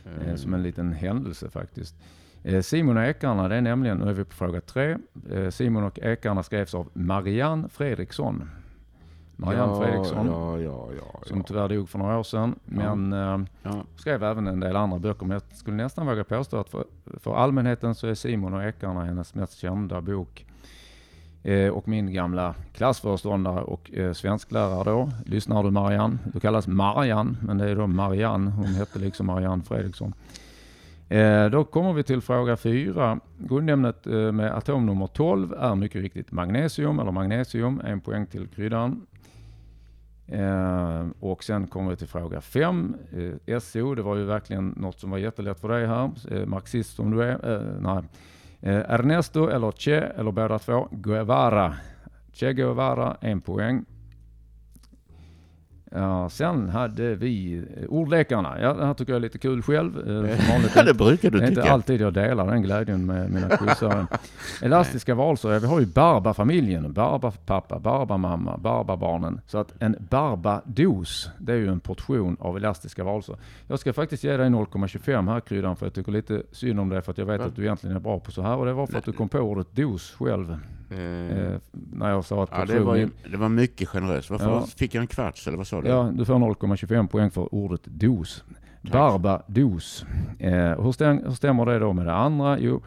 Eh, 0.05 0.35
som 0.35 0.53
en 0.53 0.63
liten 0.63 0.93
händelse 0.93 1.49
faktiskt. 1.49 1.95
Eh, 2.43 2.61
Simon 2.61 2.97
och 2.97 3.03
ekarna, 3.03 3.47
det 3.47 3.55
är 3.55 3.61
nämligen, 3.61 3.97
nu 3.97 4.09
är 4.09 4.13
vi 4.13 4.23
på 4.23 4.33
fråga 4.35 4.61
tre. 4.61 4.97
Eh, 5.31 5.49
Simon 5.49 5.83
och 5.83 5.99
ekarna 5.99 6.43
skrevs 6.43 6.75
av 6.75 6.89
Marianne 6.93 7.69
Fredriksson. 7.69 8.49
Marianne 9.35 9.73
ja, 9.73 9.81
Fredriksson, 9.81 10.27
Ja, 10.27 10.59
ja, 10.59 10.89
ja. 10.97 11.19
som 11.23 11.43
tyvärr 11.43 11.69
dog 11.69 11.89
för 11.89 11.99
några 11.99 12.19
år 12.19 12.23
sedan. 12.23 12.59
Men 12.65 13.13
eh, 13.13 13.39
skrev 13.95 14.23
även 14.23 14.47
en 14.47 14.59
del 14.59 14.75
andra 14.75 14.99
böcker. 14.99 15.25
Men 15.25 15.31
jag 15.31 15.57
skulle 15.57 15.77
nästan 15.77 16.05
våga 16.05 16.23
påstå 16.23 16.57
att 16.57 16.69
för, 16.69 16.85
för 17.19 17.35
allmänheten 17.35 17.95
så 17.95 18.07
är 18.07 18.13
Simon 18.13 18.53
och 18.53 18.63
ekarna 18.63 19.03
hennes 19.03 19.35
mest 19.35 19.57
kända 19.57 20.01
bok. 20.01 20.45
Eh, 21.45 21.69
och 21.69 21.87
min 21.87 22.13
gamla 22.13 22.55
klassföreståndare 22.73 23.61
och 23.61 23.91
eh, 23.93 24.13
svensklärare 24.13 24.83
då, 24.83 25.11
lyssnar 25.25 25.63
du 25.63 25.71
Marianne? 25.71 26.17
Du 26.33 26.39
kallas 26.39 26.67
Marianne, 26.67 27.37
men 27.41 27.57
det 27.57 27.69
är 27.69 27.75
då 27.75 27.87
Marianne. 27.87 28.51
Hon 28.51 28.65
hette 28.65 28.99
liksom 28.99 29.25
Marianne 29.27 29.63
Fredriksson. 29.63 30.13
Eh, 31.09 31.45
då 31.45 31.63
kommer 31.63 31.93
vi 31.93 32.03
till 32.03 32.21
fråga 32.21 32.57
fyra. 32.57 33.19
Grundämnet 33.37 34.07
eh, 34.07 34.31
med 34.31 34.57
atomnummer 34.57 35.07
12 35.07 35.53
är 35.53 35.75
mycket 35.75 36.01
riktigt 36.01 36.31
magnesium, 36.31 36.99
eller 36.99 37.11
magnesium. 37.11 37.81
En 37.85 38.01
poäng 38.01 38.25
till 38.25 38.47
kryddan. 38.47 39.05
Eh, 40.27 41.05
och 41.19 41.43
sen 41.43 41.67
kommer 41.67 41.89
vi 41.89 41.95
till 41.95 42.07
fråga 42.07 42.41
fem. 42.41 42.95
Eh, 43.47 43.59
SO, 43.59 43.95
det 43.95 44.01
var 44.01 44.15
ju 44.15 44.23
verkligen 44.23 44.69
något 44.77 44.99
som 44.99 45.09
var 45.09 45.17
jättelätt 45.17 45.59
för 45.59 45.69
dig 45.69 45.87
här. 45.87 46.11
Eh, 46.31 46.45
marxist 46.45 46.95
som 46.95 47.11
du 47.11 47.23
är. 47.23 47.77
Nej. 47.79 48.03
Eh, 48.65 48.83
Ernesto 48.89 49.49
eller 49.49 49.71
Che, 49.71 49.95
eller 49.95 50.31
båda 50.31 50.59
två. 50.59 50.87
Guevara. 50.91 51.73
Che 52.33 52.53
Guevara, 52.53 53.17
en 53.21 53.41
poäng. 53.41 53.85
Ja, 55.95 56.29
sen 56.29 56.69
hade 56.69 57.15
vi 57.15 57.63
eh, 57.77 57.87
ordlekarna. 57.89 58.61
Ja, 58.61 58.73
det 58.73 58.85
här 58.85 58.93
tycker 58.93 59.11
jag 59.13 59.17
är 59.17 59.21
lite 59.21 59.37
kul 59.37 59.61
själv. 59.61 60.25
Eh, 60.25 60.39
Ja, 60.75 60.83
det 60.83 60.93
brukar 60.93 61.31
du 61.31 61.37
det 61.37 61.43
är 61.45 61.47
inte 61.49 61.61
tycka. 61.61 61.73
alltid 61.73 62.01
jag 62.01 62.13
delar 62.13 62.47
den 62.47 62.61
glädjen 62.61 63.05
med 63.05 63.31
mina 63.31 63.49
quizare. 63.57 64.07
Elastiska 64.61 65.15
valsor, 65.15 65.59
vi 65.59 65.67
har 65.67 65.79
ju 65.79 65.85
Barba-familjen, 65.85 66.93
Barba-pappa, 66.93 67.79
Barba-mamma, 67.79 68.57
Barba-barnen. 68.57 69.41
Så 69.47 69.57
att 69.57 69.73
en 69.79 69.95
Barbados, 70.09 71.29
det 71.37 71.51
är 71.53 71.57
ju 71.57 71.67
en 71.67 71.79
portion 71.79 72.37
av 72.39 72.57
elastiska 72.57 73.03
valsor. 73.03 73.37
Jag 73.67 73.79
ska 73.79 73.93
faktiskt 73.93 74.23
ge 74.23 74.37
dig 74.37 74.49
0,25 74.49 75.31
här 75.31 75.39
kryddan 75.39 75.75
för 75.75 75.85
jag 75.85 75.93
tycker 75.93 76.11
lite 76.11 76.43
synd 76.51 76.79
om 76.79 76.89
det 76.89 77.01
för 77.01 77.11
att 77.11 77.17
jag 77.17 77.25
vet 77.25 77.39
Va? 77.39 77.45
att 77.45 77.55
du 77.55 77.63
egentligen 77.63 77.95
är 77.95 77.99
bra 77.99 78.19
på 78.19 78.31
så 78.31 78.41
här. 78.41 78.55
Och 78.55 78.65
det 78.65 78.73
var 78.73 78.87
för 78.87 78.97
att 78.97 79.05
du 79.05 79.11
kom 79.11 79.29
på 79.29 79.39
ordet 79.39 79.67
dos 79.71 80.11
själv. 80.19 80.57
Eh, 80.89 80.97
Eh, 80.99 81.59
när 81.71 82.09
jag 82.09 82.25
sa 82.25 82.43
att 82.43 82.49
ja, 82.51 82.65
det, 82.65 82.79
var, 82.79 82.95
ju- 82.95 83.09
det 83.31 83.37
var 83.37 83.49
mycket 83.49 83.89
generöst. 83.89 84.29
Varför 84.29 84.49
Ja. 84.51 84.65
fick 84.77 84.95
jag 84.95 85.01
en 85.01 85.07
kvarts 85.07 85.47
eller 85.47 85.57
vad 85.57 85.67
sa 85.67 85.81
du? 85.81 85.87
Ja, 85.87 86.11
du 86.13 86.25
får 86.25 86.33
0,25 86.39 87.07
poäng 87.07 87.31
för 87.31 87.55
ordet 87.55 87.81
dos. 87.85 88.43
Tack. 88.83 88.91
Barbados. 88.91 90.05
Eh, 90.39 90.53
hur, 90.83 90.91
stäm, 90.91 91.17
hur 91.25 91.31
stämmer 91.31 91.65
det 91.65 91.79
då 91.79 91.93
med 91.93 92.05
det 92.05 92.13
andra? 92.13 92.59
Jo, 92.59 92.81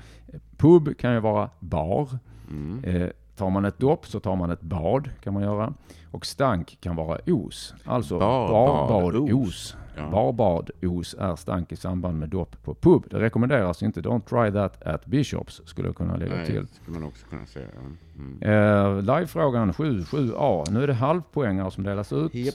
pub 0.57 0.97
kan 0.99 1.13
ju 1.15 1.21
vara 1.21 1.51
bar. 1.61 2.09
Mm. 2.51 2.85
Eh, 2.85 3.09
tar 3.37 3.51
man 3.51 3.65
ett 3.65 3.79
dopp 3.79 4.07
så 4.07 4.21
tar 4.21 4.37
man 4.37 4.51
ett 4.51 4.61
bad, 4.61 5.11
kan 5.25 5.35
man 5.35 5.43
göra. 5.43 5.73
Och 6.11 6.27
stank 6.27 6.79
kan 6.81 6.97
vara 6.97 7.19
os. 7.27 7.75
Alltså 7.85 8.19
Bar- 8.19 8.49
barbados. 8.49 9.31
bados. 9.31 9.77
Ja. 9.99 10.11
Barbados 10.11 11.15
är 11.19 11.37
stank 11.37 11.73
i 11.73 11.77
samband 11.77 12.19
med 12.19 12.29
dopp 12.29 12.63
på 12.63 12.75
pub. 12.75 13.05
Det 13.11 13.21
rekommenderas 13.21 13.83
inte. 13.83 14.01
Don't 14.01 14.21
try 14.21 14.53
that 14.53 14.83
at 14.87 15.07
Bishops, 15.07 15.63
skulle 15.65 15.89
jag 15.89 15.97
kunna 15.97 16.17
lägga 16.17 16.35
Nej, 16.35 16.47
till. 16.47 16.67
skulle 16.69 16.99
man 16.99 17.09
också 17.09 17.27
kunna 17.27 17.47
säga. 17.47 17.69
Mm. 18.17 18.43
Eh, 18.43 19.03
Livefrågan 19.17 19.73
7, 19.73 20.01
7A. 20.01 20.71
Nu 20.71 20.83
är 20.83 20.87
det 20.87 20.95
halvpoängare 20.95 21.71
som 21.71 21.85
delas 21.85 22.13
ut. 22.13 22.35
Japp. 22.35 22.55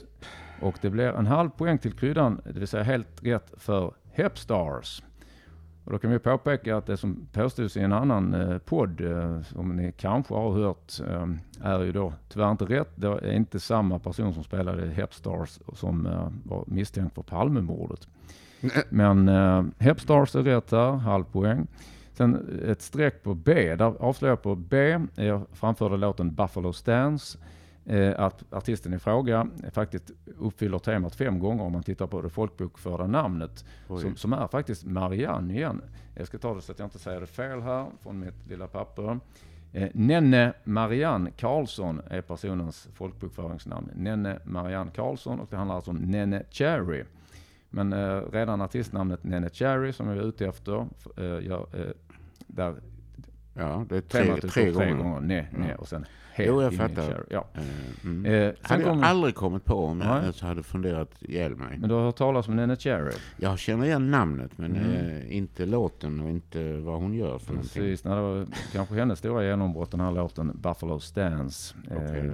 Och 0.60 0.74
det 0.80 0.90
blir 0.90 1.06
en 1.06 1.26
halv 1.26 1.50
poäng 1.50 1.78
till 1.78 1.92
kryddan, 1.92 2.40
det 2.44 2.58
vill 2.58 2.68
säga 2.68 2.82
helt 2.82 3.22
rätt 3.24 3.54
för 3.56 3.92
Hepstars. 4.12 5.02
Och 5.84 5.92
då 5.92 5.98
kan 5.98 6.10
vi 6.10 6.18
påpeka 6.18 6.76
att 6.76 6.86
det 6.86 6.96
som 6.96 7.26
påstods 7.32 7.76
i 7.76 7.80
en 7.80 7.92
annan 7.92 8.34
eh, 8.34 8.58
podd, 8.58 9.00
eh, 9.00 9.42
som 9.42 9.76
ni 9.76 9.92
kanske 9.92 10.34
har 10.34 10.52
hört, 10.52 10.92
eh, 11.08 11.28
är 11.62 11.80
ju 11.80 11.92
då 11.92 12.12
tyvärr 12.28 12.50
inte 12.50 12.64
rätt. 12.64 12.90
Det 12.94 13.08
är 13.08 13.32
inte 13.32 13.60
samma 13.60 13.98
person 13.98 14.34
som 14.34 14.44
spelade 14.44 14.86
Hepstars 14.86 15.58
som 15.72 16.06
eh, 16.06 16.28
var 16.44 16.64
misstänkt 16.66 17.14
för 17.14 17.22
Palmemordet. 17.22 18.08
Men 18.88 19.28
eh, 19.28 19.64
Hepstars 19.78 20.34
är 20.34 20.42
rätt 20.42 20.70
här, 20.70 20.90
halv 20.92 21.24
poäng. 21.24 21.66
Sen 22.12 22.60
ett 22.68 22.82
streck 22.82 23.22
på 23.22 23.34
B, 23.34 23.76
där 23.76 23.94
avslöjar 24.02 24.32
jag 24.32 24.42
på 24.42 24.54
B, 24.54 24.98
jag 25.14 25.42
framförde 25.52 25.96
låten 25.96 26.34
Buffalo 26.34 26.72
Stance, 26.72 27.38
att 28.16 28.52
artisten 28.52 28.94
i 28.94 28.98
fråga 28.98 29.48
faktiskt 29.72 30.10
uppfyller 30.38 30.78
temat 30.78 31.14
fem 31.14 31.38
gånger 31.38 31.64
om 31.64 31.72
man 31.72 31.82
tittar 31.82 32.06
på 32.06 32.22
det 32.22 32.30
folkbokförda 32.30 33.06
namnet, 33.06 33.64
som, 33.86 34.16
som 34.16 34.32
är 34.32 34.46
faktiskt 34.48 34.84
Marianne 34.84 35.54
igen. 35.54 35.82
Jag 36.14 36.26
ska 36.26 36.38
ta 36.38 36.54
det 36.54 36.62
så 36.62 36.72
att 36.72 36.78
jag 36.78 36.86
inte 36.86 36.98
säger 36.98 37.20
det 37.20 37.26
fel 37.26 37.60
här 37.60 37.86
från 38.02 38.20
mitt 38.20 38.46
lilla 38.48 38.66
papper. 38.66 39.20
Eh, 39.72 39.88
Nenne 39.94 40.52
Marianne 40.64 41.30
Karlsson 41.30 42.00
är 42.10 42.20
personens 42.20 42.88
folkbokföringsnamn. 42.94 43.90
Nenne 43.94 44.38
Marianne 44.44 44.90
Karlsson 44.90 45.40
och 45.40 45.46
det 45.50 45.56
handlar 45.56 45.74
alltså 45.74 45.90
om 45.90 45.96
Nenne 45.96 46.42
Cherry. 46.50 47.04
Men 47.70 47.92
eh, 47.92 48.22
redan 48.32 48.60
artistnamnet 48.60 49.24
Nenne 49.24 49.50
Cherry 49.50 49.92
som 49.92 50.08
jag 50.08 50.16
är 50.16 50.22
ute 50.22 50.46
efter, 50.46 50.86
eh, 51.16 51.46
gör, 51.46 51.66
eh, 51.72 51.92
där 52.46 52.74
Ja, 53.54 53.84
det 53.88 53.96
är 53.96 54.00
tre, 54.00 54.36
tre, 54.40 54.50
tre, 54.50 54.70
gånger. 54.70 54.94
gånger. 54.94 55.20
Ne, 55.20 55.46
ne, 55.52 55.68
Ja. 55.70 55.76
och 55.76 55.88
sen 55.88 56.06
Jo, 56.38 56.62
jag 56.62 56.74
fattar. 56.74 57.24
Ja. 57.30 57.46
Eh, 57.54 57.62
mm. 58.04 58.26
Eh, 58.26 58.52
hade 58.62 58.82
jag 58.82 58.90
kommer, 58.90 59.04
aldrig 59.06 59.34
kommit 59.34 59.64
på 59.64 59.74
om 59.86 60.00
jag 60.00 60.08
Nej. 60.10 60.22
ens 60.22 60.40
hade 60.40 60.62
funderat 60.62 61.10
ihjäl 61.20 61.56
mig. 61.56 61.78
men 61.78 61.88
du 61.88 61.94
har 61.94 62.02
hört 62.02 62.16
talas 62.16 62.48
om 62.48 62.56
Nenne 62.56 62.76
Cherry? 62.76 63.12
Jag 63.36 63.58
känner 63.58 63.84
igen 63.86 64.10
namnet 64.10 64.58
men 64.58 64.76
Mm. 64.76 64.92
eh, 65.16 65.36
inte 65.36 65.66
låten 65.66 66.20
och 66.20 66.30
inte 66.30 66.72
vad 66.76 67.00
hon 67.00 67.14
gör 67.14 67.38
för 67.38 67.52
någonting. 67.52 67.82
Precis, 67.82 68.02
det 68.02 68.08
var 68.08 68.46
kanske 68.72 68.94
hennes 68.94 69.18
stora 69.18 69.44
genombrott 69.44 69.90
den 69.90 70.00
här 70.00 70.12
låten 70.12 70.52
Buffalo 70.62 71.00
Stance. 71.00 71.74
Okej. 71.90 72.18
Eh, 72.26 72.32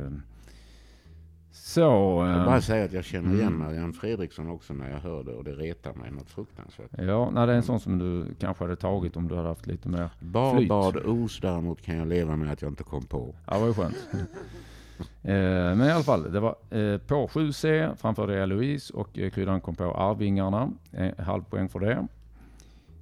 så... 1.53 1.81
Jag 1.81 2.35
vill 2.35 2.45
bara 2.45 2.61
säga 2.61 2.85
att 2.85 2.93
jag 2.93 3.05
känner 3.05 3.35
igen 3.35 3.47
mm. 3.47 3.59
Marianne 3.59 3.93
Fredriksson 3.93 4.51
också 4.51 4.75
när 4.75 4.91
jag 4.91 4.99
hör 4.99 5.25
det 5.25 5.33
och 5.33 5.45
det 5.45 5.53
retar 5.53 5.95
mig 5.95 6.11
något 6.11 6.31
fruktansvärt. 6.31 6.91
Ja, 6.99 7.31
nej, 7.31 7.47
det 7.47 7.53
är 7.53 7.57
en 7.57 7.63
sån 7.63 7.81
som 7.81 7.99
du 7.99 8.35
kanske 8.39 8.65
hade 8.65 8.77
tagit 8.77 9.17
om 9.17 9.29
du 9.29 9.37
hade 9.37 9.49
haft 9.49 9.67
lite 9.67 9.89
mer... 9.89 10.11
Bar, 10.21 10.57
Flyt. 10.57 10.69
bad, 10.69 10.97
os 10.97 11.41
däremot 11.41 11.83
kan 11.83 11.97
jag 11.97 12.09
leva 12.09 12.37
med 12.37 12.53
att 12.53 12.63
jag 12.63 12.71
inte 12.71 12.83
kom 12.83 13.07
på. 13.07 13.35
Ja, 13.47 13.55
det 13.55 13.61
var 13.61 13.67
ju 13.67 13.75
skönt. 13.75 13.97
eh, 15.23 15.77
men 15.77 15.81
i 15.81 15.91
alla 15.91 16.05
fall, 16.05 16.33
det 16.33 16.41
var 16.41 16.57
eh, 16.71 16.99
på 16.99 17.27
7C 17.27 17.95
framförde 17.97 18.35
jag 18.35 18.49
Louise 18.49 18.95
och 18.95 19.19
eh, 19.19 19.31
kryddan 19.31 19.61
kom 19.61 19.75
på 19.75 19.85
Arvingarna. 19.85 20.73
Eh, 20.93 21.19
halv 21.19 21.43
poäng 21.43 21.69
för 21.69 21.81
det. 21.81 22.07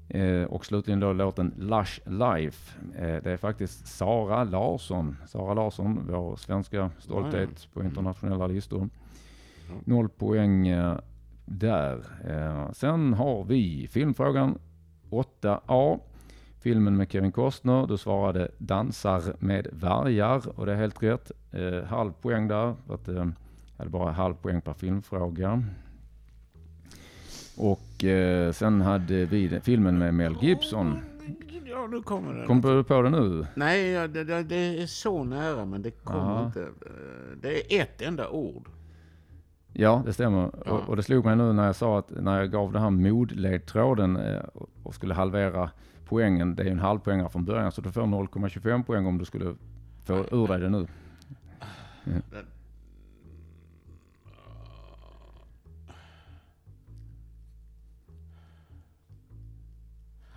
Eh, 0.09 0.43
och 0.43 0.67
slutligen 0.67 1.01
då 1.01 1.13
låten 1.13 1.55
Lush 1.57 2.01
Life. 2.07 2.79
Eh, 2.97 3.23
det 3.23 3.31
är 3.31 3.37
faktiskt 3.37 3.87
Sara 3.87 4.45
Larsson. 4.45 5.17
Sara 5.27 5.55
Larsson, 5.55 6.07
vår 6.11 6.37
svenska 6.37 6.91
stolthet 6.99 7.69
på 7.73 7.83
internationella 7.83 8.47
listor. 8.47 8.89
Noll 9.85 10.09
poäng 10.09 10.69
eh, 10.69 10.99
där. 11.45 12.05
Eh, 12.27 12.73
sen 12.73 13.15
har 13.15 13.45
vi 13.45 13.89
filmfrågan 13.91 14.59
8A. 15.11 16.01
Filmen 16.61 16.97
med 16.97 17.13
Kevin 17.13 17.33
Costner. 17.33 17.87
Du 17.87 17.97
svarade 17.97 18.49
Dansar 18.59 19.23
med 19.39 19.67
vargar 19.73 20.59
och 20.59 20.67
det 20.67 20.73
är 20.73 20.77
helt 20.77 21.03
rätt. 21.03 21.31
Eh, 21.53 21.85
halv 21.85 22.13
poäng 22.13 22.49
där. 22.49 22.75
För 22.87 22.95
att, 22.95 23.09
eh, 23.09 23.15
jag 23.15 23.33
hade 23.77 23.91
bara 23.91 24.13
halv 24.13 24.35
poäng 24.35 24.61
per 24.61 24.73
filmfråga. 24.73 25.63
Och 27.59 28.05
eh, 28.05 28.53
sen 28.53 28.81
hade 28.81 29.25
vi 29.25 29.49
den- 29.49 29.61
filmen 29.61 29.99
med 29.99 30.15
Mel 30.15 30.37
Gibson. 30.41 30.99
Ja, 31.71 31.87
nu 31.87 32.03
kommer 32.03 32.35
den. 32.35 32.47
Kom 32.47 32.61
du 32.61 32.85
på 32.85 33.03
det 33.03 33.11
nu? 33.11 33.47
Nej, 33.55 33.89
ja, 33.91 34.07
det, 34.09 34.25
det, 34.25 34.43
det 34.43 34.83
är 34.83 34.87
så 34.87 35.25
nära 35.25 35.65
men 35.65 35.83
det 35.83 35.91
kommer 35.91 36.47
inte. 36.47 36.61
Eh, 36.63 36.67
Det 37.43 37.75
är 37.79 37.83
ett 37.83 38.03
enda 38.03 38.29
ord. 38.29 38.69
Ja, 39.73 40.03
det 40.07 40.13
stämmer. 40.13 40.51
Ja. 40.67 40.73
Och, 40.73 40.89
och 40.89 40.97
det 40.97 41.03
slog 41.03 41.25
mig 41.25 41.37
nu 41.37 41.53
när 41.53 41.67
jag 41.67 41.77
sa 41.77 41.99
att 41.99 42.11
när 42.11 42.39
jag 42.39 42.51
gav 42.51 42.73
det 42.73 42.81
här 42.81 42.91
modledtråden 42.91 44.17
eh, 44.17 44.41
och- 44.83 44.95
skulle 44.95 45.15
halvera 45.15 45.71
poängen. 46.09 46.55
Det 46.55 46.63
är 46.63 46.67
ju 46.67 46.73
en 46.73 46.79
halvpoängare 46.79 47.29
från 47.29 47.45
början 47.45 47.73
så 47.73 47.81
du 47.81 47.93
får 47.93 48.03
0,25 48.03 48.83
poäng 48.85 49.07
om 49.07 49.19
du 49.19 49.25
skulle 49.25 49.55
få 50.05 50.15
ur 50.33 50.47
dig 50.47 50.61
det 50.61 50.69
nu. 50.69 50.87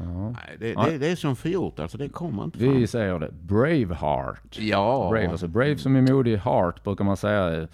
Ja. 0.03 0.29
Nej, 0.29 0.57
det, 0.59 0.75
Nej. 0.75 0.91
det, 0.91 0.97
det 0.97 1.07
är 1.07 1.15
som 1.15 1.35
förgjort 1.35 1.79
alltså. 1.79 1.97
Det 1.97 2.09
kommer 2.09 2.43
inte 2.43 2.57
Vi 2.59 2.65
fram. 2.71 2.87
säger 2.87 3.19
det. 3.19 3.31
Braveheart. 3.41 4.59
Ja. 4.59 5.09
Brave, 5.11 5.29
alltså 5.29 5.47
brave 5.47 5.77
som 5.77 5.95
är 5.95 6.01
modig, 6.13 6.37
heart 6.37 6.83
brukar 6.83 7.03
man 7.05 7.17
säga. 7.17 7.67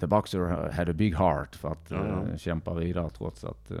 The 0.00 0.06
boxer 0.06 0.72
had 0.72 0.88
a 0.88 0.92
big 0.92 1.14
heart 1.16 1.56
för 1.56 1.68
att 1.68 1.86
Ja, 1.90 1.96
eh, 2.32 2.36
kämpa 2.36 2.74
vidare 2.74 3.10
trots 3.10 3.44
att 3.44 3.70
eh, 3.70 3.76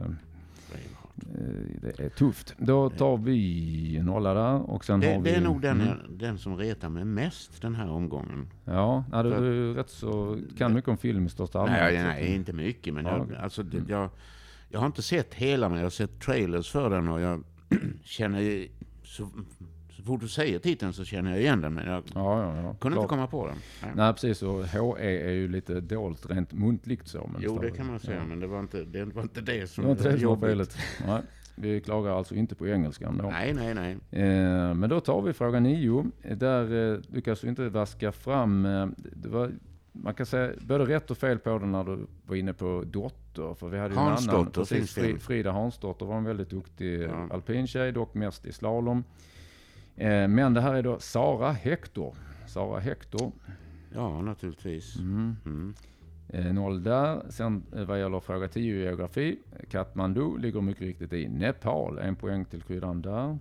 det 1.80 2.00
är 2.00 2.08
tufft. 2.08 2.54
Då 2.58 2.90
tar 2.90 3.16
vi 3.16 4.00
nolla 4.02 4.34
där 4.34 4.70
och 4.70 4.84
sen 4.84 5.00
Det, 5.00 5.06
har 5.14 5.20
vi... 5.20 5.30
det 5.30 5.36
är 5.36 5.40
nog 5.40 5.60
den, 5.60 5.80
Mm. 5.80 5.96
den 6.10 6.38
som 6.38 6.56
retar 6.56 6.88
mig 6.88 7.04
mest 7.04 7.62
den 7.62 7.74
här 7.74 7.90
omgången. 7.90 8.46
Ja, 8.64 9.04
ja, 9.12 9.22
du 9.22 9.30
ju 9.30 9.74
rätt 9.74 9.90
så, 9.90 10.38
kan 10.58 10.74
mycket 10.74 10.88
om 10.88 10.96
film 10.96 11.26
i 11.26 11.28
största 11.28 11.64
Nej, 11.64 11.80
allmänhet. 11.80 12.06
nej, 12.06 12.34
inte 12.34 12.52
mycket. 12.52 12.94
Men 12.94 13.04
Ja, 13.04 13.26
jag, 13.30 13.38
alltså, 13.42 13.62
Mm. 13.62 13.84
jag, 13.88 14.08
jag 14.68 14.78
har 14.80 14.86
inte 14.86 15.02
sett 15.02 15.34
hela, 15.34 15.68
men 15.68 15.78
jag 15.78 15.84
har 15.84 15.90
sett 15.90 16.20
trailers 16.20 16.70
för 16.72 16.90
den 16.90 17.08
och 17.08 17.20
jag 17.20 17.44
känner 18.04 18.40
ju- 18.40 18.68
så, 19.02 19.28
så 19.90 20.02
fort 20.02 20.20
du 20.20 20.28
säger 20.28 20.58
titeln 20.58 20.92
så 20.92 21.04
känner 21.04 21.30
jag 21.30 21.40
igen 21.40 21.60
den, 21.60 21.74
men 21.74 21.86
jag 21.86 22.02
Ja, 22.14 22.42
ja, 22.42 22.56
ja. 22.56 22.62
kunde 22.62 22.78
klart. 22.78 22.92
inte 22.96 23.06
komma 23.08 23.26
på 23.26 23.46
den. 23.46 23.56
Nej. 23.82 23.92
Nej, 23.96 24.12
precis. 24.12 24.42
Och 24.42 24.64
HE 24.66 25.26
är 25.26 25.32
ju 25.32 25.48
lite 25.48 25.80
dolt 25.80 26.30
rent 26.30 26.52
muntligt 26.52 27.08
så. 27.08 27.30
Men 27.32 27.42
Jo, 27.44 27.58
det 27.58 27.70
kan 27.70 27.86
man 27.86 28.00
säga, 28.00 28.24
men 28.24 28.40
det 28.40 28.46
var 28.46 28.60
inte 28.60 28.84
det, 28.84 29.04
var 29.04 29.22
inte 29.22 29.40
det 29.40 29.70
som 29.70 29.82
Det 29.82 29.88
var 29.88 29.92
inte 29.96 30.04
det 30.12 30.18
som 30.18 30.26
var 30.28 30.32
jobbigt. 30.32 30.48
felet. 30.50 30.76
Nej, 31.06 31.22
vi 31.56 31.80
klagar 31.80 32.10
alltså 32.18 32.34
inte 32.34 32.54
på 32.54 32.68
engelskan 32.68 33.18
då. 33.22 33.30
Nej, 33.30 33.54
nej, 33.54 33.74
nej. 33.74 33.92
Eh, 34.10 34.74
men 34.74 34.90
då 34.90 35.00
tar 35.00 35.22
vi 35.22 35.32
fråga 35.32 35.60
nio. 35.60 36.06
Där 36.36 36.92
eh, 36.94 37.00
lyckas 37.08 37.40
du 37.40 37.48
inte 37.48 37.68
vaska 37.68 38.12
fram, 38.12 38.66
eh, 38.66 38.86
det 38.96 39.28
var, 39.28 39.52
man 40.02 40.14
kan 40.14 40.26
säga 40.26 40.52
både 40.60 40.84
rätt 40.84 41.10
och 41.10 41.18
fel 41.18 41.38
på 41.38 41.58
den 41.58 41.72
när 41.72 41.84
du 41.84 42.06
var 42.26 42.36
inne 42.36 42.52
på 42.52 42.84
Dotter. 42.86 43.54
För 43.54 43.68
vi 43.68 43.78
hade 43.78 43.94
ju 43.94 44.00
en 44.00 44.06
annan, 44.06 44.12
Hansdotter 44.12 44.60
precis. 44.60 44.94
Fri, 44.94 45.18
Frida 45.18 45.52
Hansdotter 45.52 46.06
var 46.06 46.16
en 46.16 46.24
väldigt 46.24 46.50
duktig 46.50 47.02
Ja. 47.02 47.28
alpintjej, 47.30 47.92
dock 47.92 48.14
mest 48.14 48.46
i 48.46 48.52
slalom. 48.52 49.04
Eh, 49.96 50.28
men 50.28 50.54
det 50.54 50.60
här 50.60 50.74
är 50.74 50.82
då 50.82 50.98
Sara 50.98 51.52
Hector. 51.52 52.14
Sara 52.46 52.80
Hector. 52.80 53.32
Ja, 53.94 54.20
naturligtvis. 54.22 54.96
Mm. 54.98 55.36
Mm. 55.44 55.74
Eh, 56.28 56.52
noll 56.54 56.82
där. 56.82 57.22
Sen 57.30 57.62
eh, 57.76 57.84
vad 57.84 57.98
gäller 58.00 58.20
fråga 58.20 58.48
10 58.48 58.74
i 58.74 58.82
geografi. 58.82 59.38
Kathmandu 59.70 60.38
ligger 60.38 60.60
mycket 60.60 60.82
riktigt 60.82 61.12
i 61.12 61.28
Nepal. 61.28 61.98
En 61.98 62.16
poäng 62.16 62.44
till 62.44 62.62
kryddan 62.62 63.02
där. 63.02 63.38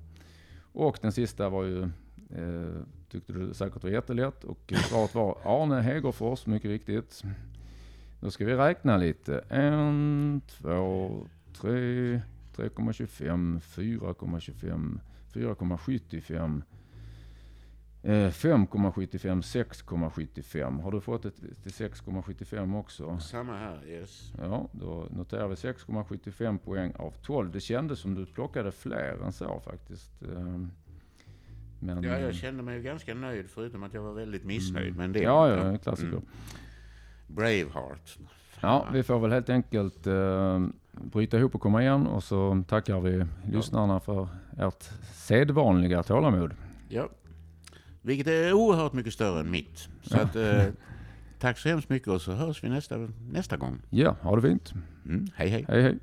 Och 0.73 0.97
den 1.01 1.11
sista 1.11 1.49
var 1.49 1.63
ju, 1.63 1.89
eh, 2.29 2.81
tyckte 3.09 3.33
du 3.33 3.53
säkert 3.53 3.83
var 3.83 3.89
jättelätt. 3.89 4.43
Och 4.43 4.73
eh, 4.73 4.79
svaret 4.79 5.15
var 5.15 5.37
Arne 5.43 5.81
Hegerfors, 5.81 6.45
mycket 6.45 6.69
riktigt. 6.69 7.23
Då 8.19 8.31
ska 8.31 8.45
vi 8.45 8.55
räkna 8.55 8.97
lite. 8.97 9.43
En, 9.49 10.41
två, 10.47 11.27
tre, 11.53 12.21
3,25, 12.55 13.59
4,25, 13.59 14.99
4,75. 15.33 16.61
Eh, 18.03 18.29
5,75, 18.29 19.41
6,75. 19.41 20.81
Har 20.81 20.91
du 20.91 21.01
fått 21.01 21.25
ett 21.25 21.35
till 21.63 21.71
6,75 21.71 22.79
också? 22.79 23.19
Samma 23.19 23.57
här, 23.57 23.87
yes. 23.87 24.33
Ja, 24.37 24.69
då 24.71 25.07
noterar 25.11 25.47
vi 25.47 25.55
6,75 25.55 26.57
poäng 26.57 26.93
av 26.95 27.11
12. 27.11 27.51
Det 27.51 27.59
kändes 27.59 27.99
som 27.99 28.15
du 28.15 28.25
plockade 28.25 28.71
fler 28.71 29.23
än 29.25 29.31
så 29.31 29.59
faktiskt. 29.59 30.23
Men, 31.79 32.03
Ja, 32.03 32.19
jag 32.19 32.35
kände 32.35 32.63
mig 32.63 32.81
ganska 32.81 33.13
nöjd, 33.13 33.45
förutom 33.49 33.83
att 33.83 33.93
jag 33.93 34.01
var 34.01 34.13
väldigt 34.13 34.43
missnöjd 34.43 34.95
med 34.95 35.03
en 35.05 35.11
del. 35.13 35.23
ja, 35.23 35.49
ja, 35.49 35.55
en 35.57 35.79
klassiker. 35.79 36.07
Mm. 36.09 36.25
Braveheart. 37.27 38.17
Ja, 38.61 38.87
vi 38.93 39.03
får 39.03 39.19
väl 39.19 39.31
helt 39.31 39.49
enkelt 39.49 40.07
eh, 40.07 40.65
bryta 40.91 41.37
ihop 41.37 41.55
och 41.55 41.61
komma 41.61 41.81
igen 41.81 42.07
och 42.07 42.23
så 42.23 42.63
tackar 42.67 42.99
vi 42.99 43.25
lyssnarna 43.51 43.99
för 43.99 44.27
ert 44.57 44.83
sedvanliga 45.13 46.03
tålamod. 46.03 46.51
Ja. 46.89 47.09
Vilket 48.01 48.27
är 48.27 48.53
oerhört 48.53 48.93
mycket 48.93 49.13
större 49.13 49.39
än 49.39 49.51
mitt. 49.51 49.77
Så 50.01 50.17
Ja. 50.17 50.21
att, 50.21 50.35
eh, 50.35 50.63
tack 51.39 51.57
så 51.57 51.69
hemskt 51.69 51.89
mycket 51.89 52.07
och 52.07 52.21
så 52.21 52.31
hörs 52.31 52.63
vi 52.63 52.69
nästa, 52.69 52.97
nästa 53.31 53.57
gång. 53.57 53.77
Ja, 53.89 54.15
ha 54.21 54.35
det 54.35 54.41
fint. 54.41 54.73
Mm, 55.05 55.27
hej 55.35 55.49
hej. 55.49 55.65
Hej 55.67 55.81
hej. 55.81 55.99